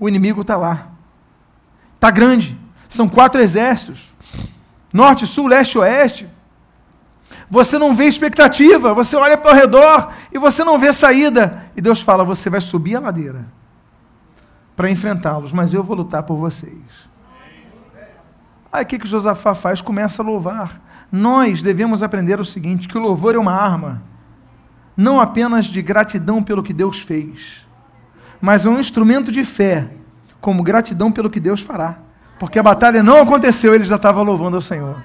O 0.02 0.10
inimigo 0.10 0.42
está 0.42 0.58
lá. 0.58 0.88
Está 1.94 2.10
grande. 2.10 2.60
São 2.90 3.08
quatro 3.08 3.40
exércitos: 3.40 4.12
norte, 4.92 5.28
sul, 5.28 5.46
leste, 5.46 5.78
oeste. 5.78 6.28
Você 7.48 7.78
não 7.78 7.94
vê 7.94 8.06
expectativa, 8.06 8.96
você 8.96 9.16
olha 9.16 9.38
para 9.38 9.52
o 9.52 9.56
redor 9.56 10.12
e 10.32 10.40
você 10.40 10.64
não 10.64 10.80
vê 10.80 10.92
saída. 10.92 11.70
E 11.76 11.82
Deus 11.82 12.02
fala: 12.02 12.24
você 12.24 12.50
vai 12.50 12.60
subir 12.60 12.96
a 12.96 13.00
ladeira 13.00 13.46
para 14.76 14.90
enfrentá-los, 14.90 15.54
mas 15.54 15.72
eu 15.72 15.84
vou 15.84 15.96
lutar 15.96 16.24
por 16.24 16.36
vocês. 16.36 17.12
Aí 18.74 18.84
o 18.84 18.88
que, 18.88 18.98
que 18.98 19.08
Josafá 19.08 19.54
faz? 19.54 19.82
Começa 19.82 20.24
a 20.24 20.26
louvar. 20.26 20.82
Nós 21.12 21.62
devemos 21.62 22.02
aprender 22.02 22.40
o 22.40 22.46
seguinte: 22.46 22.88
que 22.88 22.98
o 22.98 23.02
louvor 23.02 23.36
é 23.36 23.38
uma 23.38 23.54
arma, 23.54 24.02
não 24.98 25.22
apenas 25.22 25.66
de 25.66 25.80
gratidão 25.84 26.42
pelo 26.42 26.64
que 26.64 26.74
Deus 26.74 27.02
fez, 27.02 27.68
mas 28.42 28.66
é 28.66 28.70
um 28.70 28.80
instrumento 28.80 29.32
de 29.32 29.46
fé, 29.46 29.90
como 30.40 30.64
gratidão 30.64 31.12
pelo 31.12 31.30
que 31.30 31.40
Deus 31.40 31.62
fará. 31.62 32.00
Porque 32.40 32.58
a 32.58 32.64
batalha 32.64 33.04
não 33.04 33.22
aconteceu, 33.22 33.76
ele 33.76 33.86
já 33.86 33.96
estava 33.96 34.22
louvando 34.22 34.56
ao 34.56 34.62
Senhor. 34.62 35.04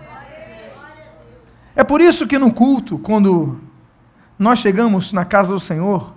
É 1.74 1.84
por 1.84 2.00
isso 2.00 2.26
que 2.26 2.38
no 2.38 2.50
culto, 2.52 2.98
quando 2.98 3.60
nós 4.38 4.58
chegamos 4.58 5.12
na 5.12 5.24
casa 5.24 5.52
do 5.52 5.60
Senhor, 5.60 6.14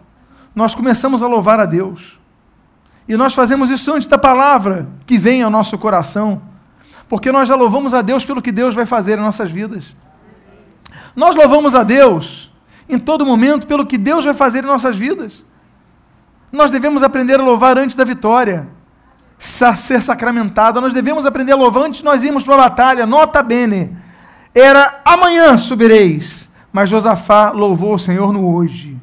nós 0.56 0.74
começamos 0.74 1.22
a 1.22 1.28
louvar 1.28 1.60
a 1.60 1.66
Deus. 1.66 2.18
E 3.08 3.18
nós 3.18 3.34
fazemos 3.34 3.70
isso 3.70 3.94
antes 3.94 4.08
da 4.08 4.18
palavra 4.18 4.88
que 5.06 5.18
vem 5.18 5.44
ao 5.44 5.50
nosso 5.50 5.78
coração 5.78 6.42
porque 7.10 7.32
nós 7.32 7.50
já 7.50 7.56
louvamos 7.56 7.96
a 7.96 8.04
Deus 8.04 8.24
pelo 8.24 8.42
que 8.42 8.52
Deus 8.52 8.76
vai 8.76 8.86
fazer 8.86 9.18
em 9.18 9.22
nossas 9.22 9.50
vidas. 9.50 9.96
Nós 11.16 11.36
louvamos 11.36 11.74
a 11.74 11.82
Deus 11.82 12.52
em 12.88 13.00
todo 13.00 13.26
momento 13.26 13.66
pelo 13.66 13.86
que 13.86 13.98
Deus 13.98 14.24
vai 14.24 14.36
fazer 14.36 14.64
em 14.64 14.68
nossas 14.68 14.96
vidas. 14.96 15.44
Nós 16.52 16.72
devemos 16.72 17.04
aprender 17.04 17.40
a 17.40 17.44
louvar 17.44 17.78
antes 17.78 17.96
da 17.96 18.04
vitória, 18.04 18.68
ser 19.38 20.02
sacramentada. 20.02 20.82
Nós 20.82 20.94
devemos 20.94 21.26
aprender 21.26 21.52
a 21.52 21.56
louvar 21.56 21.84
antes 21.86 22.00
de 22.00 22.06
nós 22.06 22.24
irmos 22.24 22.44
para 22.44 22.56
a 22.56 22.70
batalha. 22.70 23.06
Nota 23.06 23.42
bene, 23.44 23.96
era 24.54 25.02
amanhã 25.06 25.58
subireis, 25.58 26.50
mas 26.72 26.90
Josafá 26.90 27.52
louvou 27.52 27.94
o 27.94 28.00
Senhor 28.00 28.34
no 28.34 28.56
hoje 28.56 29.00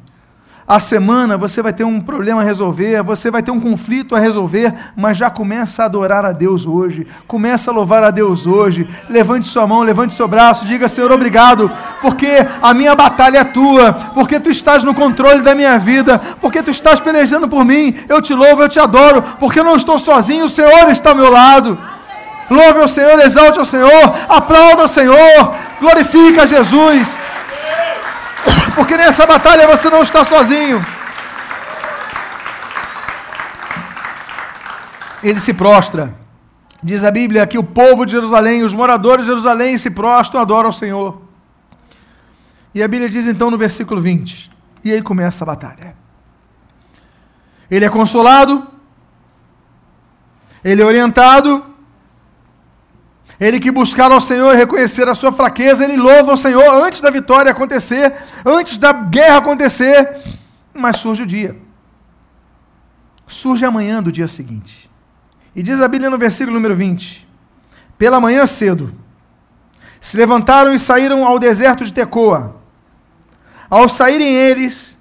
a 0.67 0.81
semana 0.81 1.37
você 1.37 1.61
vai 1.61 1.71
ter 1.71 1.85
um 1.85 2.01
problema 2.01 2.41
a 2.41 2.43
resolver, 2.43 3.01
você 3.01 3.31
vai 3.31 3.41
ter 3.41 3.51
um 3.51 3.59
conflito 3.59 4.13
a 4.13 4.19
resolver, 4.19 4.73
mas 4.97 5.17
já 5.17 5.29
começa 5.29 5.83
a 5.83 5.85
adorar 5.85 6.25
a 6.25 6.33
Deus 6.33 6.67
hoje, 6.67 7.07
começa 7.25 7.71
a 7.71 7.73
louvar 7.73 8.03
a 8.03 8.11
Deus 8.11 8.45
hoje. 8.45 8.85
Levante 9.09 9.47
sua 9.47 9.65
mão, 9.65 9.81
levante 9.81 10.13
seu 10.13 10.27
braço, 10.27 10.65
diga: 10.65 10.89
Senhor, 10.89 11.09
obrigado, 11.09 11.71
porque 12.01 12.45
a 12.61 12.73
minha 12.73 12.93
batalha 12.95 13.37
é 13.37 13.43
tua, 13.45 13.93
porque 14.13 14.41
tu 14.41 14.49
estás 14.49 14.83
no 14.83 14.93
controle 14.93 15.41
da 15.41 15.55
minha 15.55 15.79
vida, 15.79 16.19
porque 16.41 16.61
tu 16.61 16.69
estás 16.69 16.99
pelejando 16.99 17.47
por 17.47 17.63
mim. 17.63 17.95
Eu 18.09 18.21
te 18.21 18.33
louvo, 18.33 18.61
eu 18.61 18.67
te 18.67 18.79
adoro, 18.79 19.23
porque 19.39 19.61
eu 19.61 19.63
não 19.63 19.77
estou 19.77 19.97
sozinho, 19.97 20.45
o 20.45 20.49
Senhor 20.49 20.89
está 20.89 21.11
ao 21.11 21.15
meu 21.15 21.31
lado. 21.31 21.77
Louve 22.49 22.79
o 22.79 22.87
Senhor, 22.89 23.17
exalte 23.19 23.57
o 23.57 23.65
Senhor, 23.65 24.15
aplauda 24.27 24.83
o 24.83 24.87
Senhor, 24.87 25.55
glorifica 25.79 26.45
Jesus 26.45 27.07
porque 28.77 28.95
nessa 28.95 29.25
batalha 29.25 29.65
você 29.65 29.89
não 29.89 30.03
está 30.03 30.23
sozinho. 30.23 30.85
Ele 35.23 35.39
se 35.39 35.51
prostra. 35.51 36.15
Diz 36.83 37.03
a 37.03 37.09
Bíblia 37.09 37.47
que 37.47 37.57
o 37.57 37.63
povo 37.63 38.05
de 38.05 38.11
Jerusalém, 38.11 38.63
os 38.63 38.75
moradores 38.75 39.25
de 39.25 39.31
Jerusalém 39.31 39.79
se 39.79 39.89
prostram, 39.89 40.41
adoram 40.41 40.67
ao 40.67 40.73
Senhor. 40.73 41.23
E 42.75 42.83
a 42.83 42.87
Bíblia 42.87 43.09
diz 43.09 43.25
então 43.25 43.49
no 43.49 43.57
versículo 43.57 43.99
20: 43.99 44.51
e 44.83 44.91
aí 44.91 45.01
começa 45.01 45.43
a 45.43 45.47
batalha. 45.47 45.95
Ele 47.71 47.83
é 47.83 47.89
consolado, 47.89 48.67
ele 50.63 50.83
é 50.83 50.85
orientado, 50.85 51.65
ele 53.39 53.59
que 53.59 53.71
buscar 53.71 54.11
ao 54.11 54.19
Senhor 54.19 54.53
e 54.53 54.57
reconhecer 54.57 55.07
a 55.07 55.13
sua 55.13 55.31
fraqueza, 55.31 55.83
ele 55.83 55.95
louva 55.95 56.31
ao 56.31 56.37
Senhor 56.37 56.73
antes 56.73 57.01
da 57.01 57.11
vitória 57.11 57.51
acontecer, 57.51 58.13
antes 58.43 58.77
da 58.79 58.91
guerra 58.91 59.37
acontecer. 59.37 60.17
Mas 60.73 60.97
surge 60.97 61.23
o 61.23 61.25
dia. 61.25 61.55
Surge 63.27 63.65
amanhã 63.65 64.01
do 64.01 64.11
dia 64.11 64.27
seguinte. 64.27 64.89
E 65.55 65.61
diz 65.61 65.81
a 65.81 65.87
Bíblia 65.87 66.09
no 66.09 66.17
versículo 66.17 66.55
número 66.55 66.75
20: 66.75 67.27
Pela 67.97 68.19
manhã 68.19 68.45
cedo, 68.47 68.93
se 69.99 70.17
levantaram 70.17 70.73
e 70.73 70.79
saíram 70.79 71.25
ao 71.25 71.37
deserto 71.37 71.85
de 71.85 71.93
Tecoa. 71.93 72.55
Ao 73.69 73.89
saírem 73.89 74.33
eles, 74.33 74.97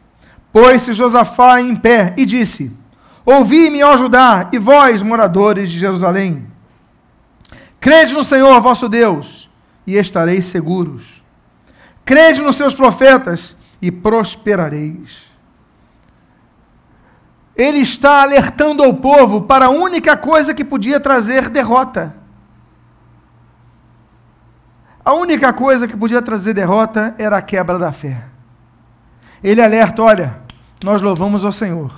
pôs-se 0.52 0.92
Josafá 0.92 1.60
em 1.60 1.74
pé 1.74 2.12
e 2.16 2.26
disse: 2.26 2.70
Ouvi-me, 3.24 3.82
ó 3.82 3.96
Judá, 3.96 4.48
e 4.52 4.58
vós, 4.58 5.02
moradores 5.02 5.70
de 5.70 5.78
Jerusalém. 5.78 6.46
Crede 7.86 8.14
no 8.14 8.24
Senhor 8.24 8.60
vosso 8.60 8.88
Deus 8.88 9.48
e 9.86 9.94
estareis 9.94 10.46
seguros. 10.46 11.22
Crede 12.04 12.42
nos 12.42 12.56
seus 12.56 12.74
profetas 12.74 13.56
e 13.80 13.92
prosperareis. 13.92 15.24
Ele 17.54 17.78
está 17.78 18.22
alertando 18.22 18.82
ao 18.82 18.92
povo 18.92 19.42
para 19.42 19.66
a 19.66 19.70
única 19.70 20.16
coisa 20.16 20.52
que 20.52 20.64
podia 20.64 20.98
trazer 20.98 21.48
derrota. 21.48 22.12
A 25.04 25.12
única 25.12 25.52
coisa 25.52 25.86
que 25.86 25.96
podia 25.96 26.20
trazer 26.20 26.54
derrota 26.54 27.14
era 27.16 27.36
a 27.36 27.42
quebra 27.42 27.78
da 27.78 27.92
fé. 27.92 28.26
Ele 29.44 29.62
alerta: 29.62 30.02
olha, 30.02 30.40
nós 30.82 31.00
louvamos 31.00 31.44
ao 31.44 31.52
Senhor. 31.52 31.92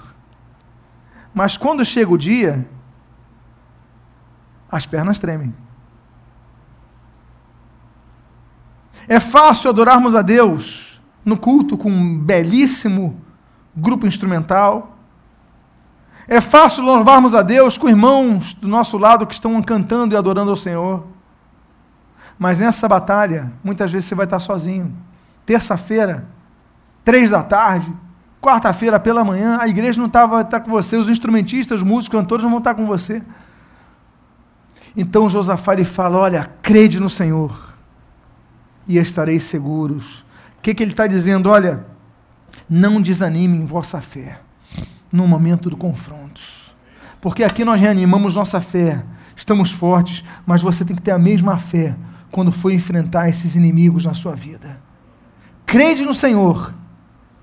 Mas 1.32 1.56
quando 1.56 1.82
chega 1.82 2.12
o 2.12 2.18
dia, 2.18 2.68
as 4.70 4.84
pernas 4.84 5.18
tremem. 5.18 5.54
É 9.08 9.18
fácil 9.18 9.70
adorarmos 9.70 10.14
a 10.14 10.20
Deus 10.20 11.00
no 11.24 11.36
culto 11.36 11.78
com 11.78 11.90
um 11.90 12.18
belíssimo 12.18 13.18
grupo 13.74 14.06
instrumental. 14.06 14.98
É 16.26 16.42
fácil 16.42 16.84
louvarmos 16.84 17.34
a 17.34 17.40
Deus 17.40 17.78
com 17.78 17.88
irmãos 17.88 18.52
do 18.52 18.68
nosso 18.68 18.98
lado 18.98 19.26
que 19.26 19.32
estão 19.32 19.60
cantando 19.62 20.14
e 20.14 20.16
adorando 20.16 20.50
ao 20.50 20.56
Senhor. 20.56 21.06
Mas 22.38 22.58
nessa 22.58 22.86
batalha, 22.86 23.50
muitas 23.64 23.90
vezes 23.90 24.06
você 24.06 24.14
vai 24.14 24.26
estar 24.26 24.38
sozinho. 24.38 24.94
Terça-feira, 25.46 26.26
três 27.02 27.30
da 27.30 27.42
tarde, 27.42 27.90
quarta-feira 28.42 29.00
pela 29.00 29.24
manhã, 29.24 29.56
a 29.58 29.66
igreja 29.66 29.98
não 29.98 30.06
estava 30.06 30.44
tá 30.44 30.60
com 30.60 30.70
você, 30.70 30.96
os 30.96 31.08
instrumentistas, 31.08 31.80
os 31.80 31.82
músicos, 31.82 32.20
cantores 32.20 32.42
não 32.42 32.50
vão 32.50 32.58
estar 32.58 32.74
com 32.74 32.86
você. 32.86 33.22
Então 34.94 35.30
Josafá 35.30 35.74
lhe 35.74 35.84
fala: 35.84 36.18
Olha, 36.18 36.46
crede 36.60 37.00
no 37.00 37.08
Senhor 37.08 37.67
e 38.88 38.96
estareis 38.96 39.44
seguros. 39.44 40.24
O 40.58 40.62
que, 40.62 40.74
que 40.74 40.82
ele 40.82 40.92
está 40.92 41.06
dizendo? 41.06 41.50
Olha, 41.50 41.86
não 42.68 43.00
desanime 43.00 43.58
em 43.58 43.66
vossa 43.66 44.00
fé 44.00 44.40
no 45.12 45.28
momento 45.28 45.68
do 45.68 45.76
confronto. 45.76 46.40
Porque 47.20 47.44
aqui 47.44 47.64
nós 47.64 47.80
reanimamos 47.80 48.34
nossa 48.34 48.60
fé, 48.60 49.04
estamos 49.36 49.70
fortes, 49.70 50.24
mas 50.46 50.62
você 50.62 50.84
tem 50.84 50.96
que 50.96 51.02
ter 51.02 51.10
a 51.10 51.18
mesma 51.18 51.58
fé 51.58 51.96
quando 52.30 52.50
for 52.50 52.72
enfrentar 52.72 53.28
esses 53.28 53.54
inimigos 53.54 54.04
na 54.04 54.14
sua 54.14 54.34
vida. 54.34 54.80
Crede 55.66 56.04
no 56.04 56.14
Senhor 56.14 56.74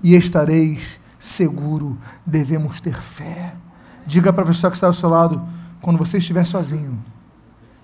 e 0.02 0.14
estareis 0.14 1.00
seguro. 1.18 1.98
Devemos 2.24 2.80
ter 2.80 2.94
fé. 2.94 3.54
Diga 4.06 4.32
para 4.32 4.44
a 4.44 4.46
pessoa 4.46 4.70
que 4.70 4.76
está 4.76 4.86
ao 4.86 4.92
seu 4.92 5.08
lado, 5.08 5.46
quando 5.80 5.98
você 5.98 6.18
estiver 6.18 6.44
sozinho, 6.44 6.98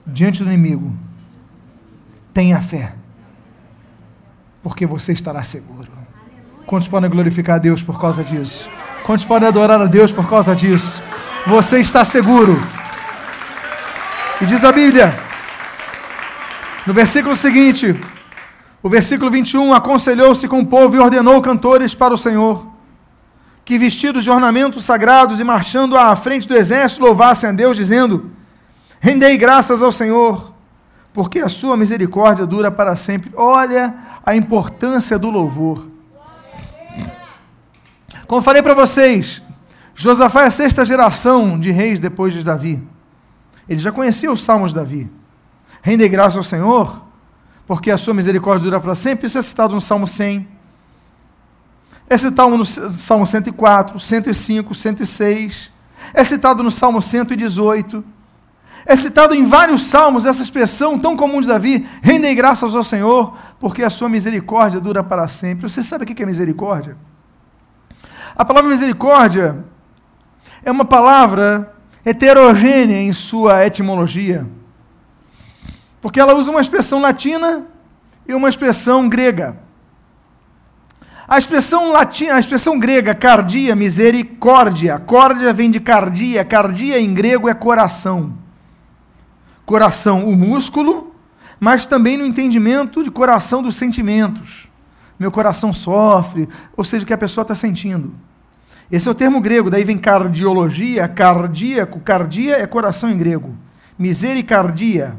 diante 0.07 0.43
do 0.43 0.51
inimigo, 0.51 0.93
tenha 2.33 2.61
fé 2.63 2.95
porque 4.63 4.87
você 4.87 5.13
estará 5.13 5.43
seguro. 5.43 5.89
Quantos 6.67 6.89
podem 6.89 7.11
glorificar 7.11 7.57
a 7.57 7.59
Deus 7.59 7.83
por 7.83 8.01
causa 8.01 8.23
disso? 8.23 8.69
Quantos 9.05 9.25
podem 9.25 9.49
adorar 9.49 9.81
a 9.81 9.87
Deus 9.87 10.13
por 10.13 10.29
causa 10.29 10.55
disso? 10.55 11.03
Você 11.47 11.81
está 11.81 12.05
seguro. 12.05 12.61
E 14.41 14.47
diz 14.47 14.65
a 14.65 14.73
Bíblia, 14.73 15.15
no 16.87 16.95
versículo 16.95 17.37
seguinte, 17.37 17.95
o 18.83 18.89
versículo 18.89 19.31
21, 19.31 19.73
aconselhou-se 19.73 20.47
com 20.49 20.61
o 20.61 20.67
povo 20.67 20.97
e 20.97 20.99
ordenou 20.99 21.41
cantores 21.41 21.95
para 21.95 22.15
o 22.15 22.19
Senhor, 22.19 22.67
que 23.65 23.79
vestidos 23.79 24.25
de 24.25 24.31
ornamentos 24.31 24.85
sagrados 24.85 25.39
e 25.39 25.45
marchando 25.45 25.97
à 25.97 26.15
frente 26.17 26.49
do 26.49 26.57
exército 26.57 27.03
louvassem 27.03 27.51
a 27.51 27.53
Deus, 27.53 27.77
dizendo: 27.77 28.33
Rendei 29.01 29.37
graças 29.37 29.83
ao 29.83 29.93
Senhor, 29.93 30.52
porque 31.13 31.41
a 31.41 31.49
sua 31.49 31.77
misericórdia 31.77 32.47
dura 32.47 32.71
para 32.71 32.97
sempre. 32.97 33.31
Olha 33.35 33.95
a 34.25 34.35
importância 34.35 35.19
do 35.19 35.31
louvor. 35.31 35.89
Como 38.27 38.41
falei 38.41 38.63
para 38.63 38.75
vocês, 38.75 39.43
Josafá 39.95 40.45
é 40.45 40.47
a 40.47 40.51
sexta 40.51 40.85
geração 40.85 41.59
de 41.59 41.71
reis 41.71 42.01
depois 42.01 42.33
de 42.33 42.43
Davi. 42.43 42.83
Ele 43.69 43.81
já 43.81 43.93
conhecia 43.93 44.33
os 44.33 44.43
salmos 44.43 44.73
de 44.73 44.79
Davi. 44.79 45.11
Rende 45.83 46.09
graça 46.09 46.39
ao 46.39 46.45
Senhor, 46.45 47.03
porque 47.67 47.91
a 47.91 47.99
sua 47.99 48.15
misericórdia 48.15 48.65
dura 48.65 48.81
para 48.81 48.95
sempre. 48.95 49.27
Isso 49.27 49.39
é 49.39 49.43
citado 49.43 49.75
no 49.75 49.81
Salmo 49.81 50.07
100. 50.07 50.49
É 52.09 52.17
citado 52.19 52.57
no 52.57 52.65
Salmo 52.65 53.27
104, 53.27 53.99
105, 54.01 54.75
106. 54.75 55.71
É 56.15 56.25
citado 56.25 56.63
no 56.63 56.71
Salmo 56.71 57.03
118. 57.03 58.05
É 58.85 58.97
citado 58.97 59.35
em 59.35 59.47
vários 59.47 59.85
salmos 59.85 60.27
essa 60.27 60.43
expressão 60.43 60.99
tão 60.99 61.17
comum 61.17 61.41
de 61.41 61.47
Davi: 61.47 61.87
rendei 62.03 62.35
graças 62.35 62.75
ao 62.75 62.83
Senhor, 62.83 63.37
porque 63.61 63.85
a 63.85 63.91
sua 63.91 64.09
misericórdia 64.09 64.81
dura 64.81 65.03
para 65.05 65.29
sempre. 65.29 65.69
Você 65.69 65.83
sabe 65.83 66.05
o 66.05 66.07
que 66.07 66.23
é 66.23 66.27
misericórdia? 66.27 66.97
A 68.37 68.45
palavra 68.45 68.71
misericórdia 68.71 69.65
é 70.65 70.71
uma 70.71 70.85
palavra 70.85 71.75
heterogênea 72.05 72.97
em 72.97 73.13
sua 73.13 73.65
etimologia, 73.65 74.47
porque 76.01 76.19
ela 76.19 76.35
usa 76.35 76.51
uma 76.51 76.61
expressão 76.61 77.01
latina 77.01 77.67
e 78.27 78.35
uma 78.35 78.49
expressão 78.49 79.09
grega. 79.09 79.57
A 81.29 81.39
expressão 81.39 81.93
latina, 81.93 82.35
a 82.35 82.41
expressão 82.41 82.79
grega, 82.81 83.15
cardia, 83.15 83.77
misericórdia, 83.77 84.99
córdia 84.99 85.53
vem 85.53 85.71
de 85.71 85.79
cardia, 85.79 86.45
cardia 86.45 87.01
em 87.01 87.15
grego 87.15 87.49
é 87.49 87.55
coração 87.55 88.42
coração, 89.65 90.29
o 90.29 90.37
músculo, 90.37 91.15
mas 91.59 91.87
também 91.87 92.17
no 92.17 92.27
entendimento 92.27 93.05
de 93.05 93.11
coração 93.11 93.63
dos 93.63 93.77
sentimentos. 93.77 94.69
Meu 95.19 95.31
coração 95.31 95.73
sofre, 95.73 96.49
ou 96.77 96.85
seja, 96.85 97.05
o 97.05 97.07
que 97.07 97.13
a 97.13 97.19
pessoa 97.19 97.43
está 97.43 97.55
sentindo. 97.55 98.13
Esse 98.91 99.09
é 99.09 99.11
o 99.11 99.15
termo 99.15 99.41
grego, 99.41 99.71
daí 99.71 99.85
vem 99.85 99.97
cardiologia, 99.97 101.09
cardíaco, 101.09 102.01
cardia 102.01 102.57
é 102.59 102.67
coração 102.67 103.11
em 103.11 103.17
grego. 103.17 103.57
Misericardia. 103.99 105.17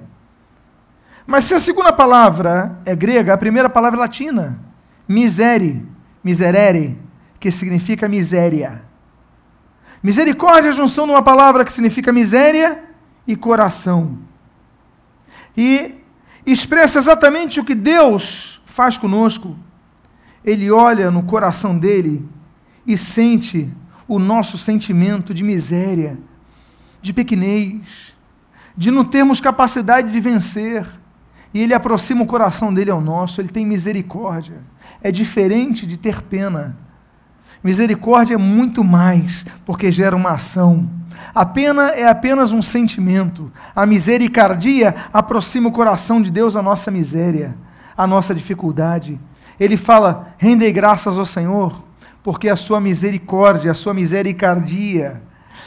Mas 1.25 1.45
se 1.45 1.55
a 1.55 1.59
segunda 1.59 1.93
palavra 1.93 2.77
é 2.85 2.95
grega, 2.95 3.33
a 3.33 3.37
primeira 3.37 3.69
palavra 3.69 3.97
é 3.97 4.01
latina, 4.01 4.59
misere, 5.07 5.85
miserere, 6.23 6.99
que 7.39 7.49
significa 7.49 8.09
miséria. 8.09 8.81
Misericórdia 10.03 10.67
é 10.67 10.71
a 10.71 10.75
junção 10.75 11.05
de 11.05 11.11
uma 11.11 11.23
palavra 11.23 11.63
que 11.63 11.71
significa 11.71 12.11
miséria 12.11 12.83
e 13.25 13.35
coração. 13.35 14.17
E 15.55 15.95
expressa 16.45 16.97
exatamente 16.97 17.59
o 17.59 17.63
que 17.63 17.75
Deus 17.75 18.61
faz 18.65 18.97
conosco. 18.97 19.55
Ele 20.43 20.69
olha 20.71 21.09
no 21.09 21.23
coração 21.23 21.77
dele 21.77 22.27
e 22.85 22.97
sente 22.97 23.69
o 24.07 24.19
nosso 24.19 24.57
sentimento 24.57 25.33
de 25.33 25.43
miséria, 25.43 26.17
de 27.01 27.13
pequenez, 27.13 28.13
de 28.75 28.91
não 28.91 29.05
termos 29.05 29.39
capacidade 29.39 30.11
de 30.11 30.19
vencer. 30.19 30.85
E 31.53 31.61
ele 31.61 31.73
aproxima 31.73 32.23
o 32.23 32.27
coração 32.27 32.73
dele 32.73 32.89
ao 32.89 32.99
nosso, 32.99 33.39
ele 33.39 33.47
tem 33.47 33.65
misericórdia. 33.65 34.61
É 35.01 35.11
diferente 35.11 35.85
de 35.85 35.97
ter 35.97 36.21
pena. 36.23 36.77
Misericórdia 37.63 38.35
é 38.35 38.37
muito 38.37 38.83
mais, 38.83 39.45
porque 39.65 39.91
gera 39.91 40.15
uma 40.15 40.31
ação. 40.31 40.89
A 41.33 41.45
pena 41.45 41.89
é 41.89 42.07
apenas 42.07 42.51
um 42.51 42.61
sentimento. 42.61 43.51
A 43.75 43.85
misericórdia 43.85 44.93
aproxima 45.13 45.69
o 45.69 45.71
coração 45.71 46.21
de 46.21 46.29
Deus 46.29 46.55
à 46.55 46.61
nossa 46.61 46.91
miséria, 46.91 47.55
à 47.95 48.05
nossa 48.05 48.35
dificuldade. 48.35 49.19
Ele 49.59 49.77
fala: 49.77 50.33
rendei 50.37 50.71
graças 50.71 51.17
ao 51.17 51.25
Senhor, 51.25 51.81
porque 52.21 52.49
a 52.49 52.55
sua 52.55 52.81
misericórdia, 52.81 53.71
a 53.71 53.75
sua 53.75 53.93
misericórdia, 53.93 55.21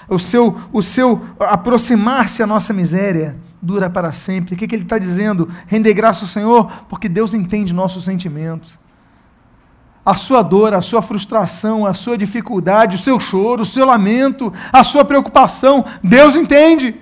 o 0.09 0.19
seu, 0.19 0.57
o 0.73 0.83
seu 0.83 1.23
aproximar-se 1.41 2.43
à 2.43 2.47
nossa 2.47 2.73
miséria 2.73 3.37
dura 3.61 3.89
para 3.89 4.13
sempre. 4.13 4.55
O 4.55 4.59
que, 4.59 4.69
que 4.69 4.75
ele 4.75 4.85
está 4.85 4.99
dizendo? 4.99 5.49
Render 5.67 5.95
graça 5.95 6.25
ao 6.25 6.29
Senhor, 6.29 6.71
porque 6.89 7.09
Deus 7.09 7.35
entende 7.35 7.75
nossos 7.75 8.05
sentimentos. 8.05 8.79
A 10.07 10.15
sua 10.15 10.41
dor, 10.41 10.73
a 10.73 10.81
sua 10.81 11.03
frustração, 11.03 11.85
a 11.85 11.93
sua 11.93 12.17
dificuldade, 12.17 12.95
o 12.95 12.99
seu 12.99 13.19
choro, 13.19 13.63
o 13.63 13.67
seu 13.67 13.85
lamento, 13.85 14.53
a 14.73 14.85
sua 14.85 15.05
preocupação, 15.05 15.85
Deus 16.01 16.37
entende. 16.37 16.95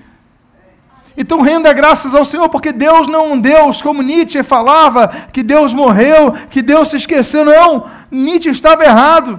Então 1.17 1.43
renda 1.43 1.71
graças 1.73 2.15
ao 2.15 2.25
Senhor, 2.25 2.49
porque 2.49 2.73
Deus 2.73 3.07
não 3.07 3.21
é 3.21 3.33
um 3.35 3.39
Deus, 3.39 3.83
como 3.83 4.03
Nietzsche 4.03 4.43
falava, 4.43 5.09
que 5.33 5.43
Deus 5.43 5.75
morreu, 5.75 6.33
que 6.51 6.63
Deus 6.63 6.89
se 6.89 6.97
esqueceu. 6.97 7.45
Não, 7.45 7.85
Nietzsche 8.11 8.49
estava 8.49 8.83
errado. 8.83 9.39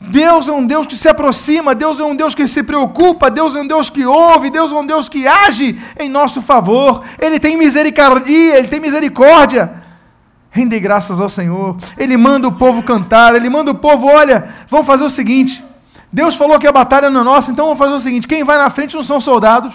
Deus 0.00 0.48
é 0.48 0.52
um 0.52 0.66
Deus 0.66 0.86
que 0.86 0.96
se 0.96 1.08
aproxima, 1.08 1.74
Deus 1.74 2.00
é 2.00 2.04
um 2.04 2.16
Deus 2.16 2.34
que 2.34 2.48
se 2.48 2.62
preocupa, 2.62 3.30
Deus 3.30 3.54
é 3.54 3.60
um 3.60 3.66
Deus 3.66 3.88
que 3.88 4.04
ouve, 4.04 4.50
Deus 4.50 4.72
é 4.72 4.74
um 4.74 4.86
Deus 4.86 5.08
que 5.08 5.26
age 5.26 5.80
em 5.98 6.08
nosso 6.08 6.42
favor. 6.42 7.02
Ele 7.18 7.38
tem 7.38 7.56
misericórdia, 7.56 8.58
ele 8.58 8.68
tem 8.68 8.80
misericórdia. 8.80 9.83
Rende 10.54 10.78
graças 10.78 11.20
ao 11.20 11.28
Senhor. 11.28 11.76
Ele 11.98 12.16
manda 12.16 12.46
o 12.46 12.52
povo 12.52 12.80
cantar, 12.80 13.34
ele 13.34 13.50
manda 13.50 13.72
o 13.72 13.74
povo, 13.74 14.06
olha, 14.06 14.50
vamos 14.70 14.86
fazer 14.86 15.02
o 15.02 15.10
seguinte. 15.10 15.64
Deus 16.12 16.36
falou 16.36 16.60
que 16.60 16.66
a 16.68 16.70
batalha 16.70 17.10
não 17.10 17.22
é 17.22 17.24
nossa, 17.24 17.50
então 17.50 17.64
vamos 17.64 17.78
fazer 17.80 17.92
o 17.92 17.98
seguinte: 17.98 18.28
quem 18.28 18.44
vai 18.44 18.56
na 18.56 18.70
frente 18.70 18.94
não 18.94 19.02
são 19.02 19.20
soldados, 19.20 19.74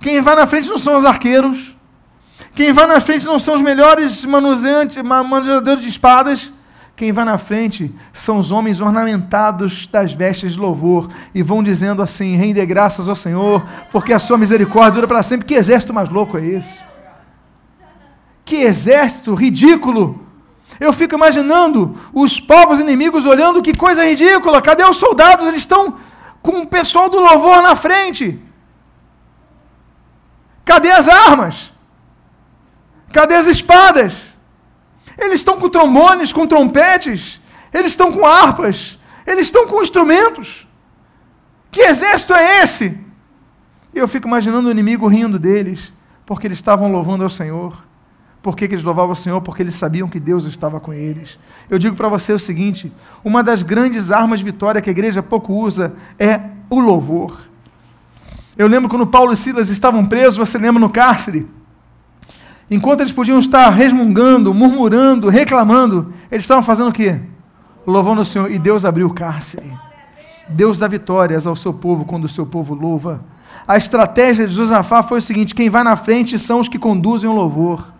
quem 0.00 0.20
vai 0.20 0.34
na 0.34 0.44
frente 0.44 0.68
não 0.68 0.76
são 0.76 0.96
os 0.96 1.04
arqueiros, 1.04 1.76
quem 2.52 2.72
vai 2.72 2.88
na 2.88 3.00
frente 3.00 3.24
não 3.26 3.38
são 3.38 3.54
os 3.54 3.62
melhores 3.62 4.24
manuseadores 4.24 5.84
de 5.84 5.88
espadas, 5.88 6.52
quem 6.96 7.12
vai 7.12 7.24
na 7.24 7.38
frente 7.38 7.94
são 8.12 8.40
os 8.40 8.50
homens 8.50 8.80
ornamentados 8.80 9.86
das 9.86 10.12
vestes 10.12 10.54
de 10.54 10.58
louvor 10.58 11.08
e 11.32 11.44
vão 11.44 11.62
dizendo 11.62 12.02
assim: 12.02 12.34
rende 12.34 12.66
graças 12.66 13.08
ao 13.08 13.14
Senhor, 13.14 13.64
porque 13.92 14.12
a 14.12 14.18
sua 14.18 14.36
misericórdia 14.36 14.94
dura 14.94 15.06
para 15.06 15.22
sempre. 15.22 15.46
Que 15.46 15.54
exército 15.54 15.94
mais 15.94 16.08
louco 16.08 16.36
é 16.36 16.44
esse? 16.44 16.95
Que 18.46 18.62
exército 18.62 19.34
ridículo! 19.34 20.24
Eu 20.78 20.92
fico 20.92 21.16
imaginando 21.16 21.98
os 22.12 22.38
povos 22.38 22.78
inimigos 22.78 23.26
olhando, 23.26 23.60
que 23.60 23.74
coisa 23.74 24.04
ridícula! 24.04 24.62
Cadê 24.62 24.84
os 24.84 24.96
soldados? 24.96 25.46
Eles 25.46 25.58
estão 25.58 25.96
com 26.40 26.60
o 26.60 26.66
pessoal 26.66 27.10
do 27.10 27.18
louvor 27.18 27.60
na 27.60 27.74
frente. 27.74 28.40
Cadê 30.64 30.92
as 30.92 31.08
armas? 31.08 31.72
Cadê 33.12 33.34
as 33.34 33.48
espadas? 33.48 34.14
Eles 35.18 35.40
estão 35.40 35.58
com 35.58 35.68
trombones, 35.68 36.32
com 36.32 36.46
trompetes, 36.46 37.40
eles 37.72 37.92
estão 37.92 38.12
com 38.12 38.24
harpas, 38.24 38.96
eles 39.26 39.46
estão 39.46 39.66
com 39.66 39.82
instrumentos. 39.82 40.68
Que 41.70 41.80
exército 41.80 42.32
é 42.32 42.62
esse? 42.62 42.96
E 43.92 43.98
eu 43.98 44.06
fico 44.06 44.28
imaginando 44.28 44.68
o 44.68 44.70
inimigo 44.70 45.08
rindo 45.08 45.38
deles, 45.38 45.92
porque 46.24 46.46
eles 46.46 46.58
estavam 46.58 46.92
louvando 46.92 47.24
ao 47.24 47.30
Senhor. 47.30 47.85
Por 48.42 48.56
que, 48.56 48.68
que 48.68 48.74
eles 48.74 48.84
louvavam 48.84 49.12
o 49.12 49.16
Senhor? 49.16 49.40
Porque 49.40 49.62
eles 49.62 49.74
sabiam 49.74 50.08
que 50.08 50.20
Deus 50.20 50.44
estava 50.44 50.78
com 50.78 50.92
eles. 50.92 51.38
Eu 51.68 51.78
digo 51.78 51.96
para 51.96 52.08
você 52.08 52.32
o 52.32 52.38
seguinte: 52.38 52.92
uma 53.24 53.42
das 53.42 53.62
grandes 53.62 54.12
armas 54.12 54.38
de 54.38 54.44
vitória 54.44 54.80
que 54.80 54.88
a 54.88 54.92
igreja 54.92 55.22
pouco 55.22 55.52
usa 55.52 55.94
é 56.18 56.40
o 56.70 56.78
louvor. 56.78 57.38
Eu 58.56 58.66
lembro 58.68 58.88
quando 58.88 59.06
Paulo 59.06 59.32
e 59.32 59.36
Silas 59.36 59.68
estavam 59.68 60.06
presos, 60.06 60.36
você 60.36 60.56
lembra 60.58 60.80
no 60.80 60.88
cárcere? 60.88 61.46
Enquanto 62.70 63.00
eles 63.00 63.12
podiam 63.12 63.38
estar 63.38 63.68
resmungando, 63.70 64.52
murmurando, 64.52 65.28
reclamando, 65.28 66.12
eles 66.30 66.44
estavam 66.44 66.62
fazendo 66.62 66.88
o 66.88 66.92
quê? 66.92 67.20
Louvando 67.86 68.22
o 68.22 68.24
Senhor. 68.24 68.50
E 68.50 68.58
Deus 68.58 68.84
abriu 68.84 69.06
o 69.06 69.14
cárcere. 69.14 69.72
Deus 70.48 70.78
dá 70.78 70.88
vitórias 70.88 71.46
ao 71.46 71.54
seu 71.54 71.72
povo 71.72 72.04
quando 72.04 72.24
o 72.24 72.28
seu 72.28 72.46
povo 72.46 72.74
louva. 72.74 73.24
A 73.66 73.76
estratégia 73.76 74.46
de 74.46 74.54
Josafá 74.54 75.02
foi 75.02 75.18
o 75.18 75.22
seguinte: 75.22 75.54
quem 75.54 75.68
vai 75.68 75.84
na 75.84 75.96
frente 75.96 76.38
são 76.38 76.60
os 76.60 76.68
que 76.68 76.78
conduzem 76.78 77.28
o 77.28 77.34
louvor. 77.34 77.92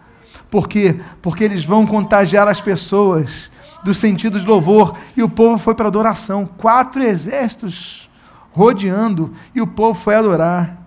Por 0.51 0.69
quê? 0.69 1.01
Porque 1.21 1.45
eles 1.45 1.65
vão 1.65 1.87
contagiar 1.87 2.49
as 2.49 2.61
pessoas 2.61 3.51
do 3.85 3.95
sentido 3.95 4.39
de 4.39 4.47
louvor. 4.47 4.97
E 5.17 5.23
o 5.23 5.29
povo 5.29 5.59
foi 5.59 5.75
para 5.75 5.89
adoração. 5.89 6.47
Quatro 6.47 7.03
exércitos 7.03 8.09
rodeando 8.51 9.35
e 9.55 9.61
o 9.61 9.67
povo 9.67 9.99
foi 9.99 10.15
adorar. 10.15 10.79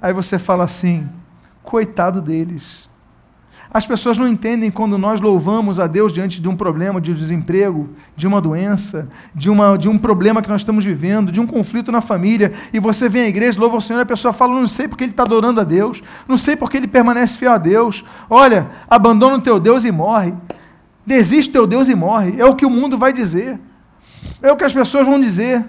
Aí 0.00 0.12
você 0.12 0.38
fala 0.38 0.64
assim: 0.64 1.08
coitado 1.62 2.20
deles. 2.20 2.85
As 3.76 3.84
pessoas 3.84 4.16
não 4.16 4.26
entendem 4.26 4.70
quando 4.70 4.96
nós 4.96 5.20
louvamos 5.20 5.78
a 5.78 5.86
Deus 5.86 6.10
diante 6.10 6.40
de 6.40 6.48
um 6.48 6.56
problema, 6.56 6.98
de 6.98 7.12
desemprego, 7.12 7.90
de 8.16 8.26
uma 8.26 8.40
doença, 8.40 9.06
de, 9.34 9.50
uma, 9.50 9.76
de 9.76 9.86
um 9.86 9.98
problema 9.98 10.40
que 10.40 10.48
nós 10.48 10.62
estamos 10.62 10.82
vivendo, 10.82 11.30
de 11.30 11.38
um 11.38 11.46
conflito 11.46 11.92
na 11.92 12.00
família, 12.00 12.54
e 12.72 12.80
você 12.80 13.06
vem 13.06 13.24
à 13.24 13.28
igreja, 13.28 13.60
louva 13.60 13.76
o 13.76 13.80
Senhor, 13.82 13.98
e 13.98 14.02
a 14.02 14.06
pessoa 14.06 14.32
fala: 14.32 14.58
não 14.58 14.66
sei 14.66 14.88
porque 14.88 15.04
ele 15.04 15.10
está 15.10 15.24
adorando 15.24 15.60
a 15.60 15.62
Deus, 15.62 16.02
não 16.26 16.38
sei 16.38 16.56
porque 16.56 16.78
ele 16.78 16.86
permanece 16.86 17.36
fiel 17.36 17.52
a 17.52 17.58
Deus. 17.58 18.02
Olha, 18.30 18.66
abandona 18.88 19.36
o 19.36 19.42
teu 19.42 19.60
Deus 19.60 19.84
e 19.84 19.92
morre. 19.92 20.32
Desiste 21.04 21.52
teu 21.52 21.66
Deus 21.66 21.90
e 21.90 21.94
morre. 21.94 22.40
É 22.40 22.46
o 22.46 22.54
que 22.54 22.64
o 22.64 22.70
mundo 22.70 22.96
vai 22.96 23.12
dizer. 23.12 23.60
É 24.40 24.50
o 24.50 24.56
que 24.56 24.64
as 24.64 24.72
pessoas 24.72 25.06
vão 25.06 25.20
dizer 25.20 25.62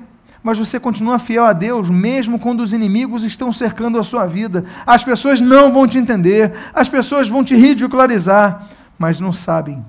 mas 0.43 0.57
você 0.57 0.79
continua 0.79 1.19
fiel 1.19 1.45
a 1.45 1.53
Deus, 1.53 1.89
mesmo 1.89 2.39
quando 2.39 2.61
os 2.61 2.73
inimigos 2.73 3.23
estão 3.23 3.51
cercando 3.51 3.99
a 3.99 4.03
sua 4.03 4.25
vida. 4.25 4.63
As 4.85 5.03
pessoas 5.03 5.41
não 5.41 5.71
vão 5.73 5.87
te 5.87 5.97
entender, 5.97 6.53
as 6.73 6.87
pessoas 6.87 7.27
vão 7.27 7.43
te 7.43 7.55
ridicularizar, 7.55 8.67
mas 8.97 9.19
não 9.19 9.33
sabem 9.33 9.85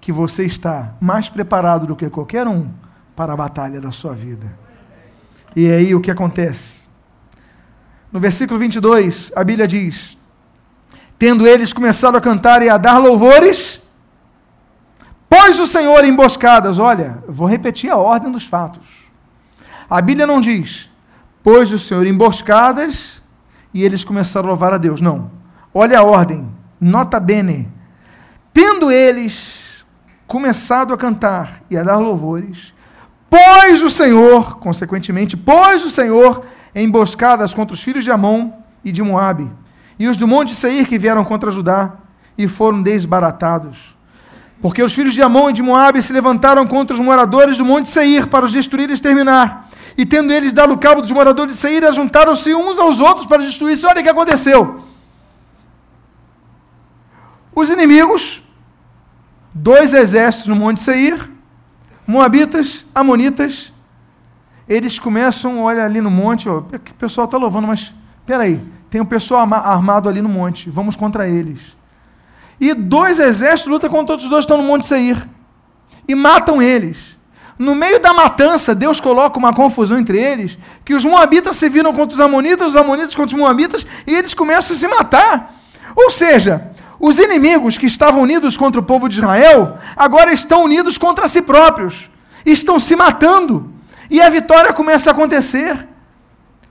que 0.00 0.12
você 0.12 0.44
está 0.44 0.94
mais 1.00 1.28
preparado 1.28 1.86
do 1.86 1.96
que 1.96 2.08
qualquer 2.08 2.46
um 2.46 2.68
para 3.14 3.32
a 3.32 3.36
batalha 3.36 3.80
da 3.80 3.90
sua 3.90 4.14
vida. 4.14 4.46
E 5.54 5.70
aí 5.70 5.94
o 5.94 6.00
que 6.00 6.10
acontece? 6.10 6.82
No 8.12 8.20
versículo 8.20 8.58
22, 8.58 9.32
a 9.34 9.44
Bíblia 9.44 9.68
diz: 9.68 10.16
Tendo 11.18 11.46
eles 11.46 11.72
começado 11.72 12.16
a 12.16 12.20
cantar 12.20 12.62
e 12.62 12.68
a 12.68 12.78
dar 12.78 12.98
louvores, 12.98 13.82
pôs 15.28 15.58
o 15.58 15.66
Senhor 15.66 16.04
emboscadas. 16.04 16.78
Olha, 16.78 17.22
vou 17.28 17.46
repetir 17.46 17.90
a 17.90 17.96
ordem 17.96 18.30
dos 18.30 18.46
fatos. 18.46 19.07
A 19.90 20.02
Bíblia 20.02 20.26
não 20.26 20.38
diz, 20.38 20.90
pôs 21.42 21.72
o 21.72 21.78
Senhor 21.78 22.06
emboscadas 22.06 23.22
e 23.72 23.82
eles 23.82 24.04
começaram 24.04 24.48
a 24.48 24.50
louvar 24.50 24.74
a 24.74 24.78
Deus. 24.78 25.00
Não. 25.00 25.30
Olha 25.72 26.00
a 26.00 26.02
ordem. 26.02 26.46
Nota 26.78 27.18
bene. 27.18 27.72
Tendo 28.52 28.90
eles 28.90 29.86
começado 30.26 30.92
a 30.92 30.98
cantar 30.98 31.62
e 31.70 31.76
a 31.76 31.82
dar 31.82 31.96
louvores, 31.96 32.74
pôs 33.30 33.82
o 33.82 33.90
Senhor, 33.90 34.58
consequentemente, 34.58 35.38
pôs 35.38 35.82
o 35.84 35.90
Senhor 35.90 36.44
emboscadas 36.74 37.54
contra 37.54 37.74
os 37.74 37.82
filhos 37.82 38.04
de 38.04 38.10
Amon 38.10 38.50
e 38.84 38.92
de 38.92 39.02
Moabe, 39.02 39.50
e 39.98 40.06
os 40.06 40.18
do 40.18 40.28
monte 40.28 40.54
Seir 40.54 40.86
que 40.86 40.98
vieram 40.98 41.24
contra 41.24 41.50
Judá, 41.50 41.92
e 42.36 42.46
foram 42.46 42.82
desbaratados. 42.82 43.96
Porque 44.60 44.82
os 44.82 44.92
filhos 44.92 45.14
de 45.14 45.22
Amon 45.22 45.50
e 45.50 45.52
de 45.54 45.62
Moabe 45.62 46.02
se 46.02 46.12
levantaram 46.12 46.66
contra 46.66 46.94
os 46.94 47.00
moradores 47.00 47.56
do 47.56 47.64
monte 47.64 47.88
Seir 47.88 48.26
para 48.28 48.44
os 48.44 48.52
destruir 48.52 48.90
e 48.90 48.92
exterminar 48.92 49.67
e 49.98 50.06
tendo 50.06 50.32
eles 50.32 50.54
dado 50.54 50.78
cabo 50.78 51.02
dos 51.02 51.10
moradores 51.10 51.56
de 51.56 51.60
Seir, 51.60 51.92
juntaram-se 51.92 52.54
uns 52.54 52.78
aos 52.78 53.00
outros 53.00 53.26
para 53.26 53.42
destruir-se. 53.42 53.84
Olha 53.84 54.00
o 54.00 54.02
que 54.02 54.08
aconteceu. 54.08 54.84
Os 57.54 57.68
inimigos, 57.68 58.42
dois 59.52 59.92
exércitos 59.92 60.48
no 60.48 60.56
Monte 60.56 60.80
Seir, 60.80 61.30
Moabitas, 62.06 62.86
Amonitas, 62.94 63.74
eles 64.66 64.98
começam, 64.98 65.62
olha 65.62 65.84
ali 65.84 66.00
no 66.00 66.10
monte, 66.10 66.48
ó, 66.48 66.58
o 66.58 66.94
pessoal 66.94 67.24
está 67.26 67.36
louvando, 67.36 67.66
mas 67.66 67.92
Peraí, 68.28 68.62
tem 68.90 69.00
um 69.00 69.06
pessoal 69.06 69.40
armado 69.40 70.06
ali 70.06 70.20
no 70.20 70.28
monte, 70.28 70.68
vamos 70.68 70.94
contra 70.94 71.26
eles. 71.26 71.74
E 72.60 72.74
dois 72.74 73.18
exércitos 73.18 73.72
lutam 73.72 73.88
contra 73.88 74.12
outros 74.12 74.28
dois 74.28 74.44
que 74.44 74.52
estão 74.52 74.62
no 74.62 74.68
Monte 74.70 74.86
Seir. 74.86 75.26
E 76.06 76.14
matam 76.14 76.60
eles. 76.60 77.17
No 77.58 77.74
meio 77.74 78.00
da 78.00 78.14
matança, 78.14 78.74
Deus 78.74 79.00
coloca 79.00 79.38
uma 79.38 79.52
confusão 79.52 79.98
entre 79.98 80.18
eles, 80.18 80.56
que 80.84 80.94
os 80.94 81.04
moabitas 81.04 81.56
se 81.56 81.68
viram 81.68 81.92
contra 81.92 82.14
os 82.14 82.20
amonitas, 82.20 82.68
os 82.68 82.76
amonitas 82.76 83.14
contra 83.14 83.34
os 83.34 83.40
moabitas, 83.40 83.84
e 84.06 84.14
eles 84.14 84.32
começam 84.32 84.76
a 84.76 84.78
se 84.78 84.86
matar. 84.86 85.54
Ou 85.96 86.10
seja, 86.10 86.70
os 87.00 87.18
inimigos 87.18 87.76
que 87.76 87.86
estavam 87.86 88.22
unidos 88.22 88.56
contra 88.56 88.80
o 88.80 88.84
povo 88.84 89.08
de 89.08 89.16
Israel, 89.16 89.76
agora 89.96 90.32
estão 90.32 90.64
unidos 90.64 90.96
contra 90.96 91.26
si 91.26 91.42
próprios. 91.42 92.08
Estão 92.46 92.78
se 92.78 92.94
matando. 92.94 93.72
E 94.08 94.22
a 94.22 94.30
vitória 94.30 94.72
começa 94.72 95.10
a 95.10 95.12
acontecer 95.12 95.88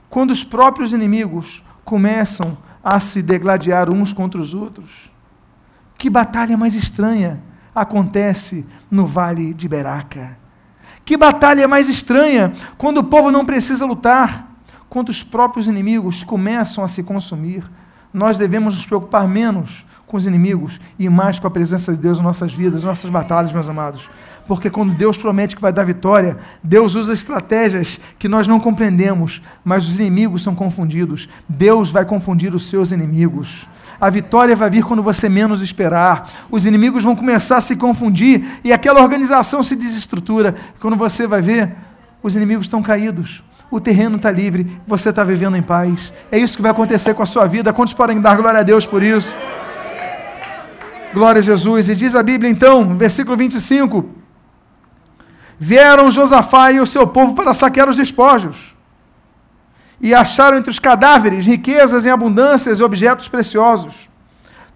quando 0.08 0.30
os 0.30 0.42
próprios 0.42 0.94
inimigos 0.94 1.62
começam 1.84 2.56
a 2.82 2.98
se 2.98 3.20
degladiar 3.20 3.92
uns 3.92 4.14
contra 4.14 4.40
os 4.40 4.54
outros. 4.54 5.10
Que 5.98 6.08
batalha 6.08 6.56
mais 6.56 6.74
estranha 6.74 7.42
acontece 7.74 8.66
no 8.90 9.06
vale 9.06 9.52
de 9.52 9.68
Beraca. 9.68 10.37
Que 11.08 11.16
batalha 11.16 11.66
mais 11.66 11.88
estranha 11.88 12.52
quando 12.76 12.98
o 12.98 13.04
povo 13.04 13.30
não 13.30 13.42
precisa 13.42 13.86
lutar, 13.86 14.46
quando 14.90 15.08
os 15.08 15.22
próprios 15.22 15.66
inimigos 15.66 16.22
começam 16.22 16.84
a 16.84 16.88
se 16.88 17.02
consumir. 17.02 17.64
Nós 18.12 18.36
devemos 18.36 18.74
nos 18.74 18.84
preocupar 18.84 19.26
menos 19.26 19.86
com 20.06 20.18
os 20.18 20.26
inimigos 20.26 20.78
e 20.98 21.08
mais 21.08 21.38
com 21.38 21.46
a 21.46 21.50
presença 21.50 21.94
de 21.94 21.98
Deus 21.98 22.18
em 22.18 22.22
nossas 22.22 22.52
vidas, 22.52 22.82
em 22.82 22.86
nossas 22.86 23.08
batalhas, 23.08 23.54
meus 23.54 23.70
amados. 23.70 24.10
Porque 24.46 24.68
quando 24.68 24.92
Deus 24.92 25.16
promete 25.16 25.56
que 25.56 25.62
vai 25.62 25.72
dar 25.72 25.84
vitória, 25.84 26.36
Deus 26.62 26.94
usa 26.94 27.14
estratégias 27.14 27.98
que 28.18 28.28
nós 28.28 28.46
não 28.46 28.60
compreendemos, 28.60 29.40
mas 29.64 29.88
os 29.88 29.98
inimigos 29.98 30.42
são 30.42 30.54
confundidos. 30.54 31.26
Deus 31.48 31.90
vai 31.90 32.04
confundir 32.04 32.54
os 32.54 32.68
seus 32.68 32.92
inimigos. 32.92 33.66
A 34.00 34.08
vitória 34.10 34.54
vai 34.54 34.70
vir 34.70 34.84
quando 34.84 35.02
você 35.02 35.28
menos 35.28 35.60
esperar. 35.60 36.28
Os 36.50 36.64
inimigos 36.64 37.02
vão 37.02 37.16
começar 37.16 37.56
a 37.56 37.60
se 37.60 37.74
confundir 37.74 38.60
e 38.62 38.72
aquela 38.72 39.02
organização 39.02 39.62
se 39.62 39.74
desestrutura. 39.74 40.54
Quando 40.80 40.96
você 40.96 41.26
vai 41.26 41.42
ver, 41.42 41.74
os 42.22 42.36
inimigos 42.36 42.66
estão 42.66 42.82
caídos. 42.82 43.42
O 43.70 43.80
terreno 43.80 44.16
está 44.16 44.30
livre, 44.30 44.80
você 44.86 45.10
está 45.10 45.24
vivendo 45.24 45.56
em 45.56 45.62
paz. 45.62 46.12
É 46.30 46.38
isso 46.38 46.56
que 46.56 46.62
vai 46.62 46.70
acontecer 46.70 47.12
com 47.12 47.22
a 47.22 47.26
sua 47.26 47.46
vida. 47.46 47.72
Quantos 47.72 47.92
podem 47.92 48.20
dar 48.20 48.36
glória 48.36 48.60
a 48.60 48.62
Deus 48.62 48.86
por 48.86 49.02
isso? 49.02 49.34
Glória 51.12 51.40
a 51.40 51.42
Jesus. 51.42 51.88
E 51.88 51.94
diz 51.94 52.14
a 52.14 52.22
Bíblia 52.22 52.50
então, 52.50 52.96
versículo 52.96 53.36
25: 53.36 54.08
Vieram 55.58 56.10
Josafá 56.10 56.70
e 56.70 56.80
o 56.80 56.86
seu 56.86 57.06
povo 57.06 57.34
para 57.34 57.52
saquear 57.52 57.88
os 57.88 57.96
despojos 57.96 58.77
e 60.00 60.14
acharam 60.14 60.58
entre 60.58 60.70
os 60.70 60.78
cadáveres 60.78 61.46
riquezas 61.46 62.06
em 62.06 62.10
abundâncias 62.10 62.80
e 62.80 62.84
objetos 62.84 63.28
preciosos. 63.28 64.08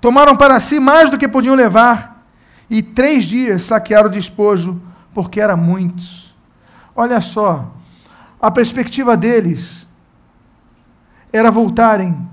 Tomaram 0.01 0.37
para 0.37 0.59
si 0.59 0.81
mais 0.81 1.11
do 1.11 1.18
que 1.18 1.29
podiam 1.29 1.55
levar, 1.55 2.25
e 2.68 2.83
três 2.83 3.25
dias 3.25 3.64
saquearam 3.64 4.09
o 4.09 4.12
despojo, 4.12 4.81
porque 5.14 5.41
era 5.41 5.57
muito. 5.57 6.03
Olha 6.97 7.20
só, 7.20 7.73
a 8.41 8.51
perspectiva 8.51 9.16
deles 9.16 9.87
era 11.33 11.51
voltarem 11.51 12.29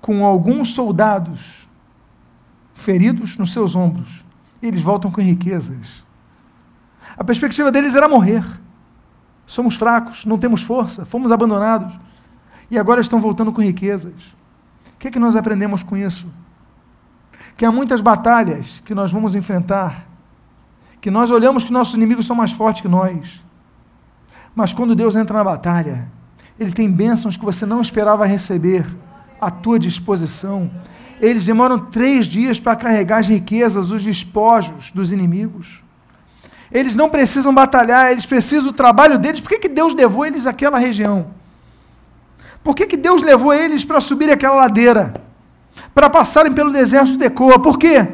com 0.00 0.24
alguns 0.24 0.74
soldados 0.74 1.66
feridos 2.74 3.36
nos 3.38 3.52
seus 3.52 3.74
ombros. 3.74 4.24
Eles 4.62 4.80
voltam 4.80 5.10
com 5.10 5.20
riquezas. 5.20 6.04
A 7.16 7.24
perspectiva 7.24 7.72
deles 7.72 7.96
era 7.96 8.08
morrer. 8.08 8.44
Somos 9.46 9.76
fracos, 9.76 10.26
não 10.26 10.36
temos 10.36 10.62
força, 10.62 11.04
fomos 11.04 11.30
abandonados 11.30 11.96
e 12.68 12.78
agora 12.78 13.00
estão 13.00 13.20
voltando 13.20 13.52
com 13.52 13.62
riquezas. 13.62 14.12
O 14.94 14.98
que 14.98 15.08
é 15.08 15.10
que 15.10 15.18
nós 15.18 15.36
aprendemos 15.36 15.84
com 15.84 15.96
isso? 15.96 16.28
Que 17.56 17.64
há 17.64 17.70
muitas 17.70 18.00
batalhas 18.00 18.82
que 18.84 18.94
nós 18.94 19.12
vamos 19.12 19.34
enfrentar, 19.36 20.06
que 21.00 21.10
nós 21.10 21.30
olhamos 21.30 21.62
que 21.62 21.72
nossos 21.72 21.94
inimigos 21.94 22.26
são 22.26 22.34
mais 22.34 22.50
fortes 22.50 22.82
que 22.82 22.88
nós. 22.88 23.40
Mas 24.54 24.72
quando 24.72 24.96
Deus 24.96 25.14
entra 25.14 25.36
na 25.36 25.44
batalha, 25.44 26.08
Ele 26.58 26.72
tem 26.72 26.90
bênçãos 26.90 27.36
que 27.36 27.44
você 27.44 27.64
não 27.64 27.80
esperava 27.80 28.26
receber 28.26 28.84
à 29.40 29.50
tua 29.50 29.78
disposição. 29.78 30.70
Eles 31.20 31.46
demoram 31.46 31.78
três 31.78 32.26
dias 32.26 32.58
para 32.58 32.74
carregar 32.74 33.18
as 33.18 33.28
riquezas, 33.28 33.90
os 33.90 34.02
despojos 34.02 34.90
dos 34.90 35.12
inimigos. 35.12 35.85
Eles 36.70 36.96
não 36.96 37.08
precisam 37.08 37.54
batalhar, 37.54 38.10
eles 38.10 38.26
precisam 38.26 38.70
do 38.70 38.72
trabalho 38.72 39.18
deles. 39.18 39.40
Por 39.40 39.48
que, 39.48 39.58
que 39.58 39.68
Deus 39.68 39.94
levou 39.94 40.26
eles 40.26 40.46
àquela 40.46 40.78
região? 40.78 41.28
Por 42.62 42.74
que, 42.74 42.86
que 42.86 42.96
Deus 42.96 43.22
levou 43.22 43.54
eles 43.54 43.84
para 43.84 44.00
subir 44.00 44.30
aquela 44.30 44.56
ladeira? 44.56 45.14
Para 45.94 46.10
passarem 46.10 46.52
pelo 46.52 46.72
deserto 46.72 47.12
de 47.12 47.18
Tecoa. 47.18 47.60
Por 47.60 47.78
quê? 47.78 48.06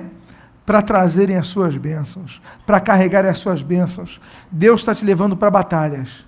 Para 0.67 0.83
trazerem 0.83 1.37
as 1.37 1.47
suas 1.47 1.77
bênçãos, 1.77 2.41
para 2.67 2.79
carregarem 2.79 3.31
as 3.31 3.39
suas 3.39 3.63
bênçãos. 3.63 4.21
Deus 4.51 4.83
está 4.83 4.95
te 4.95 5.05
levando 5.05 5.37
para 5.37 5.51
batalhas. 5.51 6.27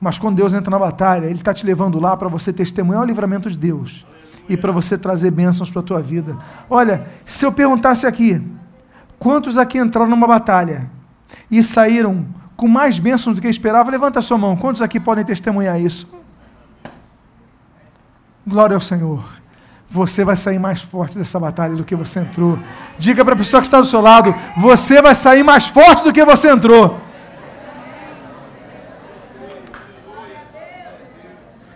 Mas 0.00 0.18
quando 0.18 0.36
Deus 0.36 0.54
entra 0.54 0.70
na 0.70 0.78
batalha, 0.78 1.26
Ele 1.26 1.38
está 1.38 1.52
te 1.52 1.64
levando 1.64 1.98
lá 1.98 2.16
para 2.16 2.28
você 2.28 2.52
testemunhar 2.52 3.02
o 3.02 3.06
livramento 3.06 3.50
de 3.50 3.58
Deus 3.58 4.06
e 4.48 4.56
para 4.56 4.72
você 4.72 4.98
trazer 4.98 5.30
bênçãos 5.30 5.70
para 5.70 5.80
a 5.80 5.84
tua 5.84 6.00
vida. 6.00 6.36
Olha, 6.68 7.06
se 7.24 7.44
eu 7.46 7.52
perguntasse 7.52 8.06
aqui, 8.06 8.42
Quantos 9.20 9.58
aqui 9.58 9.76
entraram 9.76 10.08
numa 10.08 10.26
batalha 10.26 10.90
e 11.50 11.62
saíram 11.62 12.26
com 12.56 12.66
mais 12.66 12.98
bênçãos 12.98 13.36
do 13.36 13.42
que 13.42 13.48
esperavam? 13.48 13.92
Levanta 13.92 14.18
a 14.18 14.22
sua 14.22 14.38
mão. 14.38 14.56
Quantos 14.56 14.80
aqui 14.80 14.98
podem 14.98 15.22
testemunhar 15.22 15.78
isso? 15.78 16.08
Glória 18.46 18.74
ao 18.74 18.80
Senhor. 18.80 19.22
Você 19.90 20.24
vai 20.24 20.36
sair 20.36 20.58
mais 20.58 20.80
forte 20.80 21.18
dessa 21.18 21.38
batalha 21.38 21.76
do 21.76 21.84
que 21.84 21.94
você 21.94 22.20
entrou. 22.20 22.58
Diga 22.98 23.22
para 23.22 23.34
a 23.34 23.36
pessoa 23.36 23.60
que 23.60 23.66
está 23.66 23.78
do 23.78 23.86
seu 23.86 24.00
lado: 24.00 24.34
você 24.56 25.02
vai 25.02 25.14
sair 25.14 25.42
mais 25.42 25.68
forte 25.68 26.02
do 26.02 26.14
que 26.14 26.24
você 26.24 26.50
entrou. 26.50 26.98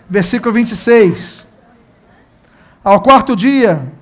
Versículo 0.08 0.54
26. 0.54 1.46
Ao 2.82 3.02
quarto 3.02 3.36
dia, 3.36 3.92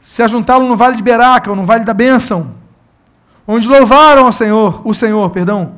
se 0.00 0.22
ajuntaram 0.22 0.68
no 0.68 0.76
vale 0.76 0.94
de 0.94 1.02
Beraca, 1.02 1.52
no 1.52 1.66
vale 1.66 1.84
da 1.84 1.92
bênção 1.92 2.59
onde 3.52 3.66
louvaram 3.66 4.26
ao 4.26 4.32
Senhor, 4.32 4.80
o 4.84 4.94
Senhor, 4.94 5.28
perdão. 5.30 5.74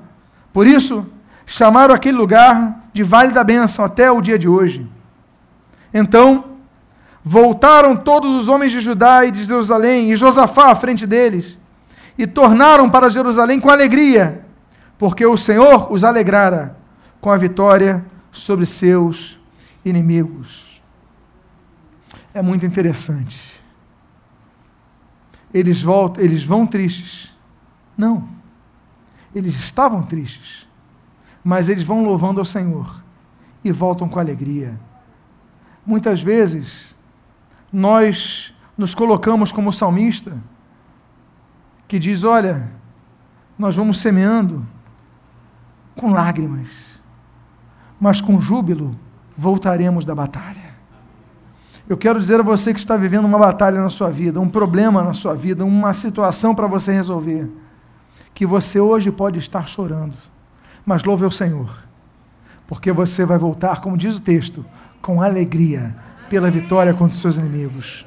Por 0.52 0.66
isso, 0.66 1.06
chamaram 1.46 1.94
aquele 1.94 2.18
lugar 2.18 2.82
de 2.92 3.02
Vale 3.02 3.32
da 3.32 3.42
Bênção 3.42 3.82
até 3.82 4.10
o 4.10 4.20
dia 4.20 4.38
de 4.38 4.46
hoje. 4.46 4.86
Então, 5.94 6.44
voltaram 7.24 7.96
todos 7.96 8.34
os 8.34 8.46
homens 8.46 8.72
de 8.72 8.80
Judá 8.82 9.24
e 9.24 9.30
de 9.30 9.44
Jerusalém, 9.44 10.12
e 10.12 10.16
Josafá 10.16 10.70
à 10.70 10.76
frente 10.76 11.06
deles, 11.06 11.58
e 12.18 12.26
tornaram 12.26 12.90
para 12.90 13.08
Jerusalém 13.08 13.58
com 13.58 13.70
alegria, 13.70 14.44
porque 14.98 15.24
o 15.24 15.38
Senhor 15.38 15.90
os 15.90 16.04
alegrara 16.04 16.76
com 17.22 17.30
a 17.30 17.38
vitória 17.38 18.04
sobre 18.30 18.66
seus 18.66 19.38
inimigos. 19.82 20.82
É 22.34 22.42
muito 22.42 22.66
interessante. 22.66 23.62
Eles 25.54 25.80
voltam, 25.80 26.22
eles 26.22 26.44
vão 26.44 26.66
tristes, 26.66 27.31
não. 27.96 28.28
Eles 29.34 29.54
estavam 29.54 30.02
tristes, 30.02 30.68
mas 31.42 31.68
eles 31.68 31.84
vão 31.84 32.04
louvando 32.04 32.40
ao 32.40 32.44
Senhor 32.44 33.02
e 33.64 33.72
voltam 33.72 34.08
com 34.08 34.18
alegria. 34.18 34.78
Muitas 35.84 36.20
vezes, 36.20 36.94
nós 37.72 38.54
nos 38.76 38.94
colocamos 38.94 39.50
como 39.50 39.72
salmista, 39.72 40.36
que 41.88 41.98
diz: 41.98 42.24
Olha, 42.24 42.70
nós 43.58 43.74
vamos 43.74 44.00
semeando 44.00 44.66
com 45.96 46.12
lágrimas, 46.12 47.00
mas 47.98 48.20
com 48.20 48.40
júbilo 48.40 48.98
voltaremos 49.36 50.04
da 50.04 50.14
batalha. 50.14 50.72
Eu 51.88 51.96
quero 51.96 52.20
dizer 52.20 52.40
a 52.40 52.44
você 52.44 52.72
que 52.72 52.80
está 52.80 52.96
vivendo 52.96 53.24
uma 53.24 53.38
batalha 53.38 53.80
na 53.80 53.88
sua 53.88 54.08
vida, 54.08 54.40
um 54.40 54.48
problema 54.48 55.02
na 55.02 55.14
sua 55.14 55.34
vida, 55.34 55.64
uma 55.64 55.92
situação 55.92 56.54
para 56.54 56.66
você 56.66 56.92
resolver 56.92 57.50
que 58.34 58.46
você 58.46 58.80
hoje 58.80 59.10
pode 59.10 59.38
estar 59.38 59.66
chorando, 59.66 60.16
mas 60.84 61.04
louve 61.04 61.24
ao 61.24 61.30
Senhor, 61.30 61.84
porque 62.66 62.90
você 62.92 63.24
vai 63.24 63.38
voltar, 63.38 63.80
como 63.80 63.96
diz 63.96 64.16
o 64.16 64.20
texto, 64.20 64.64
com 65.00 65.20
alegria 65.20 65.94
pela 66.28 66.50
vitória 66.50 66.94
contra 66.94 67.14
os 67.14 67.20
seus 67.20 67.36
inimigos. 67.36 68.06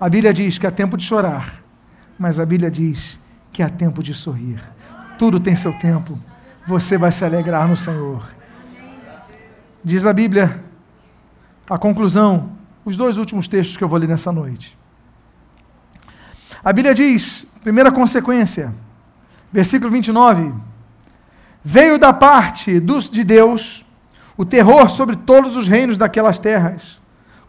A 0.00 0.08
Bíblia 0.08 0.32
diz 0.32 0.58
que 0.58 0.66
há 0.66 0.70
tempo 0.70 0.96
de 0.96 1.04
chorar, 1.04 1.62
mas 2.18 2.38
a 2.38 2.46
Bíblia 2.46 2.70
diz 2.70 3.18
que 3.52 3.62
há 3.62 3.68
tempo 3.68 4.02
de 4.02 4.14
sorrir. 4.14 4.60
Tudo 5.18 5.40
tem 5.40 5.56
seu 5.56 5.72
tempo. 5.72 6.18
Você 6.66 6.98
vai 6.98 7.10
se 7.10 7.24
alegrar 7.24 7.66
no 7.66 7.76
Senhor. 7.76 8.22
Diz 9.82 10.04
a 10.04 10.12
Bíblia, 10.12 10.62
a 11.68 11.78
conclusão, 11.78 12.52
os 12.84 12.96
dois 12.96 13.18
últimos 13.18 13.48
textos 13.48 13.76
que 13.76 13.82
eu 13.82 13.88
vou 13.88 13.98
ler 13.98 14.08
nessa 14.08 14.30
noite. 14.30 14.76
A 16.62 16.72
Bíblia 16.72 16.94
diz, 16.94 17.46
primeira 17.62 17.90
consequência, 17.90 18.74
Versículo 19.56 19.90
29. 19.90 20.52
Veio 21.64 21.98
da 21.98 22.12
parte 22.12 22.78
dos, 22.78 23.08
de 23.08 23.24
Deus 23.24 23.86
o 24.36 24.44
terror 24.44 24.90
sobre 24.90 25.16
todos 25.16 25.56
os 25.56 25.66
reinos 25.66 25.96
daquelas 25.96 26.38
terras, 26.38 27.00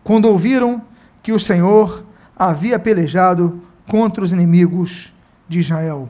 quando 0.05 0.30
ouviram 0.30 0.82
que 1.22 1.34
o 1.34 1.39
Senhor 1.39 2.05
havia 2.34 2.80
pelejado 2.80 3.62
contra 3.89 4.24
os 4.24 4.32
inimigos 4.32 5.14
de 5.49 5.60
Israel. 5.60 6.10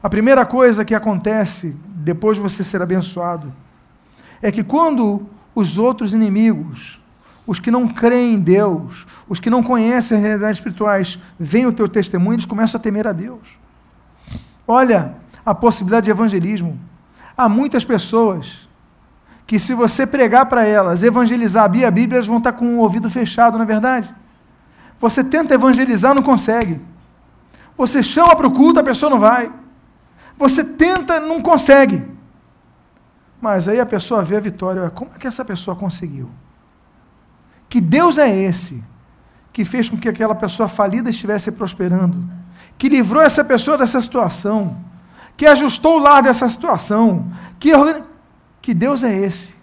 A 0.00 0.08
primeira 0.08 0.46
coisa 0.46 0.84
que 0.84 0.94
acontece 0.94 1.74
depois 1.88 2.36
de 2.36 2.42
você 2.44 2.62
ser 2.62 2.80
abençoado 2.80 3.52
é 4.40 4.52
que 4.52 4.62
quando 4.62 5.26
os 5.56 5.76
outros 5.76 6.14
inimigos, 6.14 7.00
os 7.44 7.58
que 7.58 7.72
não 7.72 7.88
creem 7.88 8.34
em 8.34 8.38
Deus, 8.38 9.04
os 9.28 9.40
que 9.40 9.50
não 9.50 9.60
conhecem 9.60 10.18
as 10.18 10.22
realidades 10.22 10.58
espirituais, 10.58 11.18
veem 11.36 11.66
o 11.66 11.72
teu 11.72 11.88
testemunho, 11.88 12.36
eles 12.36 12.46
começam 12.46 12.78
a 12.78 12.82
temer 12.82 13.08
a 13.08 13.12
Deus. 13.12 13.65
Olha 14.66 15.14
a 15.44 15.54
possibilidade 15.54 16.04
de 16.04 16.10
evangelismo. 16.10 16.78
Há 17.36 17.48
muitas 17.48 17.84
pessoas 17.84 18.68
que, 19.46 19.58
se 19.58 19.74
você 19.74 20.06
pregar 20.06 20.46
para 20.46 20.66
elas, 20.66 21.02
evangelizar 21.02 21.64
a 21.64 21.68
Bíblia, 21.68 22.16
elas 22.16 22.26
vão 22.26 22.38
estar 22.38 22.52
com 22.52 22.76
o 22.76 22.78
ouvido 22.78 23.08
fechado, 23.08 23.56
não 23.56 23.64
é 23.64 23.66
verdade? 23.66 24.12
Você 24.98 25.22
tenta 25.22 25.54
evangelizar, 25.54 26.14
não 26.14 26.22
consegue. 26.22 26.80
Você 27.76 28.02
chama 28.02 28.34
para 28.34 28.46
o 28.46 28.50
culto, 28.50 28.80
a 28.80 28.84
pessoa 28.84 29.10
não 29.10 29.20
vai. 29.20 29.52
Você 30.36 30.64
tenta, 30.64 31.20
não 31.20 31.40
consegue. 31.40 32.02
Mas 33.40 33.68
aí 33.68 33.78
a 33.78 33.86
pessoa 33.86 34.22
vê 34.22 34.36
a 34.36 34.40
vitória. 34.40 34.90
Como 34.90 35.10
é 35.14 35.18
que 35.18 35.26
essa 35.26 35.44
pessoa 35.44 35.76
conseguiu? 35.76 36.30
Que 37.68 37.80
Deus 37.80 38.18
é 38.18 38.34
esse 38.34 38.82
que 39.52 39.64
fez 39.64 39.88
com 39.88 39.96
que 39.96 40.08
aquela 40.08 40.34
pessoa 40.34 40.68
falida 40.68 41.10
estivesse 41.10 41.52
prosperando? 41.52 42.26
Que 42.78 42.88
livrou 42.88 43.22
essa 43.22 43.44
pessoa 43.44 43.78
dessa 43.78 44.00
situação? 44.00 44.76
Que 45.36 45.46
ajustou 45.46 45.96
o 45.96 45.98
lar 45.98 46.22
dessa 46.22 46.48
situação? 46.48 47.30
Que, 47.58 47.70
que 48.60 48.74
Deus 48.74 49.02
é 49.02 49.16
esse? 49.16 49.54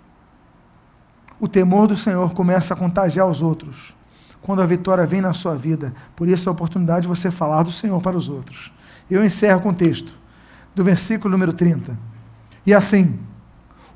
O 1.39 1.47
temor 1.47 1.87
do 1.87 1.97
Senhor 1.97 2.33
começa 2.33 2.73
a 2.73 2.77
contagiar 2.77 3.27
os 3.27 3.41
outros 3.41 3.95
quando 4.41 4.61
a 4.61 4.65
vitória 4.65 5.05
vem 5.05 5.21
na 5.21 5.33
sua 5.33 5.55
vida. 5.55 5.93
Por 6.15 6.27
isso 6.27 6.49
a 6.49 6.51
oportunidade 6.51 7.03
de 7.03 7.07
você 7.07 7.31
falar 7.31 7.63
do 7.63 7.71
Senhor 7.71 7.99
para 8.01 8.17
os 8.17 8.29
outros. 8.29 8.71
Eu 9.09 9.23
encerro 9.23 9.61
com 9.61 9.69
o 9.69 9.73
texto 9.73 10.13
do 10.75 10.83
versículo 10.83 11.31
número 11.31 11.53
30. 11.53 11.97
E 12.65 12.73
assim, 12.73 13.19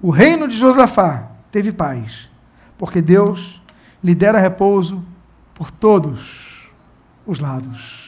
o 0.01 0.09
reino 0.09 0.47
de 0.47 0.57
Josafá 0.57 1.31
teve 1.51 1.71
paz, 1.71 2.29
porque 2.77 3.01
Deus 3.01 3.61
lhe 4.03 4.13
dera 4.13 4.39
repouso 4.39 5.03
por 5.53 5.71
todos 5.71 6.69
os 7.25 7.39
lados. 7.39 8.06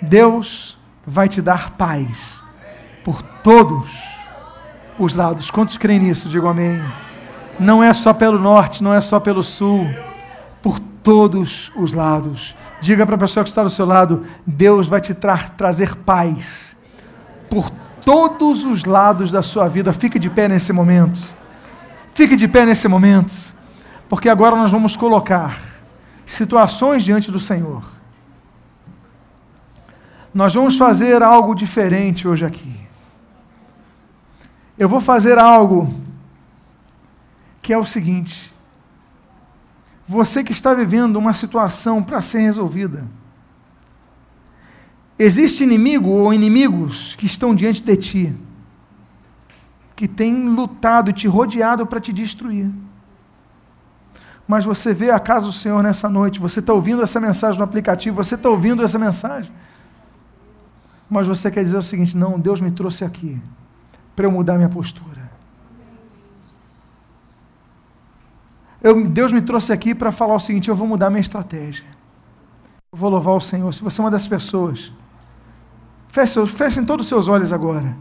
Deus 0.00 0.78
vai 1.06 1.28
te 1.28 1.42
dar 1.42 1.72
paz 1.72 2.42
por 3.04 3.22
todos 3.22 3.90
os 4.98 5.14
lados. 5.14 5.50
Quantos 5.50 5.76
creem 5.76 6.00
nisso? 6.00 6.28
Digo 6.28 6.46
amém. 6.46 6.80
Não 7.58 7.82
é 7.82 7.92
só 7.92 8.12
pelo 8.12 8.38
norte, 8.38 8.82
não 8.82 8.94
é 8.94 9.00
só 9.00 9.20
pelo 9.20 9.42
sul, 9.42 9.86
por 10.62 10.78
todos 10.78 11.70
os 11.76 11.92
lados. 11.92 12.54
Diga 12.80 13.04
para 13.04 13.16
a 13.16 13.18
pessoa 13.18 13.44
que 13.44 13.50
está 13.50 13.62
do 13.62 13.70
seu 13.70 13.84
lado: 13.84 14.24
Deus 14.46 14.86
vai 14.86 15.00
te 15.00 15.12
tra 15.12 15.36
trazer 15.36 15.96
paz 15.96 16.76
por 17.48 17.70
todos 18.04 18.64
os 18.64 18.84
lados 18.84 19.30
da 19.30 19.42
sua 19.42 19.68
vida. 19.68 19.92
Fique 19.92 20.18
de 20.18 20.30
pé 20.30 20.48
nesse 20.48 20.72
momento. 20.72 21.20
Fique 22.14 22.36
de 22.36 22.48
pé 22.48 22.64
nesse 22.64 22.88
momento. 22.88 23.32
Porque 24.08 24.28
agora 24.28 24.56
nós 24.56 24.72
vamos 24.72 24.96
colocar 24.96 25.58
situações 26.24 27.04
diante 27.04 27.30
do 27.30 27.38
Senhor. 27.38 27.99
Nós 30.32 30.54
vamos 30.54 30.76
fazer 30.76 31.22
algo 31.22 31.54
diferente 31.54 32.28
hoje 32.28 32.46
aqui. 32.46 32.80
Eu 34.78 34.88
vou 34.88 35.00
fazer 35.00 35.38
algo 35.38 35.92
que 37.60 37.72
é 37.72 37.78
o 37.78 37.84
seguinte: 37.84 38.54
você 40.06 40.44
que 40.44 40.52
está 40.52 40.72
vivendo 40.72 41.16
uma 41.16 41.34
situação 41.34 42.02
para 42.02 42.22
ser 42.22 42.40
resolvida, 42.40 43.06
existe 45.18 45.64
inimigo 45.64 46.08
ou 46.08 46.32
inimigos 46.32 47.16
que 47.16 47.26
estão 47.26 47.54
diante 47.54 47.82
de 47.82 47.96
ti, 47.96 48.36
que 49.96 50.06
têm 50.06 50.48
lutado 50.48 51.10
e 51.10 51.12
te 51.12 51.26
rodeado 51.26 51.84
para 51.86 52.00
te 52.00 52.12
destruir. 52.12 52.70
Mas 54.46 54.64
você 54.64 54.94
vê 54.94 55.10
a 55.10 55.20
casa 55.20 55.46
do 55.46 55.52
Senhor 55.52 55.82
nessa 55.82 56.08
noite, 56.08 56.40
você 56.40 56.60
está 56.60 56.72
ouvindo 56.72 57.02
essa 57.02 57.20
mensagem 57.20 57.58
no 57.58 57.64
aplicativo, 57.64 58.16
você 58.16 58.36
está 58.36 58.48
ouvindo 58.48 58.82
essa 58.82 58.98
mensagem. 58.98 59.52
Mas 61.10 61.26
você 61.26 61.50
quer 61.50 61.64
dizer 61.64 61.76
o 61.76 61.82
seguinte: 61.82 62.16
não, 62.16 62.38
Deus 62.38 62.60
me 62.60 62.70
trouxe 62.70 63.04
aqui 63.04 63.42
para 64.14 64.26
eu 64.26 64.30
mudar 64.30 64.54
minha 64.54 64.68
postura. 64.68 65.28
Eu, 68.82 69.06
Deus 69.06 69.32
me 69.32 69.42
trouxe 69.42 69.72
aqui 69.72 69.94
para 69.94 70.12
falar 70.12 70.34
o 70.34 70.38
seguinte: 70.38 70.68
eu 70.68 70.76
vou 70.76 70.86
mudar 70.86 71.10
minha 71.10 71.20
estratégia. 71.20 71.84
Eu 72.92 72.98
vou 72.98 73.10
louvar 73.10 73.34
o 73.34 73.40
Senhor. 73.40 73.72
Se 73.74 73.82
você 73.82 74.00
é 74.00 74.04
uma 74.04 74.10
dessas 74.10 74.28
pessoas, 74.28 74.92
feche, 76.08 76.46
fechem 76.46 76.84
todos 76.84 77.06
os 77.06 77.08
seus 77.08 77.26
olhos 77.26 77.52
agora. 77.52 77.96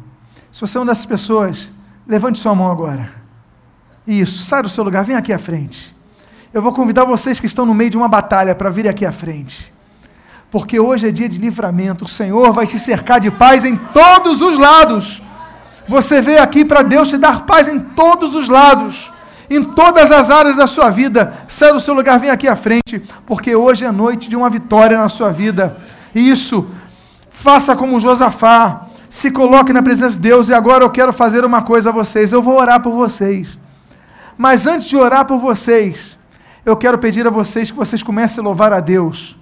Se 0.51 0.61
você 0.61 0.77
é 0.77 0.81
uma 0.81 0.87
dessas 0.87 1.05
pessoas, 1.05 1.71
levante 2.07 2.39
sua 2.39 2.53
mão 2.53 2.71
agora. 2.71 3.09
Isso, 4.05 4.43
sai 4.43 4.61
do 4.61 4.69
seu 4.69 4.83
lugar, 4.83 5.03
vem 5.03 5.15
aqui 5.15 5.33
à 5.33 5.39
frente. 5.39 5.95
Eu 6.51 6.61
vou 6.61 6.73
convidar 6.73 7.05
vocês 7.05 7.39
que 7.39 7.45
estão 7.45 7.65
no 7.65 7.73
meio 7.73 7.91
de 7.91 7.97
uma 7.97 8.07
batalha 8.07 8.55
para 8.55 8.69
virem 8.69 8.89
aqui 8.89 9.05
à 9.05 9.11
frente. 9.11 9.71
Porque 10.51 10.79
hoje 10.79 11.07
é 11.07 11.11
dia 11.11 11.29
de 11.29 11.37
livramento. 11.37 12.05
O 12.05 12.07
Senhor 12.07 12.51
vai 12.51 12.65
te 12.65 12.79
cercar 12.79 13.19
de 13.19 13.29
paz 13.29 13.63
em 13.63 13.75
todos 13.75 14.41
os 14.41 14.57
lados. 14.57 15.21
Você 15.87 16.21
veio 16.21 16.41
aqui 16.41 16.65
para 16.65 16.81
Deus 16.81 17.09
te 17.09 17.17
dar 17.17 17.45
paz 17.45 17.67
em 17.67 17.79
todos 17.79 18.35
os 18.35 18.47
lados 18.47 19.11
em 19.49 19.63
todas 19.63 20.11
as 20.11 20.29
áreas 20.29 20.55
da 20.55 20.67
sua 20.67 20.89
vida. 20.89 21.33
Sai 21.47 21.73
do 21.73 21.79
seu 21.79 21.93
lugar, 21.93 22.19
vem 22.19 22.29
aqui 22.29 22.47
à 22.47 22.55
frente, 22.55 23.01
porque 23.25 23.55
hoje 23.55 23.83
é 23.83 23.91
noite 23.91 24.29
de 24.29 24.35
uma 24.35 24.49
vitória 24.49 24.97
na 24.97 25.09
sua 25.09 25.31
vida. 25.31 25.77
Isso, 26.13 26.67
faça 27.29 27.75
como 27.75 27.99
Josafá, 27.99 28.85
se 29.09 29.31
coloque 29.31 29.73
na 29.73 29.81
presença 29.81 30.15
de 30.15 30.21
Deus. 30.21 30.49
E 30.49 30.53
agora 30.53 30.83
eu 30.83 30.89
quero 30.89 31.11
fazer 31.11 31.43
uma 31.43 31.61
coisa 31.61 31.89
a 31.89 31.93
vocês: 31.93 32.31
eu 32.31 32.41
vou 32.41 32.59
orar 32.59 32.79
por 32.81 32.93
vocês. 32.93 33.57
Mas 34.37 34.67
antes 34.67 34.87
de 34.87 34.95
orar 34.95 35.25
por 35.25 35.39
vocês, 35.39 36.17
eu 36.65 36.77
quero 36.77 36.97
pedir 36.97 37.25
a 37.25 37.31
vocês 37.31 37.71
que 37.71 37.77
vocês 37.77 38.03
comecem 38.03 38.41
a 38.41 38.43
louvar 38.43 38.71
a 38.71 38.79
Deus 38.79 39.38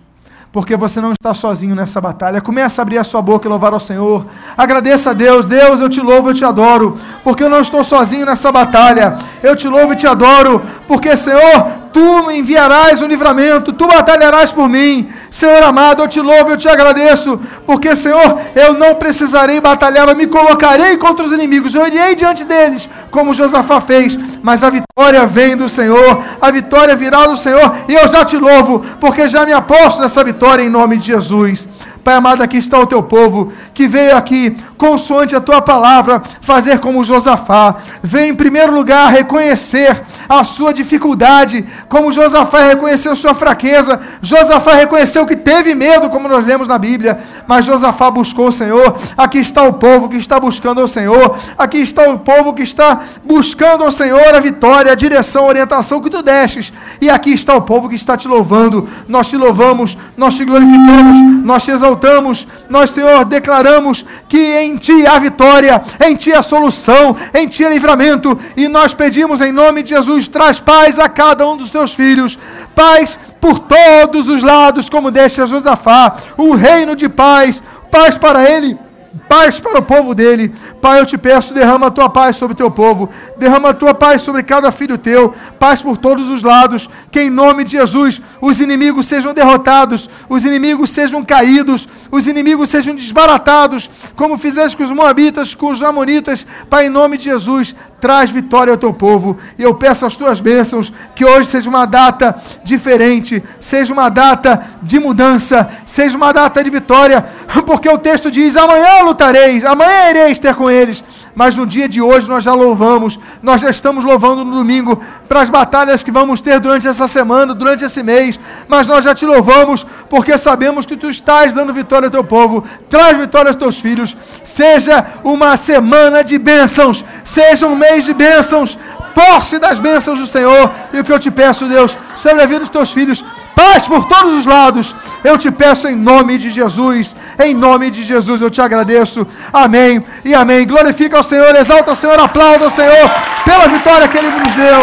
porque 0.52 0.76
você 0.76 1.00
não 1.02 1.12
está 1.12 1.34
sozinho 1.34 1.76
nessa 1.76 2.00
batalha. 2.02 2.42
Comece 2.42 2.80
a 2.80 2.84
abrir 2.84 2.98
a 2.98 3.04
sua 3.04 3.22
boca 3.22 3.48
e 3.48 3.50
louvar 3.50 3.74
ao 3.74 3.80
Senhor. 3.80 4.26
Agradeça 4.58 5.12
a 5.12 5.14
Deus. 5.14 5.46
Deus, 5.46 5.80
eu 5.80 5.90
te 5.90 6.00
louvo, 6.00 6.30
eu 6.30 6.34
te 6.34 6.46
adoro, 6.46 6.98
porque 7.24 7.44
eu 7.44 7.50
não 7.50 7.62
estou 7.62 7.84
sozinho 7.84 8.26
nessa 8.26 8.52
batalha. 8.52 9.18
Eu 9.44 9.56
te 9.56 9.68
louvo 9.68 9.94
e 9.94 9.96
te 9.96 10.08
adoro, 10.08 10.62
porque, 10.88 11.16
Senhor, 11.16 11.77
tu 11.92 12.32
enviarás 12.32 13.02
o 13.02 13.08
livramento, 13.08 13.74
tu 13.74 13.88
batalharás 13.88 14.52
por 14.52 14.70
mim. 14.70 15.10
Senhor 15.30 15.62
amado, 15.64 16.02
eu 16.02 16.08
te 16.08 16.20
louvo, 16.20 16.52
eu 16.52 16.58
te 16.58 16.68
agradeço, 16.68 17.40
porque, 17.66 17.96
Senhor, 17.96 18.40
eu 18.56 18.74
não 18.74 18.96
precisarei 18.96 19.60
batalhar, 19.60 20.08
eu 20.08 20.16
me 20.16 20.28
colocarei 20.28 20.98
contra 20.98 21.26
os 21.26 21.32
inimigos, 21.32 21.76
eu 21.76 21.86
irei 21.86 22.16
diante 22.16 22.44
deles, 22.44 22.88
como 23.12 23.34
Josafá 23.34 23.82
fez, 23.82 24.18
mas 24.42 24.64
a 24.64 24.70
vitória 24.70 25.26
vem 25.26 25.56
do 25.56 25.70
Senhor, 25.70 26.24
a 26.42 26.52
vitória 26.52 26.96
virá 26.96 27.28
do 27.28 27.38
Senhor, 27.38 27.76
e 27.88 27.94
eu 27.94 28.08
já 28.08 28.24
te 28.24 28.38
louvo, 28.38 28.84
porque 29.00 29.28
já 29.28 29.46
me 29.46 29.54
aposto 29.54 30.02
nessa 30.02 30.24
vitória 30.24 30.64
em 30.64 30.70
nome 30.70 30.98
de 30.98 31.08
Jesus. 31.08 31.68
Pai 32.04 32.16
amado, 32.16 32.42
aqui 32.42 32.56
está 32.56 32.80
o 32.80 32.88
teu 32.88 33.04
povo 33.04 33.52
que 33.74 33.86
veio 33.86 34.16
aqui, 34.16 34.56
consoante 34.78 35.36
a 35.36 35.42
tua 35.42 35.62
palavra, 35.62 36.22
fazer 36.42 36.80
como 36.80 37.04
Josafá. 37.04 37.76
Vem 38.02 38.30
em 38.30 38.36
primeiro 38.36 38.74
lugar 38.74 39.12
reconhecer 39.12 40.02
a 40.30 40.44
sua 40.44 40.74
dificuldade, 40.74 41.66
como 41.90 42.12
Josafá 42.12 42.60
reconheceu 42.60 43.16
sua 43.16 43.34
fraqueza. 43.34 44.00
Josafá 44.22 44.74
reconheceu 44.74 45.26
que 45.26 45.36
teve 45.36 45.76
medo, 45.76 46.10
como 46.10 46.28
nós 46.28 46.46
lemos 46.46 46.68
na 46.68 46.78
Bíblia, 46.78 47.20
mas 47.48 47.66
Josafá 47.66 48.10
buscou 48.12 48.48
o 48.48 48.52
Senhor. 48.52 48.96
Aqui 49.18 49.40
está 49.40 49.64
o 49.64 49.74
povo 49.74 50.08
que 50.08 50.18
está 50.18 50.40
buscando 50.40 50.82
o 50.82 50.88
Senhor. 50.88 51.36
Aqui 51.58 51.80
está 51.80 52.04
o 52.10 52.20
povo 52.20 52.54
que 52.54 52.64
está 52.64 53.00
buscando 53.24 53.84
ao 53.84 53.92
Senhor 53.92 54.34
a 54.34 54.40
vitória, 54.40 54.92
a 54.92 54.96
direção, 54.96 55.46
a 55.46 55.50
orientação 55.50 56.00
que 56.00 56.10
tu 56.10 56.22
destes. 56.22 56.72
E 57.02 57.10
aqui 57.10 57.34
está 57.34 57.56
o 57.56 57.62
povo 57.62 57.90
que 57.90 57.96
está 57.96 58.16
te 58.16 58.28
louvando. 58.28 58.88
Nós 59.08 59.28
te 59.28 59.36
louvamos, 59.36 59.98
nós 60.16 60.36
te 60.36 60.46
glorificamos, 60.46 61.44
nós 61.44 61.64
te 61.64 61.72
exaltamos 61.72 61.88
exaltamos, 61.98 62.48
nós, 62.70 62.90
Senhor, 62.92 63.26
declaramos 63.26 64.06
que 64.28 64.38
em 64.38 64.67
Ti 64.76 65.06
há 65.06 65.20
vitória, 65.20 65.82
em 66.04 66.16
Ti 66.16 66.34
há 66.34 66.42
solução, 66.42 67.16
em 67.34 67.48
Ti 67.48 67.64
há 67.64 67.70
livramento, 67.70 68.38
e 68.58 68.68
nós 68.68 68.94
pedimos 68.94 69.40
em 69.40 69.52
nome 69.52 69.84
de 69.84 69.90
Jesus, 69.90 70.28
traz 70.28 70.60
paz 70.60 70.98
a 70.98 71.08
cada 71.08 71.48
um 71.48 71.56
dos 71.56 71.70
Teus 71.70 71.94
filhos, 71.94 72.38
paz 72.74 73.18
por 73.40 73.60
todos 73.60 74.28
os 74.28 74.42
lados, 74.42 74.90
como 74.90 75.12
deste 75.12 75.42
a 75.42 75.46
Josafá, 75.46 76.16
o 76.36 76.56
reino 76.56 76.96
de 76.96 77.08
paz, 77.08 77.64
paz 77.92 78.18
para 78.18 78.50
ele 78.50 78.87
paz 79.18 79.60
para 79.60 79.80
o 79.80 79.82
povo 79.82 80.14
dele. 80.14 80.54
Pai, 80.82 81.00
eu 81.00 81.06
te 81.06 81.18
peço, 81.18 81.54
derrama 81.54 81.88
a 81.88 81.92
tua 81.92 82.10
paz 82.10 82.36
sobre 82.36 82.54
o 82.54 82.58
teu 82.58 82.70
povo, 82.70 83.10
derrama 83.38 83.70
a 83.70 83.74
tua 83.74 83.94
paz 83.94 84.22
sobre 84.22 84.44
cada 84.44 84.72
filho 84.72 84.98
teu, 84.98 85.34
paz 85.60 85.82
por 85.82 85.98
todos 85.98 86.30
os 86.30 86.44
lados, 86.44 86.90
que 87.12 87.22
em 87.22 87.30
nome 87.30 87.64
de 87.64 87.72
Jesus 87.72 88.22
os 88.42 88.60
inimigos 88.60 89.08
sejam 89.08 89.34
derrotados, 89.34 90.10
os 90.30 90.46
inimigos 90.46 90.90
sejam 90.90 91.24
caídos, 91.24 91.88
os 92.12 92.28
inimigos 92.28 92.70
sejam 92.70 92.96
desbaratados, 92.96 93.90
como 94.16 94.38
fizeste 94.38 94.76
com 94.78 94.84
os 94.84 94.92
moabitas, 94.92 95.56
com 95.56 95.72
os 95.72 95.82
amonitas, 95.82 96.46
Pai, 96.70 96.88
em 96.88 96.90
nome 96.90 97.18
de 97.18 97.26
Jesus, 97.26 97.76
traz 98.00 98.30
vitória 98.30 98.72
ao 98.72 98.78
teu 98.78 98.94
povo. 98.94 99.38
E 99.58 99.64
eu 99.64 99.74
peço 99.76 100.06
as 100.06 100.16
tuas 100.16 100.40
bênçãos, 100.40 100.92
que 101.16 101.26
hoje 101.26 101.48
seja 101.50 101.70
uma 101.70 101.86
data 101.86 102.40
diferente, 102.64 103.44
seja 103.60 103.94
uma 103.94 104.10
data 104.10 104.64
de 104.82 105.00
mudança, 105.00 105.70
seja 105.86 106.16
uma 106.18 106.32
data 106.32 106.64
de 106.64 106.70
vitória, 106.70 107.26
porque 107.66 107.90
o 107.90 107.98
texto 107.98 108.30
diz: 108.30 108.56
amanhã 108.56 109.04
lutareis, 109.08 109.64
amanhã 109.66 110.10
ireis 110.10 110.40
ter 110.40 110.54
com 110.56 110.70
eles. 110.70 111.04
Mas 111.36 111.56
no 111.56 111.68
dia 111.68 111.88
de 111.88 112.02
hoje 112.02 112.28
nós 112.28 112.44
já 112.44 112.54
louvamos, 112.54 113.20
nós 113.44 113.62
já 113.62 113.70
estamos 113.70 114.04
louvando 114.04 114.44
no 114.44 114.56
domingo 114.56 115.00
para 115.30 115.42
as 115.42 115.50
batalhas 115.50 116.02
que 116.02 116.10
vamos 116.10 116.42
ter 116.42 116.60
durante 116.60 116.88
essa 116.88 117.08
semana, 117.08 117.54
durante 117.54 117.84
esse 117.84 118.02
mês. 118.02 118.40
Mas 118.68 118.88
nós 118.88 119.06
já 119.06 119.14
te 119.14 119.26
louvamos 119.26 119.86
porque 120.10 120.36
sabemos 120.38 120.86
que 120.86 120.98
tu 120.98 121.10
estás 121.10 121.54
dando 121.54 121.74
vitória 121.74 122.08
ao 122.08 122.12
teu 122.12 122.24
povo, 122.24 122.64
traz 122.90 123.18
vitória 123.18 123.50
aos 123.50 123.56
teus 123.56 123.80
filhos. 123.80 124.18
Seja 124.44 125.06
uma 125.24 125.56
semana 125.58 126.24
de 126.24 126.38
bênçãos, 126.38 127.06
seja 127.24 127.68
um 127.68 127.76
mês 127.76 128.04
de 128.04 128.14
bênçãos, 128.14 128.78
posse 129.14 129.60
das 129.60 129.80
bênçãos 129.80 130.20
do 130.20 130.26
Senhor. 130.28 130.72
E 130.92 131.00
o 131.00 131.04
que 131.04 131.14
eu 131.14 131.20
te 131.20 131.30
peço, 131.30 131.68
Deus, 131.68 131.96
sobre 132.16 132.42
a 132.42 132.46
vida 132.46 132.62
dos 132.62 132.70
teus 132.70 132.92
filhos, 132.92 133.24
paz 133.58 133.88
por 133.88 134.06
todos 134.06 134.34
os 134.40 134.46
lados. 134.46 134.96
Eu 135.24 135.36
te 135.38 135.50
peço 135.50 135.88
em 135.88 135.96
nome 135.96 136.38
de 136.38 136.50
Jesus, 136.52 137.16
em 137.40 137.54
nome 137.56 137.90
de 137.90 138.04
Jesus 138.04 138.40
eu 138.40 138.52
te 138.52 138.62
agradeço. 138.62 139.26
Amém 139.52 140.06
e 140.24 140.36
amém. 140.36 140.68
Glorifica 140.68 141.18
ao 141.18 141.24
Senhor, 141.24 141.56
exalta 141.56 141.92
o 141.92 141.96
Senhor, 141.96 142.20
aplauda 142.20 142.66
ao 142.66 142.72
Senhor 142.80 143.10
pela 143.44 143.68
vitória 143.68 144.08
que 144.08 144.18
Ele 144.20 144.30
nos 144.30 144.54
deu. 144.54 144.82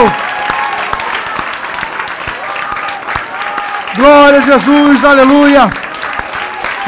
Glória 3.97 4.39
a 4.41 4.43
Jesus, 4.43 5.05
aleluia. 5.05 5.70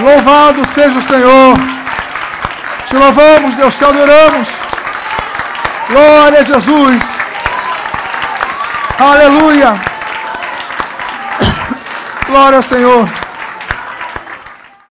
Louvado 0.00 0.66
seja 0.74 0.98
o 0.98 1.02
Senhor. 1.02 1.54
Te 2.88 2.96
louvamos, 2.96 3.54
Deus, 3.54 3.74
te 3.76 3.84
adoramos. 3.84 4.48
Glória 5.88 6.40
a 6.40 6.42
Jesus. 6.42 7.04
Aleluia. 8.98 9.95
Glória 12.26 12.56
ao 12.56 12.62
Senhor. 12.62 13.25